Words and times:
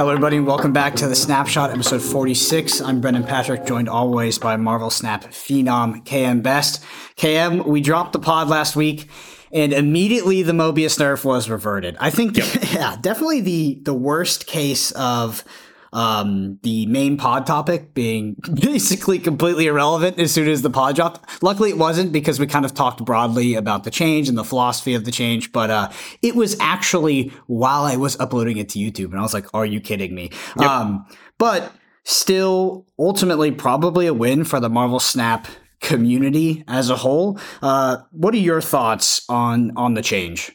Hello, 0.00 0.12
everybody, 0.12 0.38
and 0.38 0.46
welcome 0.46 0.72
back 0.72 0.96
to 0.96 1.08
the 1.08 1.14
Snapshot, 1.14 1.72
episode 1.72 2.00
46. 2.00 2.80
I'm 2.80 3.02
Brendan 3.02 3.22
Patrick, 3.22 3.66
joined 3.66 3.86
always 3.86 4.38
by 4.38 4.56
Marvel 4.56 4.88
Snap 4.88 5.24
phenom 5.24 6.02
KM 6.06 6.42
Best. 6.42 6.82
KM, 7.18 7.66
we 7.66 7.82
dropped 7.82 8.14
the 8.14 8.18
pod 8.18 8.48
last 8.48 8.74
week, 8.74 9.10
and 9.52 9.74
immediately 9.74 10.42
the 10.42 10.52
Mobius 10.52 10.98
nerf 10.98 11.22
was 11.22 11.50
reverted. 11.50 11.98
I 12.00 12.08
think, 12.08 12.38
yeah, 12.72 12.96
definitely 12.98 13.42
the 13.42 13.78
the 13.82 13.92
worst 13.92 14.46
case 14.46 14.90
of 14.92 15.44
um, 15.92 16.58
the 16.62 16.86
main 16.86 17.16
pod 17.16 17.46
topic 17.46 17.94
being 17.94 18.36
basically 18.54 19.18
completely 19.18 19.66
irrelevant 19.66 20.18
as 20.18 20.32
soon 20.32 20.48
as 20.48 20.62
the 20.62 20.70
pod 20.70 20.96
dropped. 20.96 21.42
Luckily, 21.42 21.70
it 21.70 21.78
wasn't 21.78 22.12
because 22.12 22.38
we 22.38 22.46
kind 22.46 22.64
of 22.64 22.74
talked 22.74 23.04
broadly 23.04 23.54
about 23.54 23.84
the 23.84 23.90
change 23.90 24.28
and 24.28 24.38
the 24.38 24.44
philosophy 24.44 24.94
of 24.94 25.04
the 25.04 25.10
change, 25.10 25.52
but 25.52 25.70
uh, 25.70 25.90
it 26.22 26.36
was 26.36 26.56
actually 26.60 27.32
while 27.46 27.84
I 27.84 27.96
was 27.96 28.18
uploading 28.20 28.58
it 28.58 28.68
to 28.70 28.78
YouTube, 28.78 29.10
and 29.10 29.18
I 29.18 29.22
was 29.22 29.34
like, 29.34 29.52
"Are 29.54 29.66
you 29.66 29.80
kidding 29.80 30.14
me?" 30.14 30.30
Yep. 30.58 30.68
Um, 30.68 31.06
but 31.38 31.72
still, 32.04 32.86
ultimately, 32.98 33.50
probably 33.50 34.06
a 34.06 34.14
win 34.14 34.44
for 34.44 34.60
the 34.60 34.68
Marvel 34.68 35.00
Snap 35.00 35.48
community 35.80 36.62
as 36.68 36.90
a 36.90 36.96
whole. 36.96 37.38
Uh, 37.62 37.98
what 38.10 38.34
are 38.34 38.38
your 38.38 38.60
thoughts 38.60 39.22
on 39.28 39.72
on 39.76 39.94
the 39.94 40.02
change? 40.02 40.52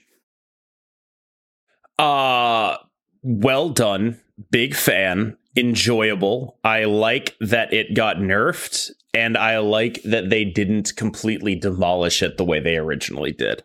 Uh 1.97 2.77
well 3.23 3.69
done 3.69 4.19
big 4.51 4.75
fan, 4.75 5.37
enjoyable. 5.55 6.57
I 6.63 6.85
like 6.85 7.35
that 7.39 7.73
it 7.73 7.93
got 7.93 8.17
nerfed, 8.17 8.91
and 9.13 9.37
I 9.37 9.59
like 9.59 10.01
that 10.03 10.29
they 10.29 10.43
didn't 10.43 10.95
completely 10.95 11.55
demolish 11.55 12.21
it 12.21 12.37
the 12.37 12.45
way 12.45 12.59
they 12.59 12.77
originally 12.77 13.31
did. 13.31 13.63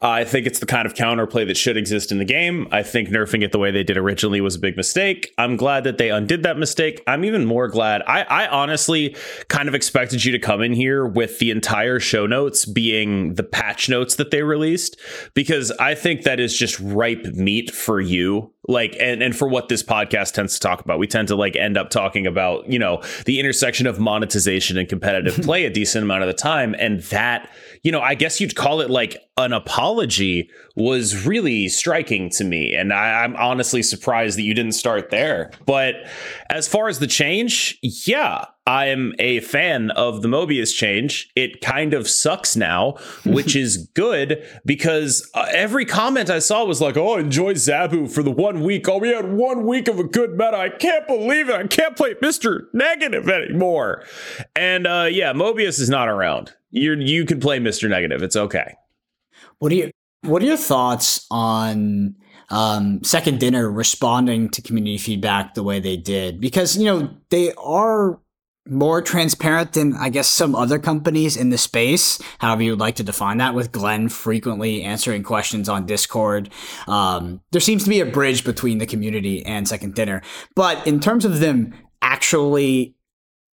I 0.00 0.24
think 0.24 0.46
it's 0.46 0.58
the 0.58 0.66
kind 0.66 0.86
of 0.86 0.94
counterplay 0.94 1.46
that 1.46 1.56
should 1.56 1.76
exist 1.76 2.12
in 2.12 2.18
the 2.18 2.24
game. 2.24 2.68
I 2.70 2.82
think 2.82 3.08
nerfing 3.08 3.42
it 3.42 3.52
the 3.52 3.58
way 3.58 3.70
they 3.70 3.82
did 3.82 3.96
originally 3.96 4.40
was 4.40 4.56
a 4.56 4.58
big 4.58 4.76
mistake. 4.76 5.32
I'm 5.38 5.56
glad 5.56 5.84
that 5.84 5.98
they 5.98 6.10
undid 6.10 6.42
that 6.42 6.58
mistake. 6.58 7.02
I'm 7.06 7.24
even 7.24 7.46
more 7.46 7.68
glad. 7.68 8.02
I, 8.06 8.22
I 8.22 8.48
honestly 8.48 9.16
kind 9.48 9.68
of 9.68 9.74
expected 9.74 10.24
you 10.24 10.32
to 10.32 10.38
come 10.38 10.60
in 10.60 10.72
here 10.72 11.06
with 11.06 11.38
the 11.38 11.50
entire 11.50 11.98
show 11.98 12.26
notes 12.26 12.66
being 12.66 13.34
the 13.34 13.42
patch 13.42 13.88
notes 13.88 14.16
that 14.16 14.30
they 14.30 14.42
released, 14.42 15.00
because 15.34 15.70
I 15.72 15.94
think 15.94 16.22
that 16.22 16.40
is 16.40 16.56
just 16.56 16.78
ripe 16.80 17.24
meat 17.24 17.70
for 17.70 18.00
you 18.00 18.52
like 18.68 18.96
and 18.98 19.22
and 19.22 19.36
for 19.36 19.48
what 19.48 19.68
this 19.68 19.82
podcast 19.82 20.32
tends 20.32 20.54
to 20.54 20.60
talk 20.60 20.80
about 20.80 20.98
we 20.98 21.06
tend 21.06 21.28
to 21.28 21.36
like 21.36 21.56
end 21.56 21.76
up 21.76 21.90
talking 21.90 22.26
about 22.26 22.68
you 22.70 22.78
know 22.78 23.02
the 23.24 23.38
intersection 23.38 23.86
of 23.86 23.98
monetization 23.98 24.76
and 24.76 24.88
competitive 24.88 25.36
play 25.44 25.64
a 25.64 25.70
decent 25.70 26.02
amount 26.02 26.22
of 26.22 26.26
the 26.26 26.34
time 26.34 26.74
and 26.78 27.02
that 27.04 27.50
you 27.86 27.92
know 27.92 28.00
i 28.00 28.14
guess 28.14 28.40
you'd 28.40 28.56
call 28.56 28.80
it 28.80 28.90
like 28.90 29.26
an 29.38 29.52
apology 29.52 30.50
was 30.76 31.26
really 31.26 31.68
striking 31.68 32.30
to 32.30 32.42
me. 32.42 32.74
And 32.74 32.90
I, 32.90 33.22
am 33.22 33.36
honestly 33.36 33.82
surprised 33.82 34.38
that 34.38 34.42
you 34.42 34.54
didn't 34.54 34.72
start 34.72 35.10
there. 35.10 35.50
But 35.66 35.94
as 36.48 36.66
far 36.66 36.88
as 36.88 37.00
the 37.00 37.06
change, 37.06 37.78
yeah, 37.82 38.46
I 38.66 38.86
am 38.86 39.14
a 39.18 39.40
fan 39.40 39.90
of 39.90 40.22
the 40.22 40.28
Mobius 40.28 40.74
change. 40.74 41.30
It 41.36 41.60
kind 41.60 41.92
of 41.92 42.08
sucks 42.08 42.56
now, 42.56 42.96
which 43.26 43.54
is 43.54 43.88
good 43.94 44.42
because 44.64 45.30
uh, 45.34 45.46
every 45.50 45.84
comment 45.84 46.30
I 46.30 46.38
saw 46.38 46.64
was 46.64 46.80
like, 46.80 46.96
oh, 46.96 47.16
enjoy 47.18 47.54
Zabu 47.54 48.10
for 48.10 48.22
the 48.22 48.30
one 48.30 48.62
week. 48.62 48.88
Oh, 48.88 48.96
we 48.96 49.10
had 49.10 49.30
one 49.32 49.66
week 49.66 49.86
of 49.86 49.98
a 49.98 50.04
good 50.04 50.30
meta. 50.30 50.56
I 50.56 50.70
can't 50.70 51.06
believe 51.06 51.50
it. 51.50 51.54
I 51.54 51.66
can't 51.66 51.94
play 51.94 52.14
Mr. 52.14 52.68
Negative 52.72 53.28
anymore. 53.28 54.02
And 54.54 54.86
uh, 54.86 55.08
yeah, 55.10 55.34
Mobius 55.34 55.78
is 55.78 55.90
not 55.90 56.08
around. 56.08 56.54
You 56.70 56.94
you 56.94 57.24
can 57.24 57.40
play 57.40 57.58
Mr. 57.58 57.88
Negative. 57.88 58.22
It's 58.22 58.36
okay. 58.36 58.74
What 59.58 59.72
are 59.72 59.76
you? 59.76 59.90
What 60.22 60.42
are 60.42 60.46
your 60.46 60.56
thoughts 60.56 61.26
on 61.30 62.16
um, 62.50 63.02
Second 63.04 63.40
Dinner 63.40 63.70
responding 63.70 64.48
to 64.50 64.62
community 64.62 64.98
feedback 64.98 65.54
the 65.54 65.62
way 65.62 65.80
they 65.80 65.96
did? 65.96 66.40
Because 66.40 66.76
you 66.76 66.84
know 66.84 67.10
they 67.30 67.52
are 67.54 68.20
more 68.68 69.00
transparent 69.00 69.74
than 69.74 69.94
I 69.94 70.08
guess 70.08 70.26
some 70.26 70.56
other 70.56 70.80
companies 70.80 71.36
in 71.36 71.50
the 71.50 71.58
space. 71.58 72.20
However, 72.38 72.62
you 72.62 72.72
would 72.72 72.80
like 72.80 72.96
to 72.96 73.04
define 73.04 73.38
that. 73.38 73.54
With 73.54 73.70
Glenn 73.70 74.08
frequently 74.08 74.82
answering 74.82 75.22
questions 75.22 75.68
on 75.68 75.86
Discord, 75.86 76.50
um, 76.88 77.40
there 77.52 77.60
seems 77.60 77.84
to 77.84 77.90
be 77.90 78.00
a 78.00 78.06
bridge 78.06 78.44
between 78.44 78.78
the 78.78 78.86
community 78.86 79.44
and 79.46 79.68
Second 79.68 79.94
Dinner. 79.94 80.22
But 80.56 80.84
in 80.86 80.98
terms 80.98 81.24
of 81.24 81.38
them 81.40 81.74
actually 82.02 82.94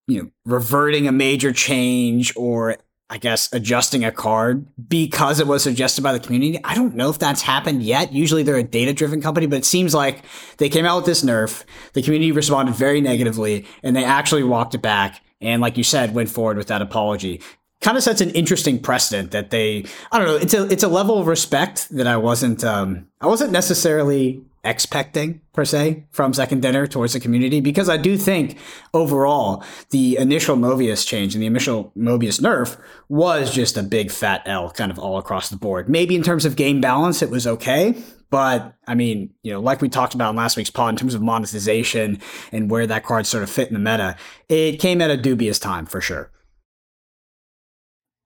you 0.07 0.21
know 0.21 0.29
reverting 0.45 1.07
a 1.07 1.11
major 1.11 1.51
change 1.51 2.33
or 2.35 2.77
I 3.09 3.17
guess, 3.17 3.51
adjusting 3.53 4.03
a 4.03 4.11
card 4.11 4.65
because 4.87 5.39
it 5.39 5.45
was 5.45 5.61
suggested 5.61 6.01
by 6.01 6.13
the 6.13 6.19
community. 6.19 6.59
I 6.63 6.73
don't 6.73 6.95
know 6.95 7.09
if 7.09 7.19
that's 7.19 7.41
happened 7.41 7.83
yet. 7.83 8.11
Usually 8.13 8.43
they're 8.43 8.55
a 8.55 8.63
data 8.63 8.93
driven 8.93 9.21
company, 9.21 9.45
but 9.45 9.57
it 9.57 9.65
seems 9.65 9.93
like 9.93 10.23
they 10.57 10.69
came 10.69 10.85
out 10.85 10.97
with 10.97 11.05
this 11.05 11.23
nerf. 11.23 11.63
The 11.93 12.01
community 12.01 12.31
responded 12.31 12.75
very 12.75 13.01
negatively 13.01 13.65
and 13.83 13.95
they 13.95 14.03
actually 14.03 14.43
walked 14.43 14.73
it 14.73 14.81
back. 14.81 15.21
And 15.41 15.61
like 15.61 15.77
you 15.77 15.83
said, 15.83 16.15
went 16.15 16.29
forward 16.29 16.57
with 16.57 16.67
that 16.67 16.81
apology. 16.81 17.41
Kind 17.81 17.97
of 17.97 18.03
sets 18.03 18.21
an 18.21 18.29
interesting 18.31 18.79
precedent 18.79 19.31
that 19.31 19.51
they, 19.51 19.85
I 20.11 20.17
don't 20.17 20.27
know, 20.27 20.37
it's 20.37 20.53
a, 20.53 20.71
it's 20.71 20.83
a 20.83 20.87
level 20.87 21.19
of 21.19 21.27
respect 21.27 21.89
that 21.89 22.07
I 22.07 22.17
wasn't, 22.17 22.63
um, 22.63 23.09
I 23.19 23.27
wasn't 23.27 23.51
necessarily 23.51 24.41
expecting 24.63 25.41
per 25.51 25.65
se 25.65 26.05
from 26.11 26.33
second 26.33 26.61
dinner 26.61 26.87
towards 26.87 27.13
the 27.13 27.19
community 27.19 27.59
because 27.59 27.89
I 27.89 27.97
do 27.97 28.17
think 28.17 28.57
overall 28.93 29.63
the 29.89 30.17
initial 30.17 30.55
Mobius 30.55 31.05
change 31.05 31.35
and 31.35 31.41
the 31.41 31.47
initial 31.47 31.91
Mobius 31.97 32.39
nerf 32.39 32.79
was 33.09 33.53
just 33.53 33.75
a 33.75 33.83
big 33.83 34.09
fat 34.09 34.41
L 34.45 34.71
kind 34.71 34.89
of 34.89 34.97
all 34.97 35.17
across 35.17 35.49
the 35.49 35.57
board. 35.57 35.89
Maybe 35.89 36.15
in 36.15 36.23
terms 36.23 36.45
of 36.45 36.55
game 36.55 36.79
balance 36.79 37.21
it 37.21 37.29
was 37.29 37.45
okay, 37.45 38.01
but 38.29 38.73
I 38.87 38.95
mean, 38.95 39.31
you 39.43 39.51
know, 39.51 39.59
like 39.59 39.81
we 39.81 39.89
talked 39.89 40.15
about 40.15 40.31
in 40.31 40.37
last 40.37 40.55
week's 40.55 40.69
pod 40.69 40.93
in 40.93 40.95
terms 40.95 41.13
of 41.13 41.21
monetization 41.21 42.19
and 42.51 42.71
where 42.71 42.87
that 42.87 43.03
card 43.03 43.27
sort 43.27 43.43
of 43.43 43.49
fit 43.49 43.67
in 43.67 43.73
the 43.73 43.79
meta, 43.79 44.15
it 44.47 44.79
came 44.79 45.01
at 45.01 45.11
a 45.11 45.17
dubious 45.17 45.59
time 45.59 45.85
for 45.85 45.99
sure. 45.99 46.31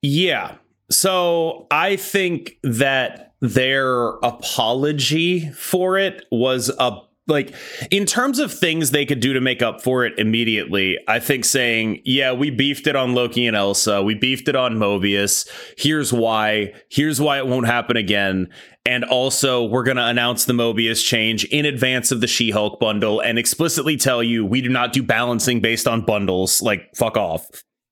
Yeah. 0.04 0.56
So 0.90 1.68
I 1.72 1.96
think 1.96 2.58
that 2.64 3.27
their 3.40 4.10
apology 4.24 5.50
for 5.52 5.98
it 5.98 6.26
was 6.32 6.70
a 6.80 7.00
like 7.28 7.54
in 7.92 8.06
terms 8.06 8.40
of 8.40 8.54
things 8.54 8.92
they 8.92 9.06
could 9.06 9.20
do 9.20 9.34
to 9.34 9.42
make 9.42 9.62
up 9.62 9.82
for 9.82 10.06
it 10.06 10.18
immediately 10.18 10.98
i 11.08 11.20
think 11.20 11.44
saying 11.46 12.02
yeah 12.06 12.32
we 12.32 12.50
beefed 12.50 12.88
it 12.88 12.96
on 12.96 13.14
loki 13.14 13.46
and 13.46 13.56
elsa. 13.56 14.02
We 14.02 14.16
beefed 14.16 14.48
it 14.48 14.56
on 14.56 14.76
mobius. 14.76 15.48
Here's 15.78 16.14
why. 16.14 16.74
Here's 16.90 17.20
why 17.20 17.38
it 17.38 17.48
won't 17.48 17.68
happen 17.68 17.98
again. 17.98 18.50
And 18.86 19.04
also 19.04 19.66
we're 19.66 19.84
going 19.84 19.98
to 19.98 20.06
announce 20.06 20.46
the 20.46 20.54
mobius 20.54 21.04
change 21.04 21.44
in 21.46 21.66
advance 21.66 22.12
of 22.12 22.22
the 22.22 22.28
she-hulk 22.28 22.80
bundle 22.80 23.20
and 23.20 23.38
explicitly 23.38 23.98
tell 23.98 24.24
you 24.24 24.46
we 24.46 24.62
do 24.62 24.70
not 24.70 24.94
do 24.94 25.04
balancing 25.04 25.60
based 25.60 25.88
on 25.88 26.06
bundles. 26.06 26.62
Like 26.62 26.96
fuck 26.96 27.18
off. 27.18 27.46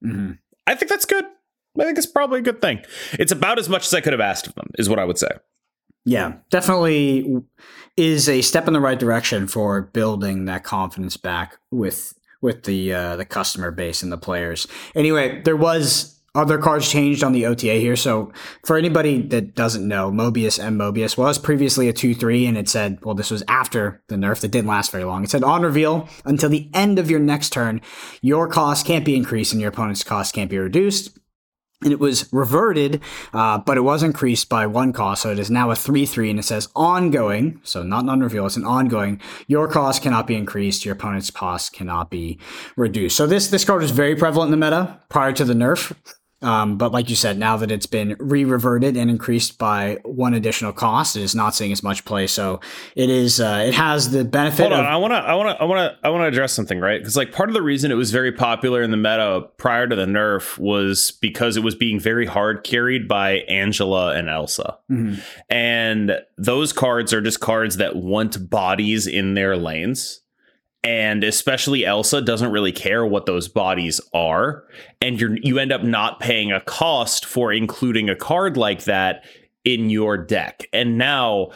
Mm-hmm. 0.03 0.33
i 0.67 0.75
think 0.75 0.89
that's 0.89 1.05
good 1.05 1.25
I 1.79 1.83
think 1.83 1.97
it's 1.97 2.07
probably 2.07 2.39
a 2.39 2.43
good 2.43 2.61
thing. 2.61 2.81
It's 3.13 3.31
about 3.31 3.59
as 3.59 3.69
much 3.69 3.85
as 3.85 3.93
I 3.93 4.01
could 4.01 4.13
have 4.13 4.21
asked 4.21 4.47
of 4.47 4.55
them, 4.55 4.67
is 4.77 4.89
what 4.89 4.99
I 4.99 5.05
would 5.05 5.17
say. 5.17 5.29
Yeah, 6.05 6.35
definitely 6.51 7.43
is 7.97 8.29
a 8.29 8.41
step 8.41 8.67
in 8.67 8.73
the 8.73 8.79
right 8.79 8.99
direction 8.99 9.47
for 9.47 9.81
building 9.81 10.45
that 10.45 10.63
confidence 10.63 11.17
back 11.17 11.57
with 11.71 12.13
with 12.41 12.63
the 12.63 12.93
uh, 12.93 13.15
the 13.15 13.25
customer 13.25 13.71
base 13.71 14.03
and 14.03 14.11
the 14.11 14.17
players. 14.17 14.67
Anyway, 14.93 15.41
there 15.41 15.55
was 15.55 16.15
other 16.35 16.57
cards 16.57 16.91
changed 16.91 17.23
on 17.23 17.31
the 17.31 17.45
OTA 17.45 17.75
here. 17.75 17.95
So 17.95 18.31
for 18.65 18.77
anybody 18.77 19.21
that 19.29 19.55
doesn't 19.55 19.87
know, 19.87 20.11
Mobius 20.11 20.61
and 20.61 20.77
Mobius 20.77 21.17
was 21.17 21.39
previously 21.39 21.87
a 21.87 21.93
2-3 21.93 22.49
and 22.49 22.57
it 22.57 22.67
said, 22.67 22.99
well, 23.05 23.15
this 23.15 23.31
was 23.31 23.41
after 23.47 24.03
the 24.09 24.17
nerf 24.17 24.41
that 24.41 24.49
didn't 24.49 24.67
last 24.67 24.91
very 24.91 25.05
long. 25.05 25.23
It 25.23 25.29
said 25.29 25.45
on 25.45 25.63
reveal 25.63 26.09
until 26.25 26.49
the 26.49 26.69
end 26.73 26.99
of 26.99 27.09
your 27.09 27.21
next 27.21 27.51
turn, 27.51 27.79
your 28.21 28.49
cost 28.49 28.85
can't 28.85 29.05
be 29.05 29.15
increased 29.15 29.53
and 29.53 29.61
your 29.61 29.69
opponent's 29.69 30.03
cost 30.03 30.35
can't 30.35 30.49
be 30.49 30.57
reduced 30.57 31.17
and 31.81 31.91
it 31.91 31.99
was 31.99 32.31
reverted, 32.31 33.01
uh, 33.33 33.57
but 33.59 33.77
it 33.77 33.81
was 33.81 34.01
increased 34.01 34.49
by 34.49 34.65
one 34.65 34.93
cost. 34.93 35.21
So 35.21 35.31
it 35.31 35.39
is 35.39 35.51
now 35.51 35.71
a 35.71 35.75
3 35.75 36.05
3, 36.05 36.29
and 36.31 36.39
it 36.39 36.43
says 36.43 36.69
ongoing. 36.75 37.59
So 37.63 37.83
not 37.83 38.03
an 38.03 38.09
unreveal, 38.09 38.45
it's 38.45 38.57
an 38.57 38.65
ongoing. 38.65 39.21
Your 39.47 39.67
cost 39.67 40.01
cannot 40.01 40.27
be 40.27 40.35
increased, 40.35 40.85
your 40.85 40.95
opponent's 40.95 41.31
cost 41.31 41.73
cannot 41.73 42.09
be 42.09 42.39
reduced. 42.75 43.15
So 43.15 43.27
this, 43.27 43.47
this 43.47 43.65
card 43.65 43.81
was 43.81 43.91
very 43.91 44.15
prevalent 44.15 44.53
in 44.53 44.59
the 44.59 44.65
meta 44.65 44.99
prior 45.09 45.33
to 45.33 45.45
the 45.45 45.53
nerf. 45.53 45.95
Um, 46.45 46.77
but 46.77 46.91
like 46.91 47.09
you 47.09 47.15
said, 47.15 47.39
now 47.39 47.57
that 47.57 47.71
it's 47.71 47.87
been 47.87 48.15
re-reverted 48.19 48.95
and 48.95 49.09
increased 49.09 49.57
by 49.57 49.97
one 50.03 50.35
additional 50.35 50.71
cost, 50.71 51.15
it 51.15 51.23
is 51.23 51.33
not 51.33 51.55
seeing 51.55 51.71
as 51.71 51.81
much 51.81 52.05
play. 52.05 52.27
So 52.27 52.59
it 52.95 53.09
is. 53.09 53.39
Uh, 53.39 53.63
it 53.65 53.73
has 53.73 54.11
the 54.11 54.23
benefit. 54.23 54.61
Hold 54.69 54.73
on, 54.73 54.79
of- 54.81 54.85
I 54.85 54.97
want 54.97 55.11
to. 55.13 55.17
I 55.17 55.33
want 55.33 55.57
to. 55.57 55.61
I 55.61 55.65
want 55.65 55.79
to. 55.79 56.07
I 56.07 56.09
want 56.11 56.21
to 56.21 56.27
address 56.27 56.53
something, 56.53 56.79
right? 56.79 56.99
Because 56.99 57.17
like 57.17 57.31
part 57.31 57.49
of 57.49 57.55
the 57.55 57.63
reason 57.63 57.91
it 57.91 57.95
was 57.95 58.11
very 58.11 58.31
popular 58.31 58.83
in 58.83 58.91
the 58.91 58.97
meta 58.97 59.47
prior 59.57 59.87
to 59.87 59.95
the 59.95 60.05
nerf 60.05 60.59
was 60.59 61.13
because 61.19 61.57
it 61.57 61.63
was 61.63 61.73
being 61.73 61.99
very 61.99 62.27
hard 62.27 62.63
carried 62.63 63.07
by 63.07 63.37
Angela 63.49 64.15
and 64.15 64.29
Elsa, 64.29 64.77
mm-hmm. 64.91 65.19
and 65.49 66.19
those 66.37 66.71
cards 66.71 67.11
are 67.11 67.21
just 67.21 67.39
cards 67.39 67.77
that 67.77 67.95
want 67.95 68.51
bodies 68.51 69.07
in 69.07 69.33
their 69.33 69.57
lanes 69.57 70.21
and 70.85 71.23
especially 71.23 71.83
Elsa 71.83 72.21
doesn't 72.21 72.51
really 72.51 72.71
care 72.71 73.05
what 73.05 73.25
those 73.25 73.47
bodies 73.47 73.99
are 74.13 74.63
and 75.01 75.19
you 75.19 75.37
you 75.41 75.57
end 75.57 75.71
up 75.71 75.83
not 75.83 76.19
paying 76.19 76.51
a 76.51 76.61
cost 76.61 77.25
for 77.25 77.51
including 77.51 78.09
a 78.09 78.15
card 78.15 78.55
like 78.55 78.83
that 78.83 79.25
in 79.65 79.89
your 79.89 80.15
deck. 80.15 80.69
And 80.71 80.97
now 80.97 81.49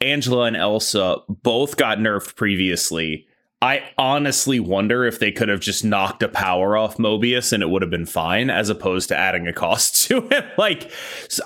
Angela 0.00 0.44
and 0.44 0.56
Elsa 0.56 1.16
both 1.28 1.76
got 1.76 1.98
nerfed 1.98 2.36
previously. 2.36 3.26
I 3.62 3.82
honestly 3.96 4.60
wonder 4.60 5.06
if 5.06 5.18
they 5.18 5.32
could 5.32 5.48
have 5.48 5.60
just 5.60 5.82
knocked 5.82 6.22
a 6.22 6.28
power 6.28 6.76
off 6.76 6.98
Mobius 6.98 7.54
and 7.54 7.62
it 7.62 7.70
would 7.70 7.80
have 7.80 7.90
been 7.90 8.04
fine, 8.04 8.50
as 8.50 8.68
opposed 8.68 9.08
to 9.08 9.16
adding 9.16 9.48
a 9.48 9.54
cost 9.54 9.96
to 10.08 10.28
it. 10.30 10.44
like, 10.58 10.92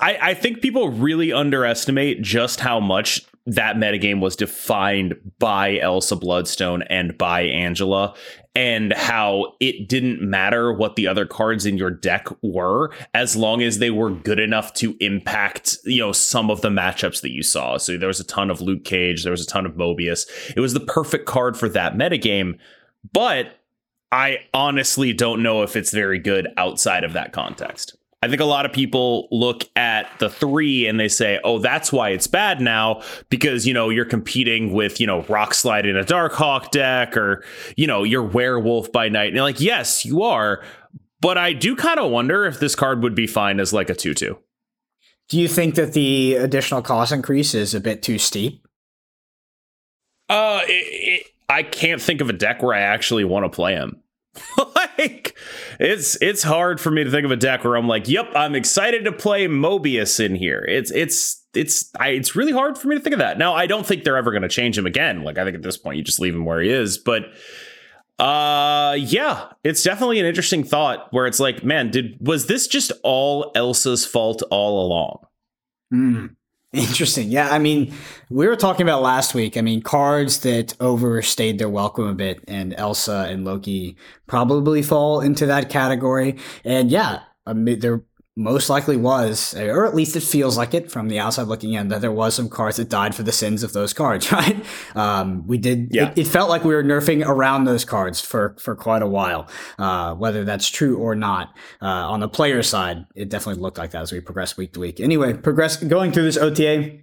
I, 0.01 0.17
I 0.21 0.33
think 0.33 0.61
people 0.61 0.89
really 0.89 1.31
underestimate 1.31 2.21
just 2.21 2.59
how 2.59 2.81
much 2.81 3.21
that 3.49 3.77
metagame 3.77 4.19
was 4.19 4.35
defined 4.35 5.15
by 5.39 5.79
Elsa 5.79 6.15
Bloodstone 6.15 6.83
and 6.83 7.17
by 7.17 7.41
Angela, 7.41 8.15
and 8.55 8.93
how 8.93 9.53
it 9.59 9.87
didn't 9.87 10.21
matter 10.21 10.71
what 10.71 10.95
the 10.95 11.07
other 11.07 11.25
cards 11.25 11.65
in 11.65 11.77
your 11.77 11.89
deck 11.89 12.27
were 12.41 12.91
as 13.13 13.35
long 13.35 13.61
as 13.61 13.79
they 13.79 13.89
were 13.89 14.11
good 14.11 14.39
enough 14.39 14.73
to 14.73 14.95
impact, 14.99 15.77
you 15.85 15.99
know, 15.99 16.11
some 16.11 16.51
of 16.51 16.61
the 16.61 16.69
matchups 16.69 17.21
that 17.21 17.31
you 17.31 17.41
saw. 17.41 17.77
So 17.77 17.97
there 17.97 18.07
was 18.07 18.19
a 18.19 18.25
ton 18.25 18.49
of 18.49 18.61
Luke 18.61 18.83
Cage, 18.83 19.23
there 19.23 19.31
was 19.31 19.43
a 19.43 19.47
ton 19.47 19.65
of 19.65 19.73
Mobius. 19.73 20.27
It 20.55 20.59
was 20.59 20.73
the 20.73 20.79
perfect 20.79 21.25
card 21.25 21.57
for 21.57 21.69
that 21.69 21.95
metagame, 21.95 22.57
but 23.13 23.55
I 24.11 24.39
honestly 24.53 25.13
don't 25.13 25.43
know 25.43 25.61
if 25.61 25.75
it's 25.75 25.91
very 25.91 26.19
good 26.19 26.47
outside 26.57 27.03
of 27.03 27.13
that 27.13 27.31
context. 27.31 27.95
I 28.21 28.27
think 28.27 28.41
a 28.41 28.45
lot 28.45 28.65
of 28.65 28.73
people 28.73 29.29
look 29.31 29.63
at 29.77 30.07
the 30.19 30.29
three 30.29 30.87
and 30.87 30.99
they 30.99 31.07
say, 31.07 31.39
oh, 31.45 31.59
that's 31.59 31.93
why 31.93 32.09
it's 32.09 32.27
bad 32.27 32.59
now 32.59 33.01
because, 33.29 33.65
you 33.65 33.73
know, 33.73 33.89
you're 33.89 34.03
competing 34.03 34.73
with, 34.73 34.99
you 34.99 35.07
know, 35.07 35.23
Rockslide 35.23 35.85
in 35.85 35.95
a 35.95 36.03
Darkhawk 36.03 36.71
deck 36.71 37.15
or, 37.15 37.45
you 37.77 37.87
know, 37.87 38.03
you're 38.03 38.23
Werewolf 38.23 38.91
by 38.91 39.07
Night. 39.07 39.27
And 39.27 39.35
you're 39.35 39.45
like, 39.45 39.61
yes, 39.61 40.03
you 40.05 40.21
are. 40.23 40.61
But 41.21 41.37
I 41.37 41.53
do 41.53 41.77
kind 41.77 41.99
of 41.99 42.11
wonder 42.11 42.45
if 42.45 42.59
this 42.59 42.75
card 42.75 43.03
would 43.03 43.15
be 43.15 43.27
fine 43.27 43.59
as 43.59 43.71
like 43.71 43.89
a 43.89 43.95
2 43.95 44.13
2. 44.13 44.37
Do 45.29 45.39
you 45.39 45.47
think 45.47 45.75
that 45.75 45.93
the 45.93 46.35
additional 46.35 46.81
cost 46.81 47.13
increase 47.13 47.53
is 47.53 47.73
a 47.73 47.79
bit 47.79 48.01
too 48.03 48.17
steep? 48.17 48.65
Uh, 50.27 50.61
it, 50.63 51.21
it, 51.21 51.27
I 51.47 51.63
can't 51.63 52.01
think 52.01 52.19
of 52.19 52.29
a 52.29 52.33
deck 52.33 52.61
where 52.61 52.75
I 52.75 52.81
actually 52.81 53.23
want 53.23 53.45
to 53.45 53.49
play 53.49 53.75
him. 53.75 54.01
like 54.75 55.35
it's 55.79 56.17
it's 56.21 56.43
hard 56.43 56.79
for 56.79 56.91
me 56.91 57.03
to 57.03 57.11
think 57.11 57.25
of 57.25 57.31
a 57.31 57.35
deck 57.35 57.63
where 57.63 57.75
I'm 57.75 57.87
like, 57.87 58.07
"Yep, 58.07 58.31
I'm 58.35 58.55
excited 58.55 59.05
to 59.05 59.11
play 59.11 59.47
Mobius 59.47 60.23
in 60.23 60.35
here." 60.35 60.65
It's 60.67 60.91
it's 60.91 61.45
it's 61.53 61.91
I, 61.99 62.09
it's 62.09 62.35
really 62.35 62.51
hard 62.51 62.77
for 62.77 62.87
me 62.87 62.95
to 62.95 63.01
think 63.01 63.13
of 63.13 63.19
that. 63.19 63.37
Now, 63.37 63.53
I 63.53 63.65
don't 63.65 63.85
think 63.85 64.03
they're 64.03 64.17
ever 64.17 64.31
going 64.31 64.43
to 64.43 64.49
change 64.49 64.77
him 64.77 64.85
again. 64.85 65.23
Like 65.23 65.37
I 65.37 65.43
think 65.43 65.55
at 65.55 65.63
this 65.63 65.77
point 65.77 65.97
you 65.97 66.03
just 66.03 66.19
leave 66.19 66.35
him 66.35 66.45
where 66.45 66.61
he 66.61 66.69
is, 66.69 66.97
but 66.97 67.23
uh 68.19 68.97
yeah, 68.99 69.47
it's 69.63 69.81
definitely 69.81 70.19
an 70.19 70.25
interesting 70.25 70.63
thought 70.63 71.07
where 71.11 71.25
it's 71.25 71.39
like, 71.39 71.63
man, 71.63 71.89
did 71.89 72.17
was 72.19 72.47
this 72.47 72.67
just 72.67 72.91
all 73.03 73.51
Elsa's 73.55 74.05
fault 74.05 74.43
all 74.51 74.85
along? 74.85 75.25
Mm. 75.93 76.35
Interesting. 76.71 77.29
Yeah. 77.29 77.49
I 77.49 77.57
mean, 77.57 77.93
we 78.29 78.47
were 78.47 78.55
talking 78.55 78.83
about 78.83 79.01
last 79.01 79.33
week. 79.33 79.57
I 79.57 79.61
mean, 79.61 79.81
cards 79.81 80.39
that 80.41 80.75
overstayed 80.79 81.57
their 81.57 81.69
welcome 81.69 82.05
a 82.05 82.13
bit, 82.13 82.43
and 82.47 82.75
Elsa 82.77 83.25
and 83.27 83.43
Loki 83.43 83.97
probably 84.27 84.83
fall 84.83 85.19
into 85.19 85.47
that 85.47 85.69
category. 85.69 86.37
And 86.63 86.91
yeah, 86.91 87.21
I 87.47 87.53
mean, 87.53 87.79
there 87.79 88.03
most 88.39 88.69
likely 88.69 88.95
was, 88.95 89.53
or 89.55 89.85
at 89.85 89.93
least 89.93 90.15
it 90.15 90.23
feels 90.23 90.57
like 90.57 90.73
it 90.73 90.89
from 90.89 91.09
the 91.09 91.19
outside 91.19 91.43
looking 91.43 91.73
in, 91.73 91.89
that 91.89 91.99
there 91.99 92.11
was 92.11 92.33
some 92.33 92.47
cards 92.47 92.77
that 92.77 92.87
died 92.87 93.13
for 93.13 93.21
the 93.21 93.33
sins 93.33 93.63
of 93.63 93.73
those 93.73 93.91
cards, 93.91 94.31
right? 94.31 94.65
Um, 94.95 95.45
we 95.45 95.57
did, 95.57 95.89
yeah. 95.91 96.11
it, 96.11 96.19
it, 96.19 96.27
felt 96.27 96.49
like 96.49 96.63
we 96.63 96.73
were 96.73 96.83
nerfing 96.83 97.25
around 97.25 97.65
those 97.65 97.83
cards 97.83 98.21
for, 98.21 98.55
for 98.57 98.77
quite 98.77 99.01
a 99.01 99.07
while, 99.07 99.49
uh, 99.77 100.15
whether 100.15 100.45
that's 100.45 100.69
true 100.69 100.97
or 100.97 101.15
not. 101.15 101.53
Uh, 101.81 101.87
on 101.87 102.21
the 102.21 102.29
player 102.29 102.63
side, 102.63 103.05
it 103.13 103.27
definitely 103.27 103.61
looked 103.61 103.77
like 103.77 103.91
that 103.91 104.03
as 104.03 104.13
we 104.13 104.21
progress 104.21 104.55
week 104.55 104.71
to 104.71 104.79
week. 104.79 105.01
Anyway, 105.01 105.33
progress, 105.33 105.75
going 105.75 106.13
through 106.13 106.23
this 106.23 106.37
OTA, 106.37 106.97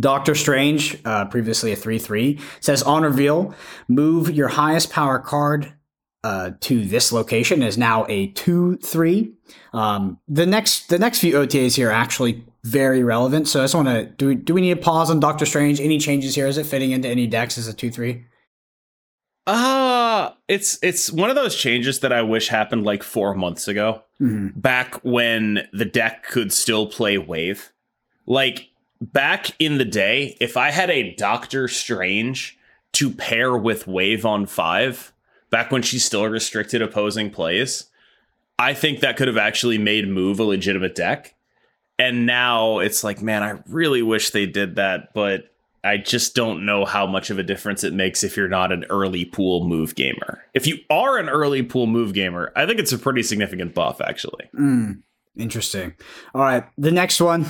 Doctor 0.00 0.34
Strange, 0.34 0.96
uh, 1.04 1.26
previously 1.26 1.72
a 1.72 1.76
3 1.76 1.98
3, 1.98 2.40
says 2.60 2.82
on 2.82 3.02
reveal, 3.02 3.54
move 3.88 4.30
your 4.30 4.48
highest 4.48 4.90
power 4.90 5.18
card 5.18 5.74
uh, 6.24 6.52
to 6.60 6.84
this 6.84 7.12
location 7.12 7.62
is 7.62 7.76
now 7.76 8.06
a 8.08 8.28
two 8.28 8.76
three. 8.78 9.32
Um, 9.72 10.18
the 10.28 10.46
next 10.46 10.88
the 10.88 10.98
next 10.98 11.18
few 11.18 11.34
OTAs 11.34 11.76
here 11.76 11.88
are 11.88 11.92
actually 11.92 12.44
very 12.64 13.02
relevant. 13.02 13.48
So 13.48 13.60
I 13.60 13.64
just 13.64 13.74
want 13.74 13.88
to 13.88 14.06
do 14.06 14.28
we, 14.28 14.34
do 14.36 14.54
we 14.54 14.60
need 14.60 14.74
to 14.74 14.80
pause 14.80 15.10
on 15.10 15.18
Doctor 15.20 15.44
Strange? 15.46 15.80
Any 15.80 15.98
changes 15.98 16.34
here? 16.34 16.46
Is 16.46 16.58
it 16.58 16.66
fitting 16.66 16.92
into 16.92 17.08
any 17.08 17.26
decks 17.26 17.58
as 17.58 17.66
a 17.66 17.72
two 17.72 17.90
three? 17.90 18.24
Uh 19.44 20.30
it's 20.46 20.78
it's 20.82 21.10
one 21.10 21.28
of 21.28 21.34
those 21.34 21.56
changes 21.56 21.98
that 22.00 22.12
I 22.12 22.22
wish 22.22 22.48
happened 22.48 22.84
like 22.84 23.02
four 23.02 23.34
months 23.34 23.66
ago, 23.66 24.02
mm-hmm. 24.20 24.58
back 24.60 24.94
when 25.02 25.66
the 25.72 25.84
deck 25.84 26.24
could 26.24 26.52
still 26.52 26.86
play 26.86 27.18
wave. 27.18 27.72
Like 28.26 28.68
back 29.00 29.50
in 29.58 29.78
the 29.78 29.84
day, 29.84 30.36
if 30.40 30.56
I 30.56 30.70
had 30.70 30.90
a 30.90 31.14
Doctor 31.16 31.66
Strange 31.66 32.56
to 32.92 33.10
pair 33.10 33.56
with 33.56 33.88
wave 33.88 34.24
on 34.24 34.46
five, 34.46 35.11
back 35.52 35.70
when 35.70 35.82
she 35.82 36.00
still 36.00 36.24
restricted 36.24 36.82
opposing 36.82 37.30
plays, 37.30 37.84
I 38.58 38.74
think 38.74 39.00
that 39.00 39.16
could 39.16 39.28
have 39.28 39.36
actually 39.36 39.78
made 39.78 40.08
move 40.08 40.40
a 40.40 40.44
legitimate 40.44 40.96
deck. 40.96 41.36
And 41.98 42.26
now 42.26 42.80
it's 42.80 43.04
like, 43.04 43.22
man, 43.22 43.44
I 43.44 43.60
really 43.68 44.02
wish 44.02 44.30
they 44.30 44.46
did 44.46 44.74
that, 44.76 45.14
but 45.14 45.52
I 45.84 45.98
just 45.98 46.34
don't 46.34 46.64
know 46.64 46.84
how 46.84 47.06
much 47.06 47.30
of 47.30 47.38
a 47.38 47.42
difference 47.42 47.84
it 47.84 47.92
makes 47.92 48.24
if 48.24 48.36
you're 48.36 48.48
not 48.48 48.72
an 48.72 48.84
early 48.88 49.24
pool 49.24 49.66
move 49.66 49.94
gamer. 49.94 50.42
If 50.54 50.66
you 50.66 50.78
are 50.88 51.18
an 51.18 51.28
early 51.28 51.62
pool 51.62 51.86
move 51.86 52.14
gamer, 52.14 52.50
I 52.56 52.66
think 52.66 52.80
it's 52.80 52.92
a 52.92 52.98
pretty 52.98 53.22
significant 53.22 53.74
buff, 53.74 54.00
actually. 54.00 54.48
Mm. 54.54 55.02
Interesting. 55.36 55.94
All 56.34 56.42
right. 56.42 56.64
The 56.76 56.90
next 56.90 57.20
one, 57.20 57.46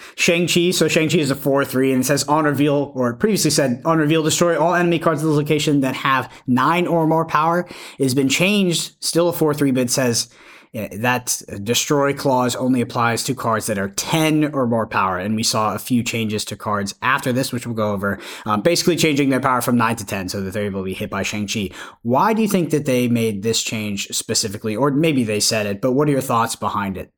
Shang-Chi. 0.16 0.70
So 0.70 0.88
Shang-Chi 0.88 1.18
is 1.18 1.30
a 1.30 1.34
4-3 1.34 1.92
and 1.92 2.00
it 2.00 2.06
says 2.06 2.24
on 2.24 2.44
reveal, 2.44 2.92
or 2.94 3.14
previously 3.14 3.50
said 3.50 3.82
on 3.84 3.98
reveal, 3.98 4.22
destroy 4.22 4.58
all 4.58 4.74
enemy 4.74 4.98
cards 4.98 5.22
of 5.22 5.28
the 5.28 5.34
location 5.34 5.80
that 5.80 5.94
have 5.94 6.32
nine 6.46 6.86
or 6.86 7.06
more 7.06 7.26
power. 7.26 7.68
It 7.98 8.04
has 8.04 8.14
been 8.14 8.30
changed, 8.30 8.96
still 9.04 9.28
a 9.28 9.32
4-3, 9.32 9.74
but 9.74 9.82
it 9.82 9.90
says 9.90 10.30
that 10.72 11.42
destroy 11.62 12.12
clause 12.12 12.54
only 12.56 12.80
applies 12.80 13.24
to 13.24 13.34
cards 13.34 13.66
that 13.66 13.78
are 13.78 13.88
10 13.88 14.54
or 14.54 14.66
more 14.66 14.86
power. 14.86 15.18
And 15.18 15.34
we 15.36 15.42
saw 15.42 15.74
a 15.74 15.78
few 15.78 16.02
changes 16.02 16.44
to 16.46 16.56
cards 16.56 16.94
after 17.02 17.32
this, 17.32 17.52
which 17.52 17.66
we'll 17.66 17.76
go 17.76 17.92
over, 17.92 18.18
um, 18.46 18.62
basically 18.62 18.96
changing 18.96 19.30
their 19.30 19.40
power 19.40 19.60
from 19.60 19.76
9 19.76 19.96
to 19.96 20.06
10 20.06 20.28
so 20.28 20.40
that 20.40 20.52
they're 20.52 20.64
able 20.64 20.80
to 20.80 20.84
be 20.84 20.94
hit 20.94 21.10
by 21.10 21.22
Shang-Chi. 21.22 21.70
Why 22.02 22.32
do 22.32 22.42
you 22.42 22.48
think 22.48 22.70
that 22.70 22.86
they 22.86 23.08
made 23.08 23.42
this 23.42 23.62
change 23.62 24.08
specifically? 24.08 24.76
Or 24.76 24.90
maybe 24.90 25.24
they 25.24 25.40
said 25.40 25.66
it, 25.66 25.80
but 25.80 25.92
what 25.92 26.08
are 26.08 26.12
your 26.12 26.20
thoughts 26.20 26.56
behind 26.56 26.96
it? 26.96 27.12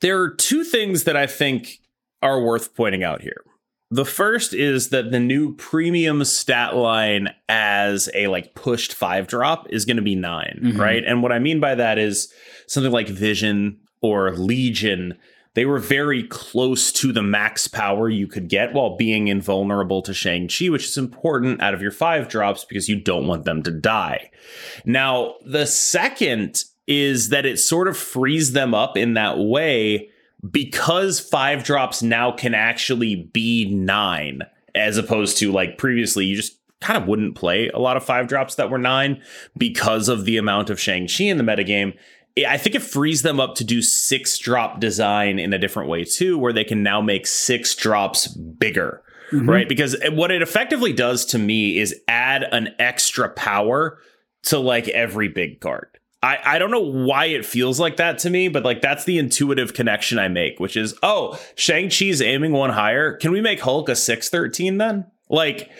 There 0.00 0.20
are 0.20 0.30
two 0.30 0.64
things 0.64 1.04
that 1.04 1.16
I 1.16 1.26
think 1.26 1.80
are 2.22 2.40
worth 2.40 2.74
pointing 2.74 3.04
out 3.04 3.22
here. 3.22 3.42
The 3.90 4.04
first 4.04 4.52
is 4.52 4.88
that 4.88 5.12
the 5.12 5.20
new 5.20 5.54
premium 5.54 6.24
stat 6.24 6.74
line 6.74 7.32
as 7.48 8.08
a 8.14 8.26
like 8.26 8.54
pushed 8.54 8.92
five 8.92 9.28
drop 9.28 9.68
is 9.70 9.84
going 9.84 9.96
to 9.96 10.02
be 10.02 10.16
9 10.16 10.60
mm-hmm. 10.60 10.80
right? 10.80 11.04
And 11.04 11.22
what 11.22 11.30
I 11.30 11.38
mean 11.38 11.60
by 11.60 11.76
that 11.76 11.98
is 11.98 12.32
something 12.66 12.90
like 12.90 13.08
Vision 13.08 13.78
or 14.00 14.32
Legion. 14.32 15.16
They 15.54 15.64
were 15.64 15.78
very 15.78 16.24
close 16.24 16.92
to 16.92 17.12
the 17.12 17.22
max 17.22 17.68
power 17.68 18.10
you 18.10 18.26
could 18.26 18.48
get 18.48 18.74
while 18.74 18.96
being 18.96 19.28
invulnerable 19.28 20.02
to 20.02 20.12
Shang-Chi, 20.12 20.68
which 20.68 20.84
is 20.84 20.98
important 20.98 21.62
out 21.62 21.72
of 21.72 21.80
your 21.80 21.92
five 21.92 22.28
drops 22.28 22.64
because 22.64 22.88
you 22.88 23.00
don't 23.00 23.26
want 23.26 23.44
them 23.44 23.62
to 23.62 23.70
die. 23.70 24.30
Now, 24.84 25.36
the 25.46 25.64
second 25.64 26.64
is 26.86 27.30
that 27.30 27.46
it 27.46 27.58
sort 27.58 27.88
of 27.88 27.96
frees 27.96 28.52
them 28.52 28.74
up 28.74 28.96
in 28.96 29.14
that 29.14 29.38
way 29.38 30.10
because 30.50 31.18
five 31.18 31.64
drops 31.64 32.02
now 32.02 32.30
can 32.30 32.54
actually 32.54 33.16
be 33.32 33.68
nine 33.72 34.42
as 34.74 34.96
opposed 34.96 35.38
to 35.38 35.50
like 35.50 35.78
previously 35.78 36.26
you 36.26 36.36
just 36.36 36.58
kind 36.80 37.00
of 37.00 37.08
wouldn't 37.08 37.34
play 37.34 37.68
a 37.70 37.78
lot 37.78 37.96
of 37.96 38.04
five 38.04 38.28
drops 38.28 38.56
that 38.56 38.70
were 38.70 38.78
nine 38.78 39.20
because 39.56 40.08
of 40.08 40.24
the 40.24 40.36
amount 40.36 40.70
of 40.70 40.78
Shang-Chi 40.78 41.24
in 41.24 41.38
the 41.38 41.44
metagame. 41.44 41.96
I 42.46 42.58
think 42.58 42.76
it 42.76 42.82
frees 42.82 43.22
them 43.22 43.40
up 43.40 43.54
to 43.56 43.64
do 43.64 43.80
six 43.80 44.36
drop 44.38 44.78
design 44.78 45.38
in 45.38 45.54
a 45.54 45.58
different 45.58 45.88
way 45.88 46.04
too, 46.04 46.36
where 46.36 46.52
they 46.52 46.64
can 46.64 46.82
now 46.82 47.00
make 47.00 47.26
six 47.26 47.74
drops 47.74 48.28
bigger. 48.28 49.02
Mm-hmm. 49.32 49.48
Right. 49.48 49.68
Because 49.68 49.96
what 50.12 50.30
it 50.30 50.42
effectively 50.42 50.92
does 50.92 51.24
to 51.26 51.38
me 51.38 51.78
is 51.78 51.98
add 52.06 52.44
an 52.44 52.74
extra 52.78 53.30
power 53.30 53.98
to 54.44 54.58
like 54.58 54.86
every 54.88 55.28
big 55.28 55.60
card. 55.60 55.95
I, 56.26 56.56
I 56.56 56.58
don't 56.58 56.72
know 56.72 56.80
why 56.80 57.26
it 57.26 57.46
feels 57.46 57.78
like 57.78 57.98
that 57.98 58.18
to 58.18 58.30
me, 58.30 58.48
but 58.48 58.64
like 58.64 58.80
that's 58.80 59.04
the 59.04 59.16
intuitive 59.16 59.74
connection 59.74 60.18
I 60.18 60.26
make, 60.26 60.58
which 60.58 60.76
is, 60.76 60.92
oh, 61.04 61.38
Shang-Chi's 61.54 62.20
aiming 62.20 62.50
one 62.50 62.70
higher. 62.70 63.12
Can 63.12 63.30
we 63.30 63.40
make 63.40 63.60
Hulk 63.60 63.88
a 63.88 63.94
613 63.94 64.78
then? 64.78 65.06
Like, 65.30 65.70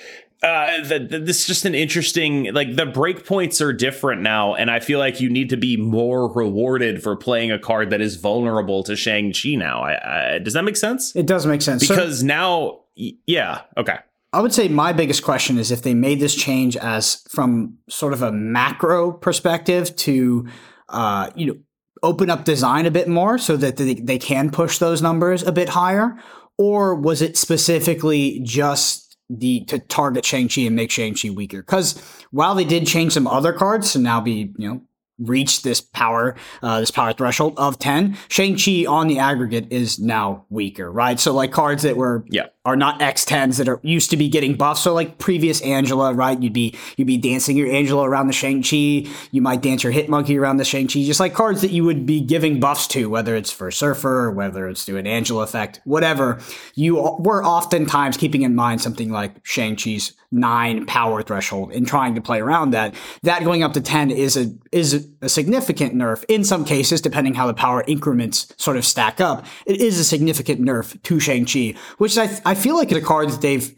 uh, 0.45 0.85
the, 0.85 1.01
the, 1.01 1.19
this 1.19 1.41
is 1.41 1.47
just 1.47 1.65
an 1.65 1.75
interesting, 1.75 2.55
like, 2.55 2.77
the 2.77 2.87
breakpoints 2.87 3.61
are 3.61 3.73
different 3.73 4.23
now, 4.23 4.55
and 4.55 4.71
I 4.71 4.79
feel 4.79 5.01
like 5.01 5.21
you 5.21 5.29
need 5.29 5.51
to 5.51 5.57
be 5.57 5.77
more 5.77 6.33
rewarded 6.33 7.03
for 7.03 7.17
playing 7.17 7.51
a 7.51 7.59
card 7.59 7.91
that 7.91 8.01
is 8.01 8.15
vulnerable 8.15 8.85
to 8.85 8.95
Shang-Chi 8.95 9.57
now. 9.57 9.83
I, 9.83 10.35
I, 10.35 10.39
does 10.39 10.55
that 10.55 10.63
make 10.63 10.77
sense? 10.77 11.17
It 11.17 11.27
does 11.27 11.45
make 11.45 11.63
sense. 11.63 11.89
Because 11.89 12.21
so- 12.21 12.27
now, 12.27 12.81
yeah, 12.95 13.63
okay. 13.77 13.99
I 14.37 14.41
would 14.41 14.53
say 14.53 14.69
my 14.69 14.93
biggest 14.93 15.23
question 15.23 15.57
is 15.57 15.71
if 15.71 15.81
they 15.81 15.95
made 15.95 16.21
this 16.21 16.35
change 16.35 16.77
as 16.77 17.23
from 17.31 17.79
sort 17.89 18.13
of 18.13 18.21
a 18.21 18.31
macro 18.31 19.11
perspective 19.11 19.97
to, 19.97 20.47
uh, 20.91 21.31
you 21.35 21.47
know, 21.47 21.57
open 22.03 22.29
up 22.29 22.45
design 22.45 22.85
a 22.85 22.91
bit 22.91 23.09
more 23.09 23.39
so 23.39 23.57
that 23.57 23.79
they, 23.79 23.95
they 23.95 24.19
can 24.19 24.51
push 24.51 24.77
those 24.77 25.01
numbers 25.01 25.43
a 25.43 25.53
bit 25.53 25.71
higher, 25.71 26.19
or 26.59 26.95
was 26.95 27.23
it 27.23 27.39
specifically 27.39 28.41
just 28.43 29.17
the 29.31 29.65
to 29.65 29.79
target 29.79 30.27
Shang-Chi 30.27 30.61
and 30.61 30.77
make 30.77 30.91
Shang-Chi 30.91 31.31
weaker. 31.31 31.63
Because 31.63 31.99
while 32.31 32.55
they 32.55 32.65
did 32.65 32.87
change 32.87 33.15
some 33.15 33.27
other 33.27 33.55
cards 33.55 33.93
to 33.93 33.99
now 33.99 34.21
be, 34.21 34.53
you 34.59 34.69
know, 34.69 34.83
reach 35.19 35.63
this 35.63 35.81
power, 35.81 36.37
uh, 36.63 36.81
this 36.81 36.91
power 36.91 37.13
threshold 37.13 37.55
of 37.57 37.79
10, 37.79 38.17
Shang-Chi 38.29 38.85
on 38.87 39.07
the 39.09 39.19
aggregate 39.19 39.67
is 39.71 39.99
now 39.99 40.45
weaker, 40.51 40.91
right? 40.91 41.19
So 41.19 41.33
like 41.33 41.53
cards 41.53 41.83
that 41.85 41.97
were 41.97 42.25
Yeah. 42.31 42.47
are 42.65 42.77
not 42.77 43.01
X10s 43.01 43.57
that 43.59 43.69
are 43.69 43.81
used 43.83 44.11
to 44.11 44.17
be 44.17 44.29
getting 44.29 44.55
buffs. 44.57 44.83
So 44.83 44.93
like 44.93 45.19
previous 45.19 45.61
Angela, 45.63 46.13
right? 46.13 46.41
You'd 46.43 46.53
be 46.53 46.75
you'd 46.97 47.07
be 47.07 47.17
dancing 47.17 47.57
your 47.57 47.69
Angela 47.73 48.09
around 48.09 48.27
the 48.27 48.33
Shang-Chi. 48.33 49.09
You 49.31 49.41
might 49.41 49.63
dance 49.63 49.83
your 49.85 49.93
Hit 49.93 50.09
Monkey 50.09 50.37
around 50.39 50.57
the 50.59 50.65
Shang-Chi. 50.65 51.03
Just 51.05 51.21
like 51.21 51.33
cards 51.33 51.61
that 51.63 51.71
you 51.71 51.85
would 51.85 52.05
be 52.07 52.21
giving 52.21 52.61
buffs 52.61 52.87
to, 52.89 53.09
whether 53.09 53.37
it's 53.37 53.51
for 53.51 53.71
Surfer, 53.71 54.25
or 54.27 54.33
whether 54.33 54.69
it's 54.69 54.85
to 54.87 54.97
an 54.99 55.07
Angela 55.07 55.45
effect, 55.45 55.81
whatever. 55.85 56.39
You 56.75 56.97
were 57.21 57.45
oftentimes 57.45 58.17
keeping 58.17 58.43
in 58.43 58.55
mind 58.55 58.81
something 58.83 59.11
like 59.11 59.37
Shang-Chi's 59.45 60.13
nine 60.33 60.85
power 60.87 61.23
threshold 61.23 61.73
and 61.73 61.87
trying 61.87 62.15
to 62.17 62.21
play 62.21 62.41
around 62.41 62.71
that. 62.73 62.95
That 63.23 63.45
going 63.45 63.63
up 63.63 63.73
to 63.75 63.81
10 63.81 64.11
is 64.11 64.37
a 64.37 64.53
is 64.73 64.93
a 64.93 65.06
significant 65.29 65.95
nerf 65.95 66.25
in 66.29 66.45
some 66.45 66.65
cases, 66.65 67.01
depending 67.01 67.35
how 67.35 67.47
the 67.47 67.55
power 67.55 67.85
increments 67.87 68.53
sort 68.57 68.77
of 68.77 68.85
stack 68.85 69.21
up. 69.21 69.45
It 69.67 69.81
is 69.81 69.99
a 69.99 70.05
significant 70.05 70.61
nerf 70.61 71.01
to 71.03 71.21
Shang-Chi, 71.21 71.75
which 71.99 72.17
I, 72.19 72.29
I 72.45 72.55
feel 72.55 72.77
like 72.77 72.89
the 72.91 73.01
cards 73.01 73.39
they've 73.39 73.75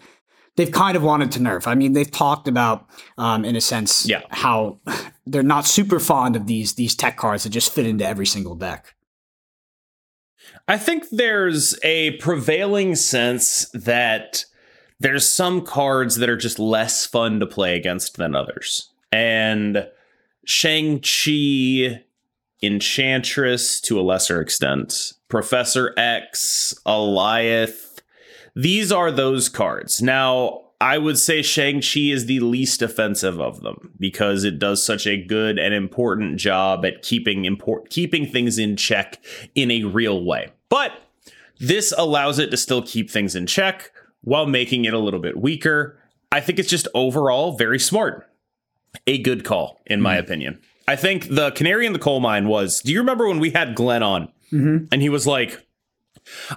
they've 0.56 0.72
kind 0.72 0.96
of 0.96 1.02
wanted 1.04 1.30
to 1.32 1.38
nerf. 1.38 1.66
I 1.68 1.74
mean, 1.76 1.92
they've 1.92 2.10
talked 2.10 2.48
about, 2.48 2.88
um, 3.16 3.44
in 3.44 3.54
a 3.54 3.60
sense, 3.60 4.08
Yeah. 4.08 4.22
how 4.30 4.80
they're 5.24 5.42
not 5.44 5.66
super 5.66 6.00
fond 6.00 6.34
of 6.36 6.46
these 6.46 6.74
these 6.74 6.94
tech 6.96 7.16
cards 7.16 7.44
that 7.44 7.50
just 7.50 7.72
fit 7.72 7.86
into 7.86 8.06
every 8.06 8.26
single 8.26 8.54
deck. 8.56 8.94
I 10.66 10.76
think 10.76 11.04
there's 11.10 11.78
a 11.82 12.12
prevailing 12.18 12.94
sense 12.94 13.68
that 13.72 14.44
there's 15.00 15.28
some 15.28 15.62
cards 15.64 16.16
that 16.16 16.28
are 16.28 16.36
just 16.36 16.58
less 16.58 17.06
fun 17.06 17.38
to 17.40 17.46
play 17.46 17.76
against 17.76 18.16
than 18.16 18.34
others. 18.34 18.90
And 19.12 19.86
Shang-Chi, 20.48 22.04
Enchantress 22.62 23.82
to 23.82 24.00
a 24.00 24.02
lesser 24.02 24.40
extent, 24.40 25.12
Professor 25.28 25.92
X, 25.98 26.74
Alioth, 26.86 27.98
these 28.56 28.90
are 28.90 29.12
those 29.12 29.50
cards. 29.50 30.00
Now, 30.00 30.62
I 30.80 30.96
would 30.96 31.18
say 31.18 31.42
Shang-Chi 31.42 32.00
is 32.00 32.24
the 32.24 32.40
least 32.40 32.80
offensive 32.80 33.38
of 33.38 33.60
them 33.60 33.92
because 34.00 34.42
it 34.42 34.58
does 34.58 34.82
such 34.82 35.06
a 35.06 35.22
good 35.22 35.58
and 35.58 35.74
important 35.74 36.38
job 36.38 36.82
at 36.86 37.02
keeping 37.02 37.44
import 37.44 37.90
keeping 37.90 38.26
things 38.26 38.58
in 38.58 38.74
check 38.74 39.22
in 39.54 39.70
a 39.70 39.84
real 39.84 40.24
way. 40.24 40.48
But 40.70 40.92
this 41.60 41.92
allows 41.98 42.38
it 42.38 42.50
to 42.52 42.56
still 42.56 42.80
keep 42.80 43.10
things 43.10 43.36
in 43.36 43.46
check 43.46 43.92
while 44.22 44.46
making 44.46 44.86
it 44.86 44.94
a 44.94 44.98
little 44.98 45.20
bit 45.20 45.36
weaker. 45.36 46.00
I 46.32 46.40
think 46.40 46.58
it's 46.58 46.70
just 46.70 46.88
overall 46.94 47.58
very 47.58 47.78
smart. 47.78 48.24
A 49.06 49.18
good 49.18 49.44
call, 49.44 49.80
in 49.86 50.00
my 50.00 50.16
opinion. 50.16 50.60
I 50.86 50.96
think 50.96 51.28
the 51.28 51.50
canary 51.50 51.86
in 51.86 51.92
the 51.92 51.98
coal 51.98 52.20
mine 52.20 52.48
was 52.48 52.80
do 52.80 52.92
you 52.92 52.98
remember 53.00 53.28
when 53.28 53.40
we 53.40 53.50
had 53.50 53.74
Glenn 53.74 54.02
on 54.02 54.28
and 54.50 55.02
he 55.02 55.08
was 55.08 55.26
like, 55.26 55.66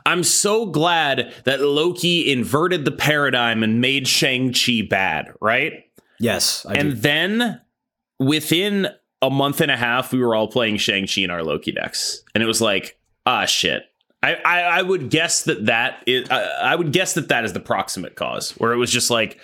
I'm 0.05 0.23
so 0.23 0.65
glad 0.65 1.33
that 1.45 1.61
Loki 1.61 2.31
inverted 2.31 2.85
the 2.85 2.91
paradigm 2.91 3.63
and 3.63 3.81
made 3.81 4.07
Shang-Chi 4.07 4.87
bad, 4.89 5.33
right? 5.41 5.85
Yes, 6.19 6.65
I 6.65 6.75
and 6.75 6.91
do. 6.91 6.95
then 6.95 7.61
within 8.19 8.87
a 9.21 9.29
month 9.29 9.61
and 9.61 9.71
a 9.71 9.77
half, 9.77 10.11
we 10.11 10.19
were 10.19 10.35
all 10.35 10.47
playing 10.47 10.77
Shang-Chi 10.77 11.21
in 11.21 11.29
our 11.29 11.43
Loki 11.43 11.71
decks. 11.71 12.23
And 12.33 12.43
it 12.43 12.47
was 12.47 12.61
like, 12.61 12.97
ah, 13.25 13.45
shit. 13.45 13.83
I, 14.23 14.35
I, 14.35 14.61
I 14.61 14.81
would 14.81 15.09
guess 15.09 15.43
that 15.43 15.65
that 15.65 16.03
is, 16.05 16.29
I, 16.29 16.43
I 16.43 16.75
would 16.75 16.91
guess 16.91 17.13
that 17.15 17.29
that 17.29 17.43
is 17.43 17.53
the 17.53 17.59
proximate 17.59 18.15
cause, 18.15 18.51
where 18.51 18.71
it 18.71 18.77
was 18.77 18.91
just 18.91 19.09
like, 19.09 19.39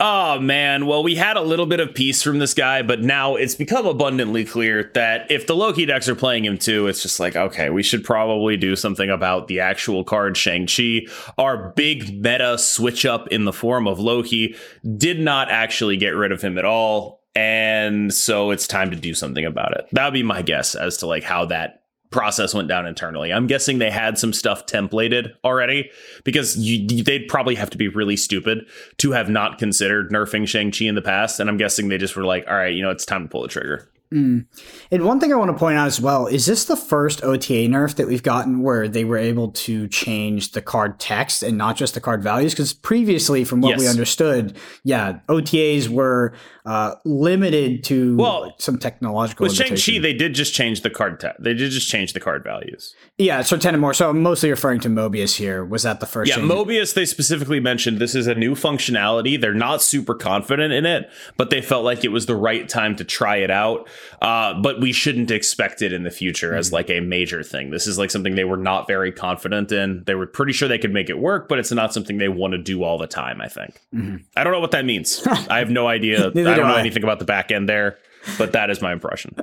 oh 0.00 0.40
man, 0.40 0.86
well, 0.86 1.02
we 1.02 1.14
had 1.14 1.36
a 1.36 1.42
little 1.42 1.66
bit 1.66 1.80
of 1.80 1.94
peace 1.94 2.22
from 2.22 2.38
this 2.38 2.54
guy, 2.54 2.82
but 2.82 3.00
now 3.00 3.36
it's 3.36 3.54
become 3.54 3.86
abundantly 3.86 4.44
clear 4.44 4.90
that 4.94 5.30
if 5.30 5.46
the 5.46 5.56
Loki 5.56 5.86
decks 5.86 6.08
are 6.08 6.14
playing 6.14 6.44
him 6.44 6.58
too, 6.58 6.86
it's 6.86 7.02
just 7.02 7.20
like, 7.20 7.36
okay, 7.36 7.70
we 7.70 7.82
should 7.82 8.04
probably 8.04 8.56
do 8.56 8.76
something 8.76 9.10
about 9.10 9.48
the 9.48 9.60
actual 9.60 10.04
card 10.04 10.36
Shang-Chi. 10.36 11.06
Our 11.38 11.70
big 11.70 12.22
meta 12.22 12.58
switch 12.58 13.06
up 13.06 13.28
in 13.28 13.44
the 13.44 13.52
form 13.52 13.86
of 13.86 13.98
Loki 13.98 14.56
did 14.96 15.20
not 15.20 15.50
actually 15.50 15.96
get 15.96 16.10
rid 16.10 16.32
of 16.32 16.42
him 16.42 16.58
at 16.58 16.64
all. 16.64 17.22
And 17.36 18.14
so 18.14 18.50
it's 18.52 18.68
time 18.68 18.90
to 18.90 18.96
do 18.96 19.12
something 19.12 19.44
about 19.44 19.76
it. 19.76 19.86
That 19.92 20.04
would 20.04 20.14
be 20.14 20.22
my 20.22 20.42
guess 20.42 20.74
as 20.74 20.98
to 20.98 21.06
like 21.06 21.24
how 21.24 21.46
that 21.46 21.83
process 22.14 22.54
went 22.54 22.68
down 22.68 22.86
internally. 22.86 23.32
I'm 23.32 23.48
guessing 23.48 23.80
they 23.80 23.90
had 23.90 24.18
some 24.18 24.32
stuff 24.32 24.66
templated 24.66 25.34
already 25.42 25.90
because 26.22 26.56
you, 26.56 27.02
they'd 27.02 27.26
probably 27.26 27.56
have 27.56 27.70
to 27.70 27.76
be 27.76 27.88
really 27.88 28.16
stupid 28.16 28.66
to 28.98 29.10
have 29.10 29.28
not 29.28 29.58
considered 29.58 30.12
nerfing 30.12 30.46
Shang-Chi 30.46 30.84
in 30.84 30.94
the 30.94 31.02
past. 31.02 31.40
And 31.40 31.50
I'm 31.50 31.56
guessing 31.56 31.88
they 31.88 31.98
just 31.98 32.14
were 32.14 32.24
like, 32.24 32.46
all 32.48 32.54
right, 32.54 32.72
you 32.72 32.82
know, 32.82 32.90
it's 32.90 33.04
time 33.04 33.24
to 33.24 33.28
pull 33.28 33.42
the 33.42 33.48
trigger. 33.48 33.88
And 34.14 35.04
one 35.04 35.18
thing 35.20 35.32
I 35.32 35.36
want 35.36 35.50
to 35.50 35.58
point 35.58 35.76
out 35.76 35.86
as 35.86 36.00
well 36.00 36.26
is 36.26 36.46
this 36.46 36.64
the 36.64 36.76
first 36.76 37.22
OTA 37.22 37.68
nerf 37.68 37.96
that 37.96 38.06
we've 38.06 38.22
gotten 38.22 38.62
where 38.62 38.86
they 38.88 39.04
were 39.04 39.16
able 39.16 39.50
to 39.52 39.88
change 39.88 40.52
the 40.52 40.62
card 40.62 41.00
text 41.00 41.42
and 41.42 41.58
not 41.58 41.76
just 41.76 41.94
the 41.94 42.00
card 42.00 42.22
values? 42.22 42.52
Because 42.52 42.72
previously, 42.72 43.44
from 43.44 43.60
what 43.60 43.78
we 43.78 43.88
understood, 43.88 44.56
yeah, 44.84 45.18
OTAs 45.28 45.88
were 45.88 46.34
uh, 46.64 46.94
limited 47.04 47.84
to 47.84 48.16
Well, 48.16 48.54
some 48.58 48.78
technological. 48.78 49.44
With 49.44 49.54
Shang-Chi, 49.54 49.98
they 49.98 50.14
did 50.14 50.34
just 50.34 50.54
change 50.54 50.82
the 50.82 50.90
card 50.90 51.20
te- 51.20 51.28
They 51.38 51.54
did 51.54 51.70
just 51.70 51.90
change 51.90 52.12
the 52.12 52.20
card 52.20 52.44
values. 52.44 52.94
Yeah, 53.16 53.42
so 53.42 53.56
ten 53.56 53.74
and 53.74 53.80
more. 53.80 53.94
So 53.94 54.10
I'm 54.10 54.22
mostly 54.22 54.50
referring 54.50 54.80
to 54.80 54.88
Mobius 54.88 55.36
here. 55.36 55.64
Was 55.64 55.84
that 55.84 56.00
the 56.00 56.06
first? 56.06 56.28
Yeah, 56.28 56.36
change? 56.36 56.50
Mobius, 56.50 56.94
they 56.94 57.04
specifically 57.04 57.60
mentioned 57.60 57.98
this 57.98 58.16
is 58.16 58.26
a 58.26 58.34
new 58.34 58.56
functionality. 58.56 59.40
They're 59.40 59.54
not 59.54 59.82
super 59.82 60.16
confident 60.16 60.72
in 60.72 60.84
it, 60.84 61.08
but 61.36 61.50
they 61.50 61.62
felt 61.62 61.84
like 61.84 62.02
it 62.02 62.08
was 62.08 62.26
the 62.26 62.34
right 62.34 62.68
time 62.68 62.96
to 62.96 63.04
try 63.04 63.36
it 63.36 63.52
out. 63.52 63.88
Uh, 64.20 64.60
but 64.60 64.80
we 64.80 64.92
shouldn't 64.92 65.30
expect 65.30 65.80
it 65.80 65.92
in 65.92 66.02
the 66.02 66.10
future 66.10 66.56
as 66.56 66.72
like 66.72 66.90
a 66.90 66.98
major 66.98 67.44
thing. 67.44 67.70
This 67.70 67.86
is 67.86 67.98
like 67.98 68.10
something 68.10 68.34
they 68.34 68.44
were 68.44 68.56
not 68.56 68.88
very 68.88 69.12
confident 69.12 69.70
in. 69.70 70.02
They 70.06 70.16
were 70.16 70.26
pretty 70.26 70.52
sure 70.52 70.66
they 70.66 70.78
could 70.78 70.92
make 70.92 71.08
it 71.08 71.18
work, 71.20 71.48
but 71.48 71.60
it's 71.60 71.70
not 71.70 71.94
something 71.94 72.18
they 72.18 72.28
want 72.28 72.52
to 72.52 72.58
do 72.58 72.82
all 72.82 72.98
the 72.98 73.06
time, 73.06 73.40
I 73.40 73.46
think. 73.46 73.80
I 74.36 74.42
don't 74.42 74.52
know 74.52 74.60
what 74.60 74.72
that 74.72 74.84
means. 74.84 75.24
I 75.48 75.58
have 75.58 75.70
no 75.70 75.86
idea. 75.86 76.18
I 76.18 76.30
don't 76.30 76.34
do 76.34 76.42
know 76.42 76.64
I. 76.64 76.80
anything 76.80 77.04
about 77.04 77.20
the 77.20 77.24
back 77.24 77.52
end 77.52 77.68
there, 77.68 77.96
but 78.38 78.52
that 78.52 78.70
is 78.70 78.80
my 78.82 78.92
impression. 78.92 79.34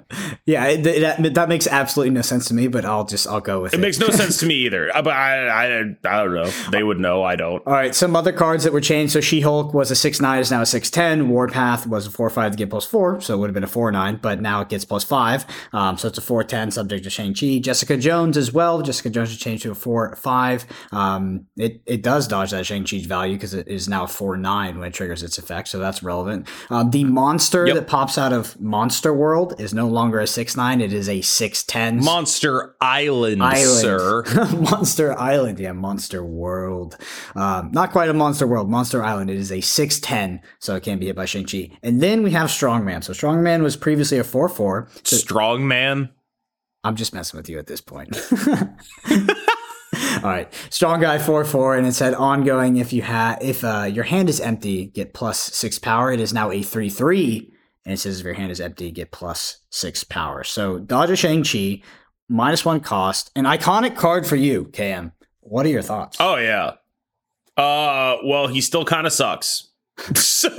Yeah, 0.45 0.65
it, 0.67 0.83
that 1.01 1.33
that 1.35 1.50
makes 1.50 1.67
absolutely 1.67 2.11
no 2.13 2.21
sense 2.21 2.47
to 2.47 2.53
me. 2.53 2.67
But 2.67 2.85
I'll 2.85 3.05
just 3.05 3.27
I'll 3.27 3.41
go 3.41 3.61
with 3.61 3.73
it. 3.73 3.77
It 3.77 3.81
makes 3.81 4.00
no 4.00 4.09
sense 4.09 4.38
to 4.39 4.45
me 4.45 4.55
either. 4.65 4.95
Uh, 4.95 5.01
But 5.01 5.13
I, 5.13 5.47
I, 5.47 5.65
I 6.05 6.23
don't 6.23 6.33
know. 6.33 6.50
They 6.71 6.83
would 6.83 7.00
know. 7.00 7.23
I 7.23 7.35
don't. 7.35 7.65
All 7.67 7.73
right, 7.73 7.93
some 7.95 8.15
other 8.15 8.31
cards 8.31 8.63
that 8.63 8.73
were 8.73 8.81
changed. 8.81 9.13
So 9.13 9.21
She 9.21 9.41
Hulk 9.41 9.73
was 9.73 9.91
a 9.91 9.95
6 9.95 10.21
9, 10.21 10.39
is 10.39 10.51
now 10.51 10.61
a 10.61 10.65
6 10.65 10.89
10. 10.89 11.29
Warpath 11.29 11.88
was 11.88 12.07
a 12.07 12.11
4 12.11 12.29
5 12.29 12.51
to 12.51 12.57
get 12.57 12.69
plus 12.69 12.85
4, 12.85 13.21
so 13.21 13.33
it 13.33 13.38
would 13.38 13.47
have 13.50 13.53
been 13.53 13.63
a 13.63 13.67
4 13.67 13.91
9, 13.91 14.19
but 14.21 14.41
now 14.41 14.61
it 14.61 14.69
gets 14.69 14.85
plus 14.85 15.03
5. 15.03 15.45
Um, 15.73 15.97
so 15.97 16.07
it's 16.07 16.17
a 16.17 16.21
4 16.21 16.43
10 16.43 16.71
subject 16.71 17.03
to 17.03 17.09
Shang-Chi. 17.09 17.59
Jessica 17.59 17.97
Jones 17.97 18.38
as 18.38 18.51
well. 18.51 18.81
Jessica 18.81 19.09
Jones 19.09 19.29
has 19.29 19.38
changed 19.38 19.63
to 19.63 19.71
a 19.71 19.75
4 19.75 20.15
5. 20.15 20.65
Um, 20.91 21.45
it, 21.57 21.81
it 21.85 22.01
does 22.03 22.27
dodge 22.27 22.51
that 22.51 22.65
Shang-Chi's 22.65 23.05
value 23.05 23.35
because 23.35 23.53
it 23.53 23.67
is 23.67 23.88
now 23.89 24.03
a 24.05 24.07
4 24.07 24.38
9 24.38 24.79
when 24.79 24.88
it 24.88 24.93
triggers 24.93 25.23
its 25.23 25.38
effect, 25.38 25.67
so 25.67 25.79
that's 25.79 26.03
relevant. 26.03 26.47
Um, 26.69 26.91
the 26.91 27.03
monster 27.03 27.65
Yep. 27.67 27.75
that 27.75 27.88
pops 27.88 28.17
out 28.17 28.33
of 28.33 28.59
Monster 28.72 29.13
World 29.13 29.60
is 29.60 29.74
no 29.74 29.90
longer 29.90 30.22
a 30.22 30.25
6 30.25 30.56
9, 30.56 30.80
it 30.80 30.94
is 30.94 31.10
a 31.10 31.20
6 31.20 31.63
10. 31.63 32.04
Monster 32.04 32.74
Island, 32.80 33.44
Island. 33.44 33.66
sir. 33.66 34.24
Monster 34.62 35.20
Island, 35.20 35.60
yeah, 35.60 35.74
Monster 35.74 36.24
World. 36.24 36.98
Um, 37.36 37.72
not 37.74 37.92
quite 37.92 38.10
a 38.10 38.13
Monster 38.13 38.48
World, 38.48 38.70
Monster 38.70 39.04
Island. 39.04 39.30
It 39.30 39.36
is 39.36 39.51
a 39.51 39.58
6'10, 39.58 40.40
so 40.60 40.75
it 40.75 40.84
can't 40.84 41.01
be 41.01 41.08
hit 41.08 41.18
by 41.18 41.25
Shang-Chi. 41.25 41.72
And 41.84 42.01
then 42.01 42.24
we 42.24 42.32
have 42.32 42.50
Strongman. 42.50 43.04
So 43.04 43.12
Strongman 43.12 43.62
was 43.62 43.75
previously 43.75 44.20
a 44.20 44.24
4-4. 44.24 44.88
So 45.06 45.18
Strong 45.18 45.68
man. 45.68 46.10
I'm 46.86 46.96
just 46.96 47.13
messing 47.13 47.38
with 47.38 47.50
you 47.50 47.60
at 47.60 47.68
this 47.68 47.82
point. 47.82 48.18
All 50.24 50.30
right, 50.30 50.51
strong 50.70 51.01
guy 51.01 51.18
four 51.18 51.44
four, 51.44 51.75
and 51.75 51.86
it 51.86 51.94
said 51.94 52.13
ongoing. 52.13 52.78
If 52.78 52.94
you 52.94 53.01
have, 53.01 53.40
if 53.42 53.63
uh, 53.63 53.90
your 53.92 54.04
hand 54.04 54.30
is 54.30 54.40
empty, 54.40 54.86
get 54.86 55.13
plus 55.13 55.40
six 55.40 55.80
power. 55.80 56.12
It 56.12 56.20
is 56.20 56.32
now 56.34 56.51
a 56.51 56.63
three 56.63 56.90
three, 56.90 57.50
and 57.85 57.93
it 57.93 57.97
says 57.97 58.19
if 58.19 58.25
your 58.25 58.33
hand 58.33 58.51
is 58.51 58.61
empty, 58.61 58.91
get 58.91 59.11
plus 59.11 59.61
six 59.69 60.03
power. 60.03 60.43
So 60.43 60.79
dodge 60.79 61.09
a 61.09 61.15
Shang 61.15 61.43
Chi, 61.43 61.81
minus 62.29 62.63
one 62.63 62.79
cost, 62.79 63.31
an 63.35 63.45
iconic 63.45 63.95
card 63.95 64.27
for 64.27 64.35
you, 64.35 64.65
KM. 64.65 65.11
What 65.39 65.65
are 65.65 65.69
your 65.69 65.81
thoughts? 65.81 66.17
Oh 66.19 66.35
yeah. 66.35 66.73
Uh 67.57 68.17
well, 68.23 68.47
he 68.47 68.61
still 68.61 68.85
kind 68.85 69.07
of 69.07 69.13
sucks. 69.13 69.69
so 70.15 70.50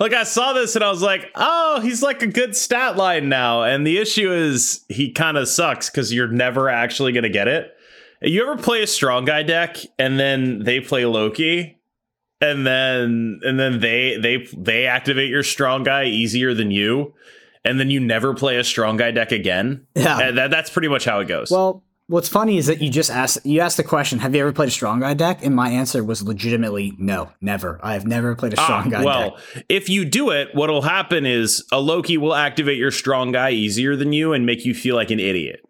like 0.00 0.14
I 0.14 0.24
saw 0.24 0.52
this 0.52 0.74
and 0.74 0.84
I 0.84 0.90
was 0.90 1.02
like, 1.02 1.30
"Oh, 1.34 1.80
he's 1.80 2.02
like 2.02 2.22
a 2.22 2.26
good 2.26 2.56
stat 2.56 2.96
line 2.96 3.28
now." 3.28 3.62
And 3.62 3.86
the 3.86 3.98
issue 3.98 4.32
is 4.32 4.84
he 4.88 5.12
kind 5.12 5.36
of 5.36 5.48
sucks 5.48 5.90
cuz 5.90 6.12
you're 6.12 6.28
never 6.28 6.68
actually 6.68 7.12
to 7.12 7.28
get 7.28 7.48
it. 7.48 7.72
You 8.22 8.42
ever 8.42 8.56
play 8.56 8.82
a 8.82 8.86
strong 8.86 9.24
guy 9.24 9.42
deck 9.42 9.76
and 9.98 10.18
then 10.18 10.60
they 10.60 10.80
play 10.80 11.04
Loki 11.04 11.81
and 12.42 12.66
then 12.66 13.40
and 13.42 13.58
then 13.58 13.80
they 13.80 14.18
they 14.18 14.46
they 14.56 14.86
activate 14.86 15.30
your 15.30 15.42
strong 15.42 15.82
guy 15.84 16.04
easier 16.04 16.52
than 16.52 16.70
you 16.70 17.14
and 17.64 17.78
then 17.78 17.90
you 17.90 18.00
never 18.00 18.34
play 18.34 18.56
a 18.56 18.64
strong 18.64 18.96
guy 18.96 19.10
deck 19.10 19.32
again? 19.32 19.86
yeah. 19.94 20.18
And 20.18 20.38
that, 20.38 20.50
that's 20.50 20.70
pretty 20.70 20.88
much 20.88 21.04
how 21.04 21.20
it 21.20 21.28
goes. 21.28 21.50
Well, 21.50 21.82
What's 22.08 22.28
funny 22.28 22.58
is 22.58 22.66
that 22.66 22.82
you 22.82 22.90
just 22.90 23.10
asked 23.10 23.46
you 23.46 23.60
asked 23.60 23.78
the 23.78 23.84
question, 23.84 24.18
have 24.18 24.34
you 24.34 24.42
ever 24.42 24.52
played 24.52 24.68
a 24.68 24.72
strong 24.72 25.00
guy 25.00 25.14
deck? 25.14 25.42
And 25.42 25.54
my 25.54 25.70
answer 25.70 26.04
was 26.04 26.22
legitimately 26.22 26.92
no, 26.98 27.30
never. 27.40 27.80
I 27.82 27.94
have 27.94 28.06
never 28.06 28.34
played 28.34 28.52
a 28.52 28.56
strong 28.56 28.88
ah, 28.88 28.90
guy 28.90 29.04
well, 29.04 29.30
deck. 29.54 29.64
If 29.70 29.88
you 29.88 30.04
do 30.04 30.28
it, 30.30 30.48
what'll 30.52 30.82
happen 30.82 31.24
is 31.24 31.64
a 31.72 31.80
Loki 31.80 32.18
will 32.18 32.34
activate 32.34 32.76
your 32.76 32.90
strong 32.90 33.32
guy 33.32 33.52
easier 33.52 33.96
than 33.96 34.12
you 34.12 34.34
and 34.34 34.44
make 34.44 34.66
you 34.66 34.74
feel 34.74 34.94
like 34.94 35.10
an 35.10 35.20
idiot. 35.20 35.64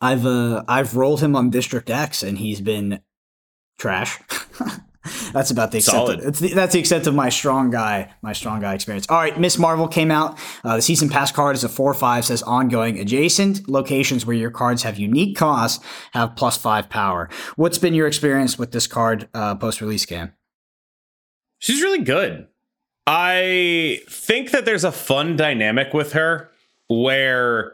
I've 0.00 0.24
uh 0.24 0.62
I've 0.68 0.94
rolled 0.94 1.20
him 1.20 1.34
on 1.34 1.50
District 1.50 1.90
X 1.90 2.22
and 2.22 2.38
he's 2.38 2.60
been 2.60 3.00
trash. 3.78 4.20
that's 5.32 5.50
about 5.50 5.70
the 5.72 5.78
extent. 5.78 6.24
Of, 6.24 6.38
the, 6.38 6.48
that's 6.54 6.72
the 6.72 6.80
extent 6.80 7.06
of 7.06 7.14
my 7.14 7.28
strong 7.28 7.70
guy, 7.70 8.12
my 8.22 8.32
strong 8.32 8.60
guy 8.60 8.74
experience. 8.74 9.06
All 9.08 9.18
right, 9.18 9.38
Miss 9.38 9.58
Marvel 9.58 9.88
came 9.88 10.10
out. 10.10 10.38
Uh, 10.64 10.76
the 10.76 10.82
season 10.82 11.08
pass 11.08 11.32
card 11.32 11.56
is 11.56 11.64
a 11.64 11.68
four 11.68 11.94
five. 11.94 12.24
Says 12.24 12.42
ongoing. 12.42 12.98
Adjacent 12.98 13.68
locations 13.68 14.26
where 14.26 14.36
your 14.36 14.50
cards 14.50 14.82
have 14.82 14.98
unique 14.98 15.36
costs 15.36 15.84
have 16.12 16.36
plus 16.36 16.56
five 16.56 16.88
power. 16.88 17.28
What's 17.56 17.78
been 17.78 17.94
your 17.94 18.06
experience 18.06 18.58
with 18.58 18.72
this 18.72 18.86
card 18.86 19.28
uh, 19.34 19.54
post 19.56 19.80
release 19.80 20.06
game? 20.06 20.32
She's 21.58 21.82
really 21.82 22.02
good. 22.02 22.46
I 23.06 24.00
think 24.08 24.50
that 24.50 24.64
there's 24.64 24.84
a 24.84 24.92
fun 24.92 25.36
dynamic 25.36 25.94
with 25.94 26.12
her 26.12 26.50
where 26.88 27.72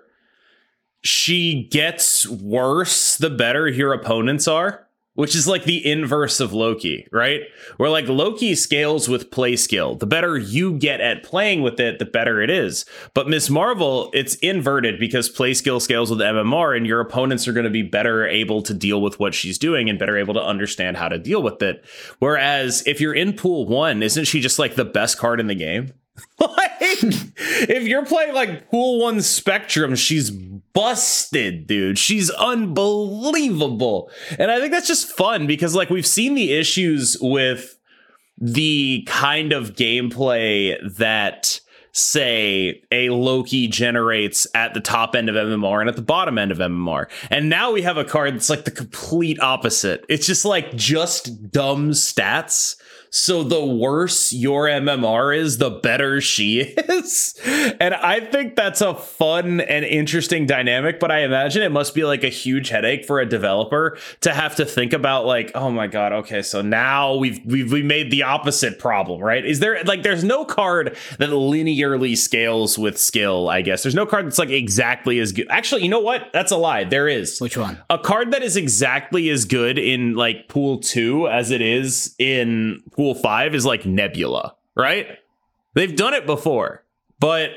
she 1.02 1.68
gets 1.70 2.26
worse 2.26 3.16
the 3.16 3.30
better 3.30 3.68
your 3.68 3.92
opponents 3.92 4.48
are 4.48 4.83
which 5.14 5.34
is 5.34 5.46
like 5.46 5.64
the 5.64 5.84
inverse 5.88 6.40
of 6.40 6.52
Loki, 6.52 7.06
right? 7.12 7.42
Where 7.76 7.90
like 7.90 8.08
Loki 8.08 8.54
scales 8.54 9.08
with 9.08 9.30
play 9.30 9.56
skill. 9.56 9.94
The 9.94 10.06
better 10.06 10.36
you 10.36 10.76
get 10.76 11.00
at 11.00 11.22
playing 11.22 11.62
with 11.62 11.78
it, 11.80 11.98
the 11.98 12.04
better 12.04 12.40
it 12.42 12.50
is. 12.50 12.84
But 13.14 13.28
Miss 13.28 13.48
Marvel, 13.48 14.10
it's 14.12 14.34
inverted 14.36 14.98
because 14.98 15.28
play 15.28 15.54
skill 15.54 15.80
scales 15.80 16.10
with 16.10 16.18
MMR, 16.18 16.76
and 16.76 16.86
your 16.86 17.00
opponents 17.00 17.46
are 17.46 17.52
going 17.52 17.64
to 17.64 17.70
be 17.70 17.82
better 17.82 18.26
able 18.26 18.62
to 18.62 18.74
deal 18.74 19.00
with 19.00 19.20
what 19.20 19.34
she's 19.34 19.58
doing 19.58 19.88
and 19.88 19.98
better 19.98 20.16
able 20.16 20.34
to 20.34 20.42
understand 20.42 20.96
how 20.96 21.08
to 21.08 21.18
deal 21.18 21.42
with 21.42 21.62
it. 21.62 21.84
Whereas 22.18 22.82
if 22.86 23.00
you're 23.00 23.14
in 23.14 23.34
pool 23.34 23.66
one, 23.66 24.02
isn't 24.02 24.24
she 24.24 24.40
just 24.40 24.58
like 24.58 24.74
the 24.74 24.84
best 24.84 25.18
card 25.18 25.40
in 25.40 25.46
the 25.46 25.54
game? 25.54 25.92
like, 26.38 26.70
if 26.80 27.84
you're 27.84 28.06
playing 28.06 28.34
like 28.34 28.70
pool 28.70 29.00
one 29.00 29.20
spectrum, 29.20 29.94
she's 29.96 30.30
busted, 30.74 31.66
dude. 31.66 31.98
She's 31.98 32.30
unbelievable. 32.30 34.10
And 34.38 34.50
I 34.50 34.60
think 34.60 34.72
that's 34.72 34.88
just 34.88 35.08
fun 35.08 35.46
because 35.46 35.74
like 35.74 35.88
we've 35.88 36.06
seen 36.06 36.34
the 36.34 36.52
issues 36.52 37.16
with 37.20 37.78
the 38.38 39.04
kind 39.06 39.52
of 39.52 39.74
gameplay 39.74 40.76
that 40.96 41.60
say 41.92 42.82
a 42.90 43.08
Loki 43.10 43.68
generates 43.68 44.48
at 44.52 44.74
the 44.74 44.80
top 44.80 45.14
end 45.14 45.28
of 45.28 45.36
MMR 45.36 45.80
and 45.80 45.88
at 45.88 45.94
the 45.94 46.02
bottom 46.02 46.38
end 46.38 46.50
of 46.50 46.58
MMR. 46.58 47.06
And 47.30 47.48
now 47.48 47.70
we 47.70 47.82
have 47.82 47.96
a 47.96 48.04
card 48.04 48.34
that's 48.34 48.50
like 48.50 48.64
the 48.64 48.72
complete 48.72 49.38
opposite. 49.38 50.04
It's 50.08 50.26
just 50.26 50.44
like 50.44 50.74
just 50.74 51.52
dumb 51.52 51.92
stats 51.92 52.74
so 53.14 53.44
the 53.44 53.64
worse 53.64 54.32
your 54.32 54.64
MMR 54.66 55.38
is, 55.38 55.58
the 55.58 55.70
better 55.70 56.20
she 56.20 56.60
is. 56.88 57.40
and 57.78 57.94
I 57.94 58.18
think 58.18 58.56
that's 58.56 58.80
a 58.80 58.92
fun 58.92 59.60
and 59.60 59.84
interesting 59.84 60.46
dynamic, 60.46 60.98
but 60.98 61.12
I 61.12 61.20
imagine 61.20 61.62
it 61.62 61.70
must 61.70 61.94
be 61.94 62.02
like 62.02 62.24
a 62.24 62.28
huge 62.28 62.70
headache 62.70 63.04
for 63.04 63.20
a 63.20 63.26
developer 63.26 63.96
to 64.22 64.34
have 64.34 64.56
to 64.56 64.64
think 64.64 64.92
about 64.92 65.26
like, 65.26 65.52
oh 65.54 65.70
my 65.70 65.86
god, 65.86 66.12
okay, 66.12 66.42
so 66.42 66.60
now 66.60 67.14
we've 67.14 67.40
we've 67.46 67.70
we 67.70 67.84
made 67.84 68.10
the 68.10 68.24
opposite 68.24 68.80
problem, 68.80 69.20
right? 69.20 69.46
Is 69.46 69.60
there 69.60 69.80
like 69.84 70.02
there's 70.02 70.24
no 70.24 70.44
card 70.44 70.96
that 71.18 71.30
linearly 71.30 72.18
scales 72.18 72.76
with 72.76 72.98
skill, 72.98 73.48
I 73.48 73.62
guess. 73.62 73.84
There's 73.84 73.94
no 73.94 74.06
card 74.06 74.26
that's 74.26 74.40
like 74.40 74.50
exactly 74.50 75.20
as 75.20 75.30
good. 75.30 75.46
Actually, 75.50 75.84
you 75.84 75.88
know 75.88 76.00
what? 76.00 76.30
That's 76.32 76.50
a 76.50 76.56
lie. 76.56 76.82
There 76.82 77.08
is. 77.08 77.40
Which 77.40 77.56
one? 77.56 77.80
A 77.88 77.98
card 77.98 78.32
that 78.32 78.42
is 78.42 78.56
exactly 78.56 79.28
as 79.30 79.44
good 79.44 79.78
in 79.78 80.16
like 80.16 80.48
pool 80.48 80.80
2 80.80 81.28
as 81.28 81.52
it 81.52 81.60
is 81.60 82.16
in 82.18 82.82
pool 82.90 83.03
5 83.12 83.54
is 83.54 83.66
like 83.66 83.84
Nebula, 83.84 84.54
right? 84.74 85.18
They've 85.74 85.94
done 85.94 86.14
it 86.14 86.24
before, 86.24 86.84
but 87.20 87.50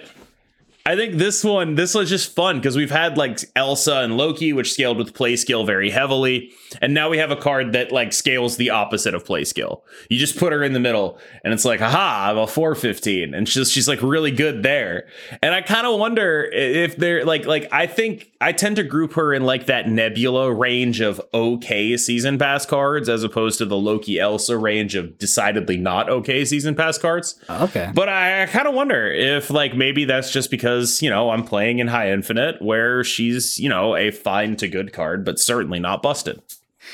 I 0.87 0.95
think 0.95 1.15
this 1.15 1.43
one, 1.43 1.75
this 1.75 1.93
was 1.93 2.07
just 2.07 2.33
fun 2.33 2.59
because 2.59 2.77
we've 2.77 2.89
had 2.89 3.17
like 3.17 3.39
Elsa 3.57 3.97
and 3.97 4.15
Loki, 4.15 4.53
which 4.53 4.71
scaled 4.71 4.97
with 4.97 5.13
play 5.13 5.35
skill 5.35 5.65
very 5.65 5.89
heavily, 5.89 6.53
and 6.81 6.93
now 6.93 7.09
we 7.09 7.17
have 7.17 7.29
a 7.29 7.35
card 7.35 7.73
that 7.73 7.91
like 7.91 8.13
scales 8.13 8.55
the 8.55 8.69
opposite 8.69 9.13
of 9.13 9.25
play 9.25 9.43
skill. 9.43 9.83
You 10.09 10.17
just 10.17 10.37
put 10.37 10.53
her 10.53 10.63
in 10.63 10.71
the 10.71 10.79
middle, 10.79 11.19
and 11.43 11.53
it's 11.53 11.65
like, 11.65 11.81
haha, 11.81 12.31
I'm 12.31 12.37
a 12.37 12.47
415, 12.47 13.33
and 13.33 13.49
she's 13.49 13.69
she's 13.69 13.89
like 13.89 14.01
really 14.01 14.31
good 14.31 14.63
there. 14.63 15.09
And 15.41 15.53
I 15.53 15.59
kind 15.59 15.85
of 15.85 15.99
wonder 15.99 16.45
if 16.53 16.95
they're 16.95 17.25
like 17.25 17.45
like 17.45 17.67
I 17.73 17.85
think 17.85 18.31
I 18.39 18.53
tend 18.53 18.77
to 18.77 18.83
group 18.83 19.11
her 19.15 19.33
in 19.33 19.43
like 19.43 19.65
that 19.65 19.89
Nebula 19.89 20.53
range 20.53 21.01
of 21.01 21.19
okay 21.33 21.97
season 21.97 22.37
pass 22.37 22.65
cards 22.65 23.09
as 23.09 23.25
opposed 23.25 23.57
to 23.57 23.65
the 23.65 23.75
Loki 23.75 24.21
Elsa 24.21 24.57
range 24.57 24.95
of 24.95 25.17
decidedly 25.17 25.75
not 25.75 26.09
okay 26.09 26.45
season 26.45 26.75
pass 26.75 26.97
cards. 26.97 27.37
Okay, 27.49 27.91
but 27.93 28.07
I, 28.07 28.43
I 28.43 28.45
kind 28.45 28.69
of 28.69 28.73
wonder 28.73 29.11
if 29.11 29.49
like 29.49 29.75
maybe 29.75 30.05
that's 30.05 30.31
just 30.31 30.49
because 30.49 30.76
because, 30.77 31.01
you 31.01 31.09
know, 31.09 31.31
I'm 31.31 31.43
playing 31.43 31.79
in 31.79 31.87
High 31.87 32.11
Infinite 32.11 32.61
where 32.61 33.03
she's, 33.03 33.59
you 33.59 33.69
know, 33.69 33.95
a 33.95 34.11
fine 34.11 34.55
to 34.57 34.67
good 34.67 34.93
card, 34.93 35.25
but 35.25 35.39
certainly 35.39 35.79
not 35.79 36.01
busted. 36.01 36.41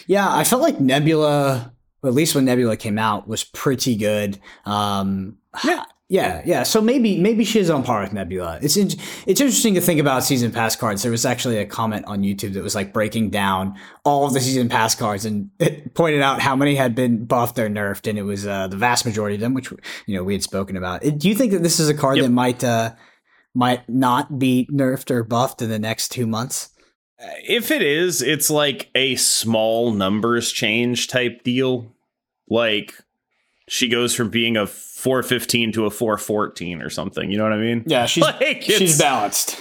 Yeah, 0.07 0.33
I 0.33 0.43
felt 0.43 0.61
like 0.61 0.79
Nebula, 0.79 1.73
at 2.03 2.13
least 2.13 2.35
when 2.35 2.45
Nebula 2.45 2.77
came 2.77 2.97
out, 2.97 3.27
was 3.27 3.43
pretty 3.43 3.95
good. 3.95 4.39
Um, 4.65 5.37
yeah. 5.63 5.85
Yeah, 6.09 6.43
yeah. 6.45 6.61
So 6.61 6.79
maybe 6.79 7.19
maybe 7.19 7.43
she 7.43 7.59
is 7.59 7.71
on 7.71 7.81
par 7.81 8.01
with 8.01 8.13
Nebula. 8.13 8.59
It's 8.61 8.77
in, 8.77 8.87
it's 9.25 9.41
interesting 9.41 9.73
to 9.73 9.81
think 9.81 9.99
about 9.99 10.23
season 10.23 10.51
pass 10.51 10.75
cards. 10.75 11.01
There 11.01 11.11
was 11.11 11.25
actually 11.25 11.57
a 11.57 11.65
comment 11.65 12.05
on 12.05 12.21
YouTube 12.21 12.53
that 12.53 12.61
was 12.61 12.75
like 12.75 12.93
breaking 12.93 13.31
down 13.31 13.79
all 14.03 14.27
of 14.27 14.33
the 14.33 14.39
season 14.39 14.69
pass 14.69 14.93
cards 14.93 15.25
and 15.25 15.49
it 15.59 15.95
pointed 15.95 16.21
out 16.21 16.39
how 16.39 16.55
many 16.55 16.75
had 16.75 16.93
been 16.93 17.25
buffed 17.25 17.57
or 17.57 17.67
nerfed, 17.67 18.07
and 18.07 18.19
it 18.19 18.23
was 18.23 18.45
uh, 18.45 18.67
the 18.67 18.77
vast 18.77 19.05
majority 19.05 19.35
of 19.35 19.41
them, 19.41 19.55
which 19.55 19.71
you 20.05 20.15
know 20.15 20.23
we 20.23 20.33
had 20.33 20.43
spoken 20.43 20.77
about. 20.77 21.01
Do 21.01 21.27
you 21.27 21.33
think 21.33 21.51
that 21.51 21.63
this 21.63 21.79
is 21.79 21.89
a 21.89 21.95
card 21.95 22.17
yep. 22.17 22.25
that 22.25 22.31
might 22.31 22.63
uh, 22.63 22.91
might 23.53 23.87
not 23.87 24.39
be 24.39 24.67
nerfed 24.71 25.11
or 25.11 25.23
buffed 25.23 25.61
in 25.61 25.69
the 25.69 25.79
next 25.79 26.09
two 26.09 26.27
months? 26.27 26.69
If 27.19 27.71
it 27.71 27.81
is, 27.81 28.21
it's 28.21 28.49
like 28.49 28.89
a 28.95 29.15
small 29.15 29.91
numbers 29.91 30.51
change 30.51 31.07
type 31.07 31.43
deal. 31.43 31.93
Like 32.49 32.95
she 33.67 33.87
goes 33.87 34.13
from 34.13 34.29
being 34.29 34.57
a 34.57 34.67
415 34.67 35.71
to 35.73 35.85
a 35.85 35.89
414 35.89 36.81
or 36.81 36.89
something. 36.89 37.31
You 37.31 37.37
know 37.37 37.43
what 37.43 37.53
I 37.53 37.57
mean? 37.57 37.83
Yeah, 37.85 38.05
she's 38.05 38.23
like 38.41 38.61
she's 38.61 38.99
balanced. 38.99 39.57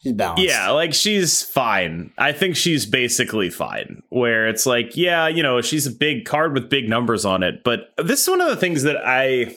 She's 0.00 0.12
balanced. 0.12 0.44
Yeah, 0.44 0.70
like 0.70 0.94
she's 0.94 1.42
fine. 1.42 2.12
I 2.18 2.32
think 2.32 2.56
she's 2.56 2.86
basically 2.86 3.50
fine. 3.50 4.02
Where 4.08 4.48
it's 4.48 4.66
like, 4.66 4.96
yeah, 4.96 5.28
you 5.28 5.42
know, 5.42 5.60
she's 5.60 5.86
a 5.86 5.90
big 5.90 6.24
card 6.24 6.54
with 6.54 6.68
big 6.68 6.88
numbers 6.88 7.24
on 7.24 7.42
it. 7.42 7.64
But 7.64 7.92
this 7.96 8.22
is 8.22 8.28
one 8.28 8.40
of 8.40 8.48
the 8.48 8.56
things 8.56 8.82
that 8.84 8.96
I 9.04 9.56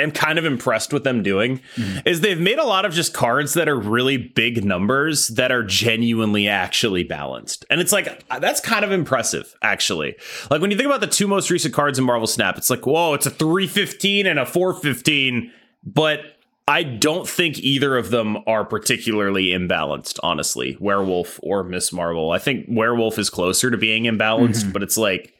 am 0.00 0.10
kind 0.10 0.38
of 0.38 0.44
impressed 0.44 0.92
with 0.92 1.04
them 1.04 1.22
doing 1.22 1.60
mm-hmm. 1.76 1.98
is 2.06 2.20
they've 2.20 2.40
made 2.40 2.58
a 2.58 2.64
lot 2.64 2.84
of 2.84 2.92
just 2.92 3.14
cards 3.14 3.54
that 3.54 3.68
are 3.68 3.78
really 3.78 4.16
big 4.16 4.64
numbers 4.64 5.28
that 5.28 5.52
are 5.52 5.62
genuinely 5.62 6.48
actually 6.48 7.04
balanced. 7.04 7.64
And 7.70 7.80
it's 7.80 7.92
like 7.92 8.24
that's 8.40 8.60
kind 8.60 8.84
of 8.84 8.92
impressive 8.92 9.54
actually. 9.62 10.16
Like 10.50 10.60
when 10.60 10.70
you 10.70 10.76
think 10.76 10.86
about 10.86 11.00
the 11.00 11.06
two 11.06 11.26
most 11.26 11.50
recent 11.50 11.74
cards 11.74 11.98
in 11.98 12.04
Marvel 12.04 12.26
Snap, 12.26 12.58
it's 12.58 12.70
like, 12.70 12.86
"Whoa, 12.86 13.14
it's 13.14 13.26
a 13.26 13.30
315 13.30 14.26
and 14.26 14.38
a 14.38 14.46
415." 14.46 15.52
But 15.82 16.20
I 16.68 16.82
don't 16.82 17.28
think 17.28 17.58
either 17.58 17.96
of 17.96 18.10
them 18.10 18.38
are 18.46 18.64
particularly 18.64 19.46
imbalanced, 19.46 20.18
honestly. 20.22 20.76
Werewolf 20.78 21.40
or 21.42 21.64
Miss 21.64 21.92
Marvel. 21.92 22.30
I 22.30 22.38
think 22.38 22.66
Werewolf 22.68 23.18
is 23.18 23.30
closer 23.30 23.70
to 23.70 23.76
being 23.76 24.04
imbalanced, 24.04 24.62
mm-hmm. 24.62 24.72
but 24.72 24.82
it's 24.82 24.96
like 24.96 25.34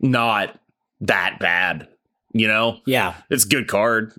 not 0.00 0.58
that 1.00 1.38
bad 1.38 1.88
you 2.32 2.48
know, 2.48 2.80
yeah, 2.86 3.14
it's 3.30 3.44
good 3.44 3.68
card, 3.68 4.12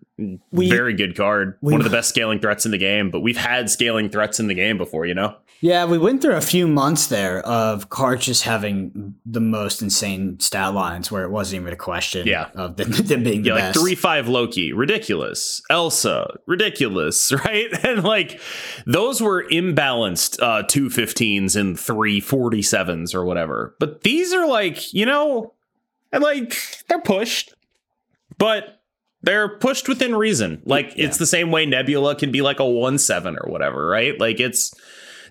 we, 0.51 0.69
very 0.69 0.93
good 0.93 1.15
card. 1.15 1.57
One 1.61 1.75
of 1.75 1.83
the 1.83 1.89
best 1.89 2.09
scaling 2.09 2.39
threats 2.39 2.65
in 2.65 2.71
the 2.71 2.77
game. 2.77 3.09
But 3.09 3.21
we've 3.21 3.37
had 3.37 3.69
scaling 3.69 4.09
threats 4.09 4.39
in 4.39 4.47
the 4.47 4.53
game 4.53 4.77
before, 4.77 5.05
you 5.05 5.13
know. 5.13 5.35
Yeah, 5.59 5.85
we 5.85 5.97
went 5.97 6.21
through 6.21 6.35
a 6.35 6.41
few 6.41 6.67
months 6.67 7.07
there 7.07 7.39
of 7.39 7.89
cards 7.89 8.25
just 8.25 8.43
having 8.43 9.15
the 9.25 9.39
most 9.39 9.81
insane 9.81 10.37
stat 10.41 10.73
lines 10.73 11.09
where 11.09 11.23
it 11.23 11.31
wasn't 11.31 11.61
even 11.61 11.73
a 11.73 11.77
question. 11.77 12.27
Yeah. 12.27 12.49
of 12.53 12.75
them, 12.75 12.91
them 12.91 13.23
being 13.23 13.45
yeah, 13.45 13.53
like 13.53 13.61
best. 13.63 13.79
three 13.79 13.95
five 13.95 14.27
Loki, 14.27 14.73
ridiculous. 14.73 15.61
Elsa, 15.69 16.37
ridiculous, 16.45 17.31
right? 17.45 17.69
And 17.83 18.03
like 18.03 18.41
those 18.85 19.21
were 19.21 19.43
imbalanced 19.45 20.41
uh, 20.41 20.63
two 20.63 20.89
15s 20.89 21.55
and 21.55 21.75
347s 21.75 23.13
or 23.13 23.23
whatever. 23.25 23.75
But 23.79 24.01
these 24.01 24.33
are 24.33 24.47
like 24.47 24.93
you 24.93 25.05
know, 25.05 25.53
and 26.11 26.21
like 26.21 26.55
they're 26.87 26.99
pushed 27.01 27.53
but 28.37 28.81
they're 29.21 29.57
pushed 29.57 29.87
within 29.87 30.15
reason. 30.15 30.61
Like 30.65 30.93
yeah. 30.95 31.05
it's 31.05 31.17
the 31.17 31.25
same 31.25 31.49
way 31.49 31.65
Nebula 31.65 32.15
can 32.15 32.31
be 32.31 32.41
like 32.41 32.59
a 32.59 32.65
1 32.65 32.97
7 32.97 33.37
or 33.41 33.51
whatever, 33.51 33.87
right? 33.87 34.19
Like 34.19 34.39
it's 34.39 34.73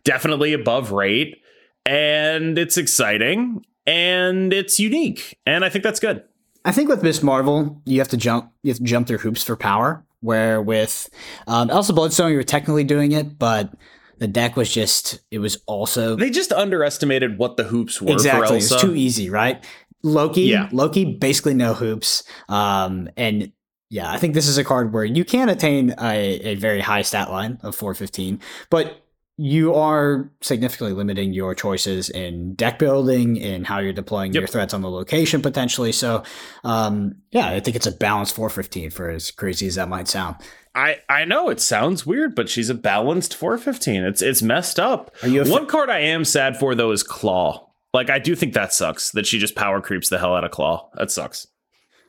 definitely 0.04 0.52
above 0.52 0.90
rate 0.90 1.42
and 1.86 2.58
it's 2.58 2.76
exciting 2.76 3.64
and 3.86 4.52
it's 4.52 4.78
unique. 4.78 5.38
And 5.46 5.64
I 5.64 5.68
think 5.68 5.84
that's 5.84 6.00
good. 6.00 6.24
I 6.64 6.72
think 6.72 6.88
with 6.88 7.02
Miss 7.02 7.22
Marvel, 7.22 7.82
you 7.84 7.98
have 7.98 8.08
to 8.08 8.16
jump 8.16 8.52
you 8.62 8.70
have 8.70 8.78
to 8.78 8.84
jump 8.84 9.06
through 9.06 9.18
hoops 9.18 9.44
for 9.44 9.56
power. 9.56 10.04
Where 10.20 10.62
with 10.62 11.10
um, 11.48 11.68
Elsa 11.68 11.92
Bloodstone, 11.92 12.30
you 12.30 12.36
were 12.36 12.44
technically 12.44 12.84
doing 12.84 13.10
it, 13.10 13.40
but 13.40 13.74
the 14.18 14.28
deck 14.28 14.54
was 14.54 14.72
just 14.72 15.18
it 15.32 15.40
was 15.40 15.58
also 15.66 16.14
they 16.14 16.30
just 16.30 16.52
underestimated 16.52 17.38
what 17.38 17.56
the 17.56 17.64
hoops 17.64 18.00
were. 18.00 18.12
exactly. 18.12 18.58
It's 18.58 18.80
too 18.80 18.94
easy, 18.94 19.28
right? 19.28 19.64
Loki, 20.02 20.42
Yeah. 20.42 20.68
Loki, 20.72 21.04
basically 21.04 21.54
no 21.54 21.74
hoops. 21.74 22.24
Um, 22.48 23.08
and 23.16 23.52
yeah, 23.90 24.10
I 24.10 24.18
think 24.18 24.34
this 24.34 24.48
is 24.48 24.58
a 24.58 24.64
card 24.64 24.92
where 24.92 25.04
you 25.04 25.24
can 25.24 25.48
attain 25.48 25.94
a, 26.00 26.16
a 26.40 26.54
very 26.56 26.80
high 26.80 27.02
stat 27.02 27.30
line 27.30 27.58
of 27.62 27.74
415, 27.76 28.40
but 28.70 28.98
you 29.38 29.74
are 29.74 30.30
significantly 30.40 30.92
limiting 30.94 31.32
your 31.32 31.54
choices 31.54 32.10
in 32.10 32.54
deck 32.54 32.78
building 32.78 33.40
and 33.40 33.66
how 33.66 33.78
you're 33.78 33.92
deploying 33.92 34.32
Yep. 34.32 34.40
your 34.40 34.46
threats 34.48 34.74
on 34.74 34.82
the 34.82 34.90
location 34.90 35.40
potentially. 35.42 35.90
So, 35.92 36.22
um, 36.64 37.16
yeah, 37.32 37.48
I 37.48 37.60
think 37.60 37.76
it's 37.76 37.86
a 37.86 37.92
balanced 37.92 38.34
415 38.34 38.90
for 38.90 39.10
as 39.10 39.30
crazy 39.30 39.66
as 39.66 39.74
that 39.76 39.88
might 39.88 40.06
sound. 40.08 40.36
I 40.74 40.98
I 41.08 41.24
know 41.26 41.48
it 41.50 41.60
sounds 41.60 42.06
weird, 42.06 42.34
but 42.34 42.48
she's 42.48 42.70
a 42.70 42.74
balanced 42.74 43.34
415. 43.34 44.04
It's 44.04 44.22
it's 44.22 44.42
messed 44.42 44.78
up. 44.80 45.14
Are 45.22 45.28
you 45.28 45.42
a 45.42 45.44
fa- 45.44 45.50
One 45.50 45.66
card 45.66 45.90
I 45.90 45.98
am 46.00 46.24
sad 46.24 46.56
for 46.56 46.74
though 46.74 46.92
is 46.92 47.02
Claw. 47.02 47.68
Like 47.92 48.11
I 48.11 48.18
do 48.18 48.35
think 48.35 48.55
that 48.55 48.72
sucks 48.72 49.11
that 49.12 49.26
she 49.26 49.38
just 49.38 49.55
power 49.55 49.81
creeps 49.81 50.09
the 50.09 50.18
hell 50.18 50.35
out 50.35 50.44
of 50.44 50.50
Claw. 50.50 50.88
That 50.94 51.11
sucks. 51.11 51.46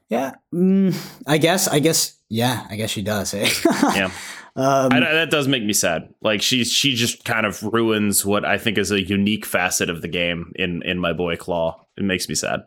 Yeah, 0.10 0.34
mm, 0.54 0.96
I 1.28 1.38
guess. 1.38 1.68
I 1.68 1.80
guess. 1.80 2.18
Yeah, 2.30 2.66
I 2.70 2.76
guess 2.76 2.90
she 2.90 3.02
does. 3.02 3.34
eh? 3.34 3.50
Yeah. 3.96 4.12
um, 4.56 4.92
I, 4.94 5.00
that 5.00 5.30
does 5.32 5.48
make 5.48 5.64
me 5.64 5.74
sad. 5.74 6.14
Like 6.22 6.42
she's 6.42 6.72
she 6.72 6.96
just 6.96 7.26
kind 7.26 7.46
of 7.46 7.62
ruins 7.64 8.26
what 8.26 8.46
I 8.46 8.58
think 8.58 8.78
is 8.78 8.92
a 8.92 9.02
unique 9.02 9.46
facet 9.46 9.90
of 9.90 10.02
the 10.02 10.08
game 10.08 10.52
in 10.56 10.82
in 10.84 11.00
my 11.00 11.14
boy 11.14 11.36
Claw. 11.38 11.86
It 11.98 12.04
makes 12.04 12.28
me 12.30 12.36
sad. 12.36 12.62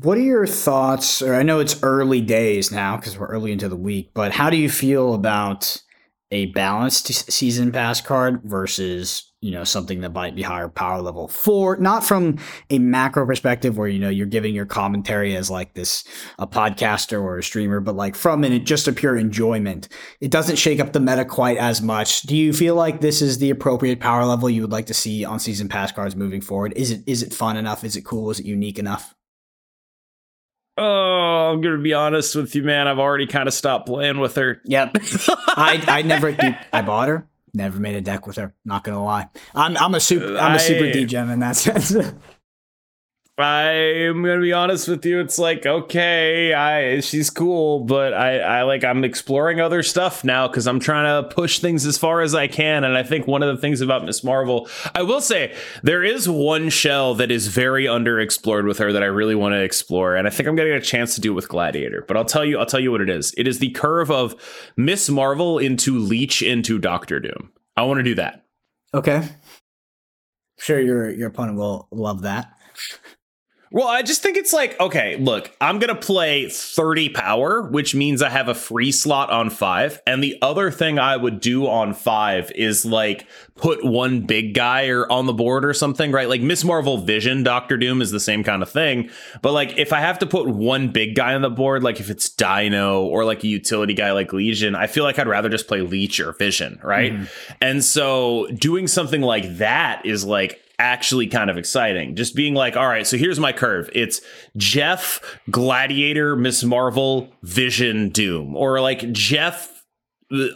What 0.00 0.18
are 0.18 0.22
your 0.22 0.46
thoughts? 0.46 1.22
Or 1.22 1.34
I 1.34 1.42
know 1.44 1.60
it's 1.60 1.80
early 1.82 2.20
days 2.20 2.72
now 2.72 2.96
because 2.96 3.16
we're 3.18 3.28
early 3.28 3.52
into 3.52 3.68
the 3.68 3.76
week, 3.76 4.10
but 4.14 4.32
how 4.32 4.50
do 4.50 4.56
you 4.56 4.68
feel 4.68 5.14
about 5.14 5.80
a 6.32 6.46
balanced 6.46 7.06
season 7.30 7.70
pass 7.70 8.00
card 8.00 8.40
versus 8.42 9.30
you 9.44 9.50
know 9.50 9.62
something 9.62 10.00
that 10.00 10.14
might 10.14 10.34
be 10.34 10.40
higher 10.40 10.70
power 10.70 11.02
level 11.02 11.28
for 11.28 11.76
not 11.76 12.02
from 12.02 12.38
a 12.70 12.78
macro 12.78 13.26
perspective 13.26 13.76
where 13.76 13.88
you 13.88 13.98
know 13.98 14.08
you're 14.08 14.26
giving 14.26 14.54
your 14.54 14.64
commentary 14.64 15.36
as 15.36 15.50
like 15.50 15.74
this 15.74 16.02
a 16.38 16.46
podcaster 16.46 17.20
or 17.20 17.36
a 17.36 17.42
streamer 17.42 17.78
but 17.78 17.94
like 17.94 18.16
from 18.16 18.42
an 18.42 18.64
just 18.64 18.88
a 18.88 18.92
pure 18.92 19.18
enjoyment 19.18 19.86
it 20.22 20.30
doesn't 20.30 20.56
shake 20.56 20.80
up 20.80 20.94
the 20.94 21.00
meta 21.00 21.26
quite 21.26 21.58
as 21.58 21.82
much 21.82 22.22
do 22.22 22.34
you 22.34 22.54
feel 22.54 22.74
like 22.74 23.02
this 23.02 23.20
is 23.20 23.36
the 23.36 23.50
appropriate 23.50 24.00
power 24.00 24.24
level 24.24 24.48
you 24.48 24.62
would 24.62 24.72
like 24.72 24.86
to 24.86 24.94
see 24.94 25.26
on 25.26 25.38
season 25.38 25.68
pass 25.68 25.92
cards 25.92 26.16
moving 26.16 26.40
forward 26.40 26.72
is 26.74 26.90
it 26.90 27.02
is 27.06 27.22
it 27.22 27.34
fun 27.34 27.58
enough 27.58 27.84
is 27.84 27.96
it 27.96 28.02
cool 28.02 28.30
is 28.30 28.40
it 28.40 28.46
unique 28.46 28.78
enough 28.78 29.14
Oh, 30.76 31.52
I'm 31.52 31.60
gonna 31.60 31.78
be 31.78 31.94
honest 31.94 32.34
with 32.34 32.52
you, 32.56 32.64
man. 32.64 32.88
I've 32.88 32.98
already 32.98 33.28
kind 33.28 33.46
of 33.46 33.54
stopped 33.54 33.86
playing 33.86 34.18
with 34.18 34.34
her. 34.34 34.60
Yep. 34.64 34.96
I 35.28 35.80
I 35.86 36.02
never 36.02 36.36
I 36.72 36.82
bought 36.82 37.06
her. 37.06 37.28
Never 37.56 37.78
made 37.78 37.94
a 37.94 38.00
deck 38.00 38.26
with 38.26 38.36
her. 38.36 38.52
Not 38.64 38.82
gonna 38.84 39.02
lie. 39.02 39.28
I'm 39.54 39.76
I'm 39.76 39.94
a 39.94 40.00
super 40.00 40.36
I'm 40.36 40.56
a 40.56 40.58
super 40.58 40.86
I- 40.86 40.92
degen 40.92 41.30
in 41.30 41.38
that 41.38 41.56
sense. 41.56 41.94
I'm 43.36 44.22
gonna 44.22 44.40
be 44.40 44.52
honest 44.52 44.86
with 44.86 45.04
you. 45.04 45.18
It's 45.18 45.40
like 45.40 45.66
okay, 45.66 46.54
I 46.54 47.00
she's 47.00 47.30
cool, 47.30 47.80
but 47.80 48.14
I 48.14 48.38
I 48.38 48.62
like 48.62 48.84
I'm 48.84 49.02
exploring 49.02 49.60
other 49.60 49.82
stuff 49.82 50.22
now 50.22 50.46
because 50.46 50.68
I'm 50.68 50.78
trying 50.78 51.22
to 51.22 51.34
push 51.34 51.58
things 51.58 51.84
as 51.84 51.98
far 51.98 52.20
as 52.20 52.32
I 52.32 52.46
can. 52.46 52.84
And 52.84 52.96
I 52.96 53.02
think 53.02 53.26
one 53.26 53.42
of 53.42 53.52
the 53.52 53.60
things 53.60 53.80
about 53.80 54.04
Miss 54.04 54.22
Marvel, 54.22 54.68
I 54.94 55.02
will 55.02 55.20
say 55.20 55.52
there 55.82 56.04
is 56.04 56.28
one 56.28 56.68
shell 56.68 57.16
that 57.16 57.32
is 57.32 57.48
very 57.48 57.86
underexplored 57.86 58.68
with 58.68 58.78
her 58.78 58.92
that 58.92 59.02
I 59.02 59.06
really 59.06 59.34
want 59.34 59.54
to 59.54 59.62
explore, 59.62 60.14
and 60.14 60.28
I 60.28 60.30
think 60.30 60.48
I'm 60.48 60.54
gonna 60.54 60.68
get 60.70 60.78
a 60.78 60.86
chance 60.86 61.16
to 61.16 61.20
do 61.20 61.32
it 61.32 61.34
with 61.34 61.48
Gladiator. 61.48 62.04
But 62.06 62.16
I'll 62.16 62.24
tell 62.24 62.44
you, 62.44 62.58
I'll 62.58 62.66
tell 62.66 62.78
you 62.78 62.92
what 62.92 63.00
it 63.00 63.10
is. 63.10 63.34
It 63.36 63.48
is 63.48 63.58
the 63.58 63.70
curve 63.70 64.12
of 64.12 64.36
Miss 64.76 65.10
Marvel 65.10 65.58
into 65.58 65.98
Leech 65.98 66.40
into 66.40 66.78
Doctor 66.78 67.18
Doom. 67.18 67.50
I 67.76 67.82
want 67.82 67.98
to 67.98 68.04
do 68.04 68.14
that. 68.14 68.44
okay. 68.94 69.28
Sure 70.56 70.78
your 70.78 71.10
your 71.10 71.28
opponent 71.30 71.58
will 71.58 71.88
love 71.90 72.22
that. 72.22 72.52
Well, 73.74 73.88
I 73.88 74.02
just 74.02 74.22
think 74.22 74.36
it's 74.36 74.52
like, 74.52 74.78
okay, 74.78 75.16
look, 75.16 75.50
I'm 75.60 75.80
going 75.80 75.92
to 75.92 76.00
play 76.00 76.48
30 76.48 77.08
power, 77.08 77.60
which 77.60 77.92
means 77.92 78.22
I 78.22 78.28
have 78.28 78.46
a 78.46 78.54
free 78.54 78.92
slot 78.92 79.30
on 79.30 79.50
five. 79.50 80.00
And 80.06 80.22
the 80.22 80.38
other 80.42 80.70
thing 80.70 81.00
I 81.00 81.16
would 81.16 81.40
do 81.40 81.66
on 81.66 81.92
five 81.92 82.52
is 82.52 82.84
like 82.84 83.26
put 83.56 83.84
one 83.84 84.20
big 84.20 84.54
guy 84.54 84.86
or 84.86 85.10
on 85.10 85.26
the 85.26 85.32
board 85.32 85.64
or 85.64 85.74
something, 85.74 86.12
right? 86.12 86.28
Like 86.28 86.40
Miss 86.40 86.62
Marvel 86.62 86.98
Vision, 86.98 87.42
Doctor 87.42 87.76
Doom 87.76 88.00
is 88.00 88.12
the 88.12 88.20
same 88.20 88.44
kind 88.44 88.62
of 88.62 88.70
thing. 88.70 89.10
But 89.42 89.50
like 89.50 89.76
if 89.76 89.92
I 89.92 89.98
have 89.98 90.20
to 90.20 90.26
put 90.26 90.46
one 90.46 90.92
big 90.92 91.16
guy 91.16 91.34
on 91.34 91.42
the 91.42 91.50
board, 91.50 91.82
like 91.82 91.98
if 91.98 92.10
it's 92.10 92.28
Dino 92.28 93.02
or 93.02 93.24
like 93.24 93.42
a 93.42 93.48
utility 93.48 93.94
guy 93.94 94.12
like 94.12 94.32
Legion, 94.32 94.76
I 94.76 94.86
feel 94.86 95.02
like 95.02 95.18
I'd 95.18 95.26
rather 95.26 95.48
just 95.48 95.66
play 95.66 95.80
Leech 95.80 96.20
or 96.20 96.30
Vision, 96.34 96.78
right? 96.80 97.12
Mm-hmm. 97.12 97.24
And 97.60 97.84
so 97.84 98.46
doing 98.54 98.86
something 98.86 99.20
like 99.20 99.58
that 99.58 100.06
is 100.06 100.24
like, 100.24 100.60
actually 100.78 101.26
kind 101.26 101.50
of 101.50 101.56
exciting. 101.56 102.16
Just 102.16 102.34
being 102.34 102.54
like, 102.54 102.76
all 102.76 102.88
right, 102.88 103.06
so 103.06 103.16
here's 103.16 103.40
my 103.40 103.52
curve. 103.52 103.90
It's 103.92 104.20
Jeff, 104.56 105.38
Gladiator, 105.50 106.36
Miss 106.36 106.64
Marvel, 106.64 107.32
Vision, 107.42 108.08
Doom, 108.08 108.56
or 108.56 108.80
like 108.80 109.12
Jeff, 109.12 109.84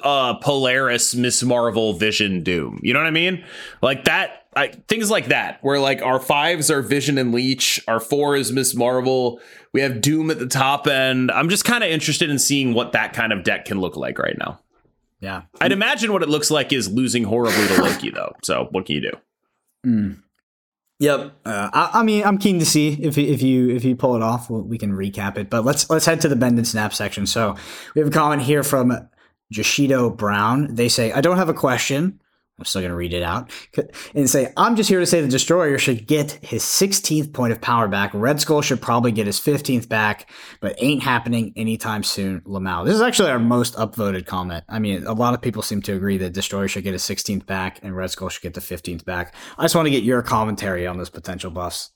uh, 0.03 0.35
Polaris, 0.35 1.15
Miss 1.15 1.43
Marvel, 1.43 1.93
Vision, 1.93 2.43
Doom. 2.43 2.81
You 2.83 2.95
know 2.95 3.01
what 3.01 3.07
I 3.07 3.13
mean? 3.13 3.45
Like 3.83 4.05
that. 4.05 4.45
I, 4.57 4.69
things 4.89 5.09
like 5.09 5.27
that, 5.27 5.63
where 5.63 5.79
like 5.79 6.03
our 6.03 6.19
fives 6.19 6.69
are 6.69 6.83
Vision 6.83 7.17
and 7.17 7.33
Leech, 7.33 7.81
our 7.87 8.01
four 8.01 8.35
is 8.35 8.51
Miss 8.51 8.75
Marvel. 8.75 9.41
We 9.73 9.83
have 9.83 10.01
Doom 10.01 10.33
at 10.33 10.41
the 10.41 10.49
top 10.49 10.89
end. 10.89 11.31
I'm 11.31 11.49
just 11.49 11.65
kind 11.65 11.85
of 11.85 11.91
interested 11.91 12.29
in 12.29 12.41
seeing 12.41 12.75
what 12.75 12.91
that 12.91 13.13
kind 13.13 13.33
of 13.33 13.45
deck 13.45 13.67
can 13.67 13.81
look 13.81 13.95
like 13.95 14.19
right 14.19 14.37
now. 14.37 14.59
Yeah. 15.21 15.43
I'd 15.61 15.71
imagine 15.71 16.13
what 16.13 16.25
it 16.25 16.29
looks 16.29 16.51
like 16.51 16.73
is 16.73 16.91
losing 16.91 17.23
horribly 17.23 17.69
to 17.69 17.83
Loki, 17.83 18.11
though. 18.11 18.35
So 18.43 18.67
what 18.73 18.87
can 18.87 18.97
you 18.97 19.03
do? 19.03 19.13
Mm. 19.87 20.23
Yep. 21.01 21.33
Uh, 21.45 21.71
I, 21.73 21.91
I 21.95 22.03
mean, 22.03 22.25
I'm 22.25 22.39
keen 22.39 22.59
to 22.59 22.67
see 22.67 22.89
if 23.01 23.17
you- 23.17 23.29
if 23.33 23.41
you 23.41 23.71
if 23.71 23.85
you 23.85 23.95
pull 23.95 24.17
it 24.17 24.23
off. 24.23 24.51
We'll, 24.51 24.63
we 24.63 24.79
can 24.79 24.93
recap 24.93 25.39
it. 25.39 25.49
But 25.49 25.65
let's 25.65 25.89
let's 25.89 26.05
head 26.07 26.21
to 26.23 26.29
the 26.29 26.35
bend 26.37 26.59
and 26.59 26.67
snap 26.67 26.93
section. 26.93 27.25
So 27.27 27.55
we 27.95 28.01
have 28.01 28.09
a 28.09 28.13
comment 28.13 28.43
here 28.43 28.65
from 28.65 29.09
Jashido 29.55 30.17
Brown. 30.17 30.75
They 30.75 30.89
say, 30.89 31.13
"I 31.13 31.21
don't 31.21 31.37
have 31.37 31.49
a 31.49 31.55
question. 31.55 32.21
I'm 32.59 32.65
still 32.65 32.83
going 32.83 32.91
to 32.91 32.97
read 32.97 33.13
it 33.13 33.23
out 33.23 33.51
and 34.15 34.29
say, 34.29 34.53
I'm 34.57 34.75
just 34.75 34.89
here 34.89 34.99
to 34.99 35.07
say 35.07 35.21
the 35.21 35.29
Destroyer 35.29 35.79
should 35.79 36.07
get 36.07 36.33
his 36.43 36.65
16th 36.65 37.33
point 37.33 37.53
of 37.53 37.61
power 37.61 37.87
back. 37.87 38.11
Red 38.13 38.41
Skull 38.41 38.63
should 38.63 38.83
probably 38.83 39.13
get 39.13 39.27
his 39.27 39.39
15th 39.39 39.89
back, 39.89 40.29
but 40.61 40.75
ain't 40.79 41.03
happening 41.03 41.53
anytime 41.55 42.03
soon. 42.03 42.41
Lamau. 42.41 42.85
This 42.85 42.95
is 42.95 43.01
actually 43.01 43.31
our 43.31 43.39
most 43.39 43.75
upvoted 43.77 44.27
comment. 44.27 44.65
I 44.69 44.81
mean, 44.81 45.07
a 45.07 45.13
lot 45.13 45.35
of 45.35 45.41
people 45.41 45.63
seem 45.63 45.83
to 45.83 45.95
agree 45.95 46.19
that 46.19 46.33
Destroyer 46.33 46.67
should 46.67 46.85
get 46.85 46.95
his 46.95 47.03
16th 47.03 47.47
back 47.47 47.79
and 47.83 47.97
Red 47.97 48.11
Skull 48.11 48.29
should 48.29 48.43
get 48.43 48.55
the 48.55 48.61
15th 48.61 49.05
back. 49.05 49.35
I 49.57 49.63
just 49.63 49.77
want 49.77 49.87
to 49.87 49.91
get 49.91 50.03
your 50.03 50.23
commentary 50.23 50.87
on 50.87 50.99
those 50.99 51.11
potential 51.11 51.51
buffs. 51.51 51.93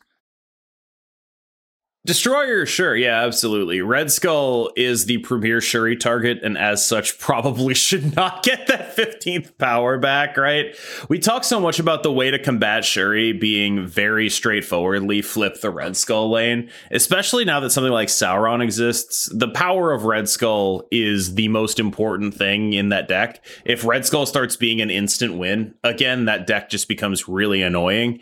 Destroyer, 2.04 2.66
sure, 2.66 2.96
yeah, 2.96 3.22
absolutely. 3.22 3.80
Red 3.80 4.10
Skull 4.10 4.72
is 4.74 5.06
the 5.06 5.18
premier 5.18 5.60
Shuri 5.60 5.96
target, 5.96 6.40
and 6.42 6.58
as 6.58 6.84
such, 6.84 7.16
probably 7.20 7.74
should 7.74 8.16
not 8.16 8.42
get 8.42 8.66
that 8.66 8.96
15th 8.96 9.56
power 9.56 9.98
back, 9.98 10.36
right? 10.36 10.74
We 11.08 11.20
talk 11.20 11.44
so 11.44 11.60
much 11.60 11.78
about 11.78 12.02
the 12.02 12.10
way 12.10 12.32
to 12.32 12.40
combat 12.40 12.84
Shuri 12.84 13.32
being 13.32 13.86
very 13.86 14.28
straightforwardly 14.28 15.22
flip 15.22 15.60
the 15.60 15.70
Red 15.70 15.96
Skull 15.96 16.28
lane, 16.28 16.70
especially 16.90 17.44
now 17.44 17.60
that 17.60 17.70
something 17.70 17.92
like 17.92 18.08
Sauron 18.08 18.64
exists. 18.64 19.30
The 19.32 19.50
power 19.50 19.92
of 19.92 20.02
Red 20.02 20.28
Skull 20.28 20.88
is 20.90 21.36
the 21.36 21.46
most 21.46 21.78
important 21.78 22.34
thing 22.34 22.72
in 22.72 22.88
that 22.88 23.06
deck. 23.06 23.44
If 23.64 23.84
Red 23.84 24.04
Skull 24.04 24.26
starts 24.26 24.56
being 24.56 24.80
an 24.80 24.90
instant 24.90 25.38
win, 25.38 25.76
again, 25.84 26.24
that 26.24 26.48
deck 26.48 26.68
just 26.68 26.88
becomes 26.88 27.28
really 27.28 27.62
annoying. 27.62 28.18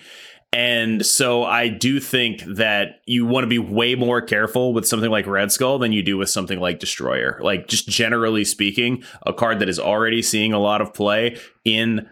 And 0.52 1.06
so 1.06 1.44
I 1.44 1.68
do 1.68 2.00
think 2.00 2.42
that 2.42 3.02
you 3.06 3.24
want 3.24 3.44
to 3.44 3.48
be 3.48 3.58
way 3.58 3.94
more 3.94 4.20
careful 4.20 4.72
with 4.72 4.86
something 4.86 5.10
like 5.10 5.26
Red 5.26 5.52
Skull 5.52 5.78
than 5.78 5.92
you 5.92 6.02
do 6.02 6.18
with 6.18 6.28
something 6.28 6.58
like 6.58 6.80
Destroyer. 6.80 7.38
Like, 7.40 7.68
just 7.68 7.88
generally 7.88 8.44
speaking, 8.44 9.04
a 9.24 9.32
card 9.32 9.60
that 9.60 9.68
is 9.68 9.78
already 9.78 10.22
seeing 10.22 10.52
a 10.52 10.58
lot 10.58 10.80
of 10.80 10.92
play 10.92 11.38
in 11.64 12.08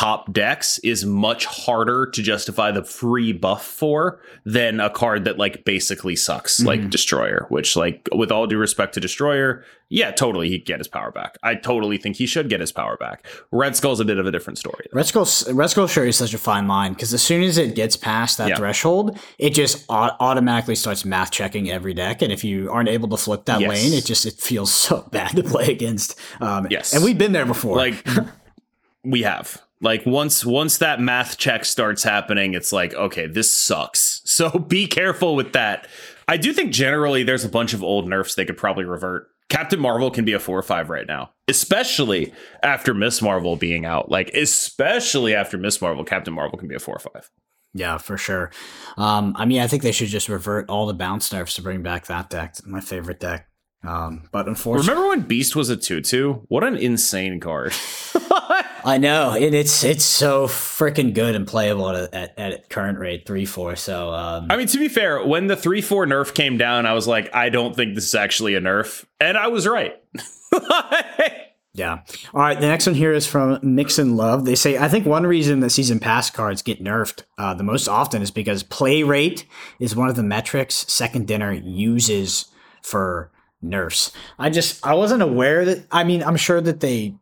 top 0.00 0.30
decks 0.32 0.78
is 0.80 1.06
much 1.06 1.46
harder 1.46 2.06
to 2.12 2.22
justify 2.22 2.70
the 2.70 2.84
free 2.84 3.32
buff 3.32 3.64
for 3.64 4.20
than 4.44 4.78
a 4.80 4.90
card 4.90 5.24
that 5.24 5.38
like 5.38 5.64
basically 5.64 6.14
sucks 6.14 6.60
like 6.62 6.80
Mhm. 6.80 6.90
destroyer 6.90 7.46
which 7.48 7.76
like 7.76 8.06
with 8.14 8.30
all 8.30 8.46
due 8.46 8.58
respect 8.58 8.92
to 8.94 9.00
destroyer 9.00 9.64
yeah 9.88 10.10
totally 10.10 10.48
he'd 10.50 10.66
get 10.66 10.78
his 10.80 10.88
power 10.88 11.10
back 11.12 11.38
i 11.42 11.54
totally 11.54 11.96
think 11.96 12.16
he 12.16 12.26
should 12.26 12.48
get 12.50 12.60
his 12.60 12.72
power 12.72 12.96
back 12.98 13.24
red 13.52 13.74
skull's 13.74 14.00
a 14.00 14.04
bit 14.04 14.18
of 14.18 14.26
a 14.26 14.30
different 14.32 14.58
story 14.58 14.84
though. 14.92 14.96
Red 14.98 15.06
Skull, 15.06 15.26
Red 15.54 15.68
Skull 15.70 15.86
Shuri 15.86 16.08
is 16.10 16.16
such 16.16 16.34
a 16.34 16.38
fine 16.38 16.66
line 16.68 16.92
because 16.92 17.14
as 17.14 17.22
soon 17.22 17.42
as 17.42 17.56
it 17.56 17.74
gets 17.74 17.96
past 17.96 18.36
that 18.38 18.48
Yeah. 18.50 18.56
threshold, 18.56 19.18
it 19.38 19.50
just 19.54 19.84
au- 19.88 20.10
automatically 20.20 20.74
starts 20.74 21.04
math 21.04 21.30
checking 21.30 21.70
every 21.70 21.94
deck, 21.94 22.20
and 22.22 22.32
if 22.32 22.42
you 22.44 22.70
aren't 22.70 22.88
able 22.88 23.08
to 23.08 23.16
flip 23.16 23.44
that 23.46 23.60
Yes. 23.60 23.70
lane, 23.70 23.92
it 23.94 24.04
just 24.04 24.26
it 24.26 24.34
feels 24.38 24.72
so 24.86 25.06
bad 25.12 25.30
to 25.36 25.42
play 25.42 25.66
against. 25.68 26.18
Um, 26.40 26.66
Yes. 26.70 26.92
and 26.92 27.04
we've 27.04 27.16
been 27.18 27.32
there 27.32 27.46
before. 27.46 27.76
like 27.76 28.04
we 29.04 29.22
have 29.22 29.62
like 29.80 30.04
once 30.06 30.44
once 30.44 30.78
that 30.78 31.00
math 31.00 31.36
check 31.36 31.64
starts 31.64 32.02
happening 32.02 32.54
it's 32.54 32.72
like 32.72 32.94
okay 32.94 33.26
this 33.26 33.54
sucks 33.54 34.22
so 34.24 34.50
be 34.50 34.86
careful 34.86 35.36
with 35.36 35.52
that 35.52 35.86
i 36.28 36.36
do 36.36 36.52
think 36.52 36.72
generally 36.72 37.22
there's 37.22 37.44
a 37.44 37.48
bunch 37.48 37.74
of 37.74 37.82
old 37.82 38.08
nerfs 38.08 38.34
they 38.34 38.44
could 38.44 38.56
probably 38.56 38.84
revert 38.84 39.28
Captain 39.48 39.78
Marvel 39.78 40.10
can 40.10 40.24
be 40.24 40.32
a 40.32 40.40
four 40.40 40.58
or 40.58 40.62
five 40.62 40.90
right 40.90 41.06
now, 41.06 41.30
especially 41.46 42.32
after 42.62 42.92
Miss 42.92 43.22
Marvel 43.22 43.54
being 43.54 43.84
out. 43.84 44.10
Like, 44.10 44.30
especially 44.34 45.34
after 45.34 45.56
Miss 45.56 45.80
Marvel, 45.80 46.04
Captain 46.04 46.34
Marvel 46.34 46.58
can 46.58 46.66
be 46.66 46.74
a 46.74 46.80
four 46.80 46.96
or 46.96 46.98
five. 46.98 47.30
Yeah, 47.72 47.98
for 47.98 48.16
sure. 48.16 48.50
Um, 48.96 49.34
I 49.36 49.44
mean, 49.44 49.60
I 49.60 49.68
think 49.68 49.82
they 49.82 49.92
should 49.92 50.08
just 50.08 50.28
revert 50.28 50.68
all 50.68 50.86
the 50.86 50.94
bounce 50.94 51.32
nerfs 51.32 51.54
to 51.56 51.62
bring 51.62 51.82
back 51.82 52.06
that 52.06 52.30
deck. 52.30 52.56
My 52.66 52.80
favorite 52.80 53.20
deck. 53.20 53.48
Um, 53.84 54.28
but 54.32 54.48
unfortunately, 54.48 54.90
remember 54.90 55.08
when 55.10 55.28
Beast 55.28 55.54
was 55.54 55.68
a 55.68 55.76
two-two? 55.76 56.44
What 56.48 56.64
an 56.64 56.76
insane 56.76 57.38
card! 57.38 57.72
I 58.86 58.98
know, 58.98 59.32
and 59.32 59.52
it's 59.52 59.82
it's 59.82 60.04
so 60.04 60.46
freaking 60.46 61.12
good 61.12 61.34
and 61.34 61.44
playable 61.44 61.90
at, 61.90 62.14
at, 62.14 62.38
at 62.38 62.70
current 62.70 62.98
rate 63.00 63.26
three 63.26 63.44
four. 63.44 63.74
So 63.74 64.14
um, 64.14 64.46
I 64.48 64.56
mean, 64.56 64.68
to 64.68 64.78
be 64.78 64.86
fair, 64.86 65.26
when 65.26 65.48
the 65.48 65.56
three 65.56 65.80
four 65.80 66.06
nerf 66.06 66.32
came 66.32 66.56
down, 66.56 66.86
I 66.86 66.92
was 66.92 67.08
like, 67.08 67.34
I 67.34 67.48
don't 67.48 67.74
think 67.74 67.96
this 67.96 68.04
is 68.04 68.14
actually 68.14 68.54
a 68.54 68.60
nerf, 68.60 69.04
and 69.20 69.36
I 69.36 69.48
was 69.48 69.66
right. 69.66 70.00
Yeah. 71.76 72.00
All 72.32 72.40
right. 72.40 72.58
The 72.58 72.66
next 72.68 72.86
one 72.86 72.94
here 72.94 73.12
is 73.12 73.26
from 73.26 73.58
Mix 73.62 73.98
and 73.98 74.16
Love. 74.16 74.46
They 74.46 74.54
say, 74.54 74.78
I 74.78 74.88
think 74.88 75.04
one 75.04 75.26
reason 75.26 75.60
that 75.60 75.68
season 75.68 76.00
pass 76.00 76.30
cards 76.30 76.62
get 76.62 76.82
nerfed 76.82 77.24
uh, 77.36 77.52
the 77.52 77.64
most 77.64 77.86
often 77.86 78.22
is 78.22 78.30
because 78.30 78.62
play 78.62 79.02
rate 79.02 79.44
is 79.78 79.94
one 79.94 80.08
of 80.08 80.16
the 80.16 80.22
metrics 80.22 80.86
Second 80.90 81.26
Dinner 81.26 81.52
uses 81.52 82.46
for 82.82 83.30
nerfs. 83.60 84.10
I 84.38 84.48
just, 84.48 84.86
I 84.86 84.94
wasn't 84.94 85.20
aware 85.20 85.66
that, 85.66 85.86
I 85.92 86.02
mean, 86.04 86.22
I'm 86.22 86.36
sure 86.36 86.62
that 86.62 86.80
they 86.80 87.14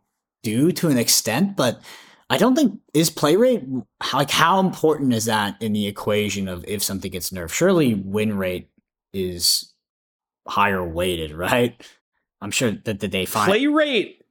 do 0.44 0.70
to 0.72 0.88
an 0.88 0.98
extent, 0.98 1.56
but 1.56 1.80
I 2.30 2.36
don't 2.36 2.54
think, 2.54 2.80
is 2.94 3.10
play 3.10 3.36
rate, 3.36 3.64
like, 4.12 4.30
how 4.30 4.60
important 4.60 5.12
is 5.12 5.24
that 5.24 5.60
in 5.60 5.72
the 5.72 5.86
equation 5.86 6.48
of 6.48 6.64
if 6.66 6.82
something 6.82 7.10
gets 7.10 7.30
nerfed? 7.30 7.50
Surely 7.50 7.94
win 7.94 8.38
rate 8.38 8.68
is 9.12 9.72
higher 10.46 10.86
weighted, 10.86 11.32
right? 11.32 11.82
I'm 12.40 12.50
sure 12.50 12.72
that, 12.72 13.00
that 13.00 13.10
they 13.10 13.26
find. 13.26 13.50
Play 13.50 13.66
rate 13.66 14.22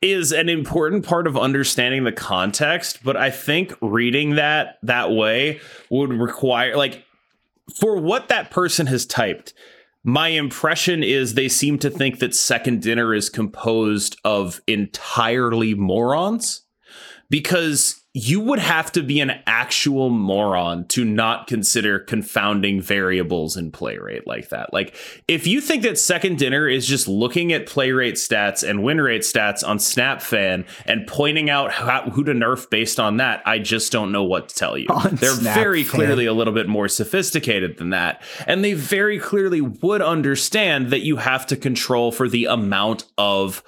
is 0.00 0.32
an 0.32 0.48
important 0.48 1.06
part 1.06 1.26
of 1.26 1.38
understanding 1.38 2.04
the 2.04 2.12
context, 2.12 3.04
but 3.04 3.16
I 3.16 3.30
think 3.30 3.74
reading 3.80 4.34
that 4.34 4.78
that 4.82 5.12
way 5.12 5.60
would 5.90 6.12
require 6.12 6.76
like 6.76 7.04
for 7.78 7.96
what 7.96 8.28
that 8.28 8.50
person 8.50 8.86
has 8.88 9.06
typed. 9.06 9.54
My 10.04 10.28
impression 10.28 11.04
is 11.04 11.34
they 11.34 11.48
seem 11.48 11.78
to 11.78 11.90
think 11.90 12.18
that 12.18 12.34
second 12.34 12.82
dinner 12.82 13.14
is 13.14 13.30
composed 13.30 14.16
of 14.24 14.60
entirely 14.66 15.74
morons 15.74 16.62
because 17.30 18.01
you 18.14 18.40
would 18.40 18.58
have 18.58 18.92
to 18.92 19.02
be 19.02 19.20
an 19.20 19.32
actual 19.46 20.10
moron 20.10 20.86
to 20.86 21.02
not 21.02 21.46
consider 21.46 21.98
confounding 21.98 22.78
variables 22.78 23.56
in 23.56 23.70
play 23.70 23.96
rate 23.96 24.26
like 24.26 24.50
that. 24.50 24.70
Like, 24.70 24.94
if 25.26 25.46
you 25.46 25.62
think 25.62 25.82
that 25.84 25.98
second 25.98 26.38
dinner 26.38 26.68
is 26.68 26.86
just 26.86 27.08
looking 27.08 27.54
at 27.54 27.66
play 27.66 27.90
rate 27.90 28.16
stats 28.16 28.68
and 28.68 28.82
win 28.82 29.00
rate 29.00 29.22
stats 29.22 29.66
on 29.66 29.78
SnapFan 29.78 30.66
and 30.84 31.06
pointing 31.06 31.48
out 31.48 31.72
how, 31.72 32.10
who 32.10 32.22
to 32.24 32.32
nerf 32.32 32.68
based 32.68 33.00
on 33.00 33.16
that, 33.16 33.42
I 33.46 33.58
just 33.58 33.90
don't 33.90 34.12
know 34.12 34.24
what 34.24 34.50
to 34.50 34.54
tell 34.54 34.76
you. 34.76 34.88
On 34.90 35.14
They're 35.14 35.30
Snap 35.30 35.54
very 35.54 35.82
fan. 35.82 35.94
clearly 35.94 36.26
a 36.26 36.34
little 36.34 36.52
bit 36.52 36.68
more 36.68 36.88
sophisticated 36.88 37.78
than 37.78 37.90
that. 37.90 38.20
And 38.46 38.62
they 38.62 38.74
very 38.74 39.18
clearly 39.18 39.62
would 39.62 40.02
understand 40.02 40.90
that 40.90 41.00
you 41.00 41.16
have 41.16 41.46
to 41.46 41.56
control 41.56 42.12
for 42.12 42.28
the 42.28 42.44
amount 42.44 43.06
of 43.16 43.62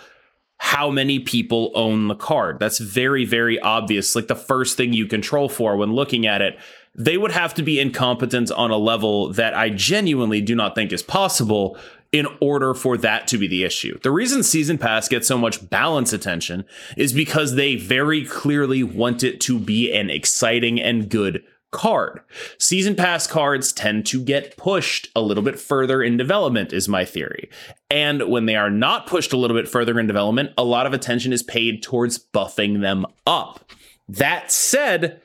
how 0.59 0.91
many 0.91 1.19
people 1.19 1.73
own 1.75 2.09
the 2.09 2.15
card. 2.15 2.59
That's 2.59 2.79
very, 2.79 3.25
very 3.25 3.59
obvious. 3.61 4.15
Like 4.15 4.29
the 4.29 4.35
first 4.35 4.77
thing 4.77 4.93
you 4.93 5.07
control 5.07 5.49
for 5.49 5.77
when 5.77 5.93
looking 5.93 6.27
at 6.27 6.43
it, 6.43 6.59
they 6.95 7.19
would 7.19 7.33
have 7.33 7.55
to 7.55 7.63
be 7.63 7.81
incompetent 7.81 8.51
on 8.53 8.71
a 8.71 8.77
level 8.77 9.33
that 9.33 9.55
I 9.55 9.71
genuinely 9.71 10.41
do 10.41 10.55
not 10.55 10.75
think 10.75 10.93
is 10.93 11.03
possible 11.03 11.77
in 12.13 12.29
order 12.41 12.75
for 12.75 12.97
that 12.97 13.27
to 13.27 13.39
be 13.39 13.49
the 13.49 13.65
issue. 13.65 13.99
The 14.05 14.13
reason 14.13 14.45
Season 14.45 14.79
Pass 14.79 15.09
gets 15.09 15.27
so 15.27 15.37
much 15.37 15.69
balance 15.69 16.13
attention 16.13 16.65
is 16.97 17.13
because 17.13 17.57
they 17.57 17.75
very 17.75 18.25
clearly 18.25 18.85
want 18.85 19.25
it 19.25 19.41
to 19.43 19.59
be 19.59 19.93
an 19.93 20.11
exciting 20.11 20.81
and 20.81 21.11
good 21.11 21.43
card. 21.75 22.21
Season 22.57 22.95
pass 22.95 23.27
cards 23.27 23.73
tend 23.73 24.07
to 24.07 24.23
get 24.23 24.57
pushed 24.57 25.09
a 25.17 25.21
little 25.21 25.43
bit 25.43 25.59
further 25.59 26.03
in 26.03 26.17
development, 26.17 26.73
is 26.73 26.89
my 26.89 27.05
theory. 27.05 27.51
And 27.91 28.31
when 28.31 28.47
they 28.47 28.55
are 28.55 28.71
not 28.71 29.09
pushed 29.09 29.33
a 29.33 29.37
little 29.37 29.57
bit 29.57 29.69
further 29.69 29.99
in 29.99 30.07
development, 30.07 30.53
a 30.57 30.65
lot 30.65 30.87
of 30.87 30.95
attention 30.95 31.33
is 31.33 31.43
paid 31.43 31.83
towards 31.83 32.19
buffing 32.19 32.81
them 32.81 33.05
up. 33.27 33.71
That 34.09 34.53
said, 34.53 35.21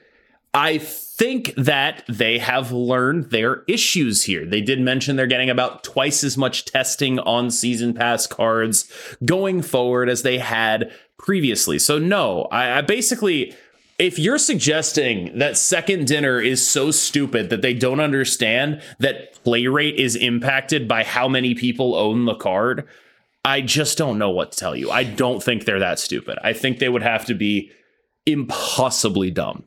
I 0.54 0.80
think 0.80 1.54
that 1.56 2.04
they 2.10 2.40
have 2.40 2.72
learned 2.72 3.30
their 3.30 3.64
issues 3.68 4.24
here. 4.24 4.46
They 4.46 4.62
did 4.62 4.82
mention 4.82 5.16
they're 5.16 5.28
getting 5.28 5.52
about 5.52 5.84
twice 5.84 6.24
as 6.24 6.36
much 6.36 6.66
testing 6.66 7.20
on 7.20 7.52
season 7.52 7.94
pass 7.94 8.26
cards 8.26 8.92
going 9.24 9.62
forward 9.62 10.10
as 10.10 10.24
they 10.24 10.40
had 10.40 10.92
previously. 11.18 11.78
So, 11.78 12.00
no, 12.00 12.48
I, 12.52 12.80
I 12.80 12.82
basically 12.82 13.56
if 14.00 14.18
you're 14.18 14.38
suggesting 14.38 15.38
that 15.38 15.58
second 15.58 16.08
dinner 16.08 16.40
is 16.40 16.66
so 16.66 16.90
stupid 16.90 17.50
that 17.50 17.62
they 17.62 17.74
don't 17.74 18.00
understand 18.00 18.82
that 19.00 19.34
play 19.44 19.68
rate 19.68 19.96
is 19.96 20.16
impacted 20.16 20.88
by 20.88 21.04
how 21.04 21.28
many 21.28 21.54
people 21.54 21.96
own 21.96 22.26
the 22.26 22.36
card, 22.36 22.88
I 23.44 23.62
just 23.62 23.98
don't 23.98 24.18
know 24.18 24.30
what 24.30 24.54
to 24.54 24.58
tell 24.58 24.76
you. 24.76 24.90
I 24.90 25.04
don't 25.04 25.44
think 25.44 25.66
they're 25.66 25.80
that 25.80 26.00
stupid. 26.00 26.40
I 26.44 26.54
think 26.54 26.80
they 26.80 26.90
would 26.90 27.04
have 27.04 27.26
to 27.26 27.34
be 27.34 27.72
impossibly 28.26 29.32
dumb. 29.32 29.66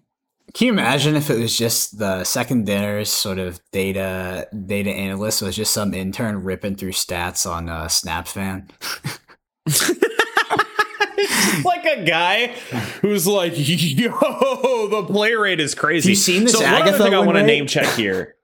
Can 0.55 0.66
you 0.66 0.73
imagine 0.73 1.14
if 1.14 1.31
it 1.31 1.38
was 1.38 1.57
just 1.57 1.99
the 1.99 2.25
second 2.25 2.66
dinner's 2.66 3.11
sort 3.11 3.38
of 3.38 3.61
data 3.71 4.49
data 4.66 4.90
analyst 4.90 5.40
was 5.40 5.57
just 5.57 5.73
some 5.73 5.95
intern 5.95 6.42
ripping 6.42 6.77
through 6.77 6.92
stats 6.92 7.51
on 7.51 7.68
uh, 7.68 7.87
SnapFan? 7.87 8.68
like 11.64 11.85
a 11.85 12.05
guy 12.05 12.48
who's 13.00 13.26
like, 13.26 13.52
yo, 13.57 14.88
the 14.88 15.05
play 15.07 15.35
rate 15.35 15.61
is 15.61 15.74
crazy. 15.74 16.11
You 16.11 16.16
seen 16.16 16.44
this 16.44 16.52
so 16.52 16.64
Agatha 16.64 16.85
one 16.85 16.94
other 16.94 17.05
thing 17.05 17.14
I 17.14 17.18
want 17.20 17.38
to 17.38 17.44
name 17.44 17.66
check 17.66 17.87
here. 17.96 18.37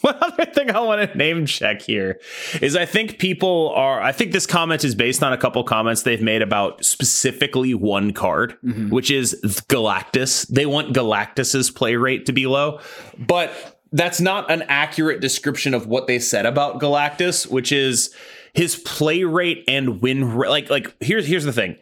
one 0.00 0.16
other 0.20 0.44
thing 0.46 0.70
I 0.70 0.80
want 0.80 1.10
to 1.10 1.16
name 1.16 1.46
check 1.46 1.82
here 1.82 2.20
is 2.60 2.76
I 2.76 2.86
think 2.86 3.18
people 3.18 3.72
are 3.76 4.00
I 4.00 4.12
think 4.12 4.32
this 4.32 4.46
comment 4.46 4.84
is 4.84 4.94
based 4.94 5.22
on 5.22 5.32
a 5.32 5.38
couple 5.38 5.62
comments 5.64 6.02
they've 6.02 6.22
made 6.22 6.42
about 6.42 6.84
specifically 6.84 7.74
one 7.74 8.12
card, 8.12 8.56
mm-hmm. 8.64 8.90
which 8.90 9.10
is 9.10 9.40
Galactus. 9.68 10.46
They 10.48 10.66
want 10.66 10.94
Galactus's 10.94 11.70
play 11.70 11.96
rate 11.96 12.26
to 12.26 12.32
be 12.32 12.46
low, 12.46 12.80
but 13.18 13.80
that's 13.92 14.20
not 14.20 14.50
an 14.50 14.62
accurate 14.68 15.20
description 15.20 15.74
of 15.74 15.86
what 15.86 16.06
they 16.06 16.18
said 16.18 16.46
about 16.46 16.80
Galactus, 16.80 17.50
which 17.50 17.72
is 17.72 18.14
his 18.52 18.76
play 18.76 19.24
rate 19.24 19.64
and 19.68 20.00
win 20.00 20.32
rate. 20.32 20.48
Like, 20.48 20.70
like 20.70 20.96
here's 21.00 21.26
here's 21.26 21.44
the 21.44 21.52
thing. 21.52 21.76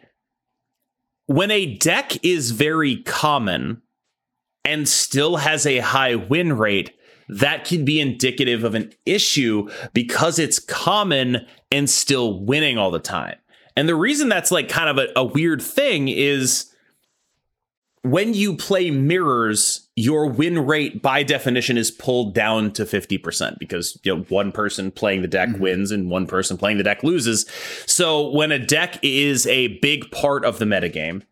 When 1.29 1.51
a 1.51 1.75
deck 1.75 2.25
is 2.25 2.49
very 2.49 3.03
common 3.03 3.83
and 4.65 4.89
still 4.89 5.35
has 5.35 5.67
a 5.67 5.77
high 5.77 6.15
win 6.15 6.53
rate, 6.57 6.97
that 7.27 7.65
can 7.65 7.85
be 7.85 7.99
indicative 7.99 8.63
of 8.63 8.73
an 8.73 8.93
issue 9.05 9.69
because 9.93 10.39
it's 10.39 10.57
common 10.57 11.45
and 11.71 11.87
still 11.87 12.39
winning 12.39 12.79
all 12.79 12.89
the 12.89 12.97
time. 12.97 13.35
And 13.77 13.87
the 13.87 13.93
reason 13.93 14.27
that's 14.27 14.49
like 14.49 14.69
kind 14.69 14.89
of 14.89 14.97
a, 14.97 15.19
a 15.19 15.23
weird 15.23 15.61
thing 15.61 16.07
is 16.07 16.68
when 18.03 18.33
you 18.33 18.55
play 18.55 18.91
mirrors, 18.91 19.87
your 19.95 20.27
win 20.27 20.65
rate 20.65 21.01
by 21.01 21.23
definition 21.23 21.77
is 21.77 21.91
pulled 21.91 22.33
down 22.33 22.71
to 22.71 22.83
50% 22.83 23.59
because 23.59 23.99
you 24.03 24.15
know 24.15 24.23
one 24.29 24.51
person 24.51 24.91
playing 24.91 25.21
the 25.21 25.27
deck 25.27 25.49
mm-hmm. 25.49 25.61
wins 25.61 25.91
and 25.91 26.09
one 26.09 26.25
person 26.25 26.57
playing 26.57 26.77
the 26.77 26.83
deck 26.83 27.03
loses. 27.03 27.45
So 27.85 28.29
when 28.29 28.51
a 28.51 28.59
deck 28.59 28.99
is 29.01 29.45
a 29.47 29.79
big 29.79 30.09
part 30.11 30.45
of 30.45 30.59
the 30.59 30.65
metagame 30.65 31.23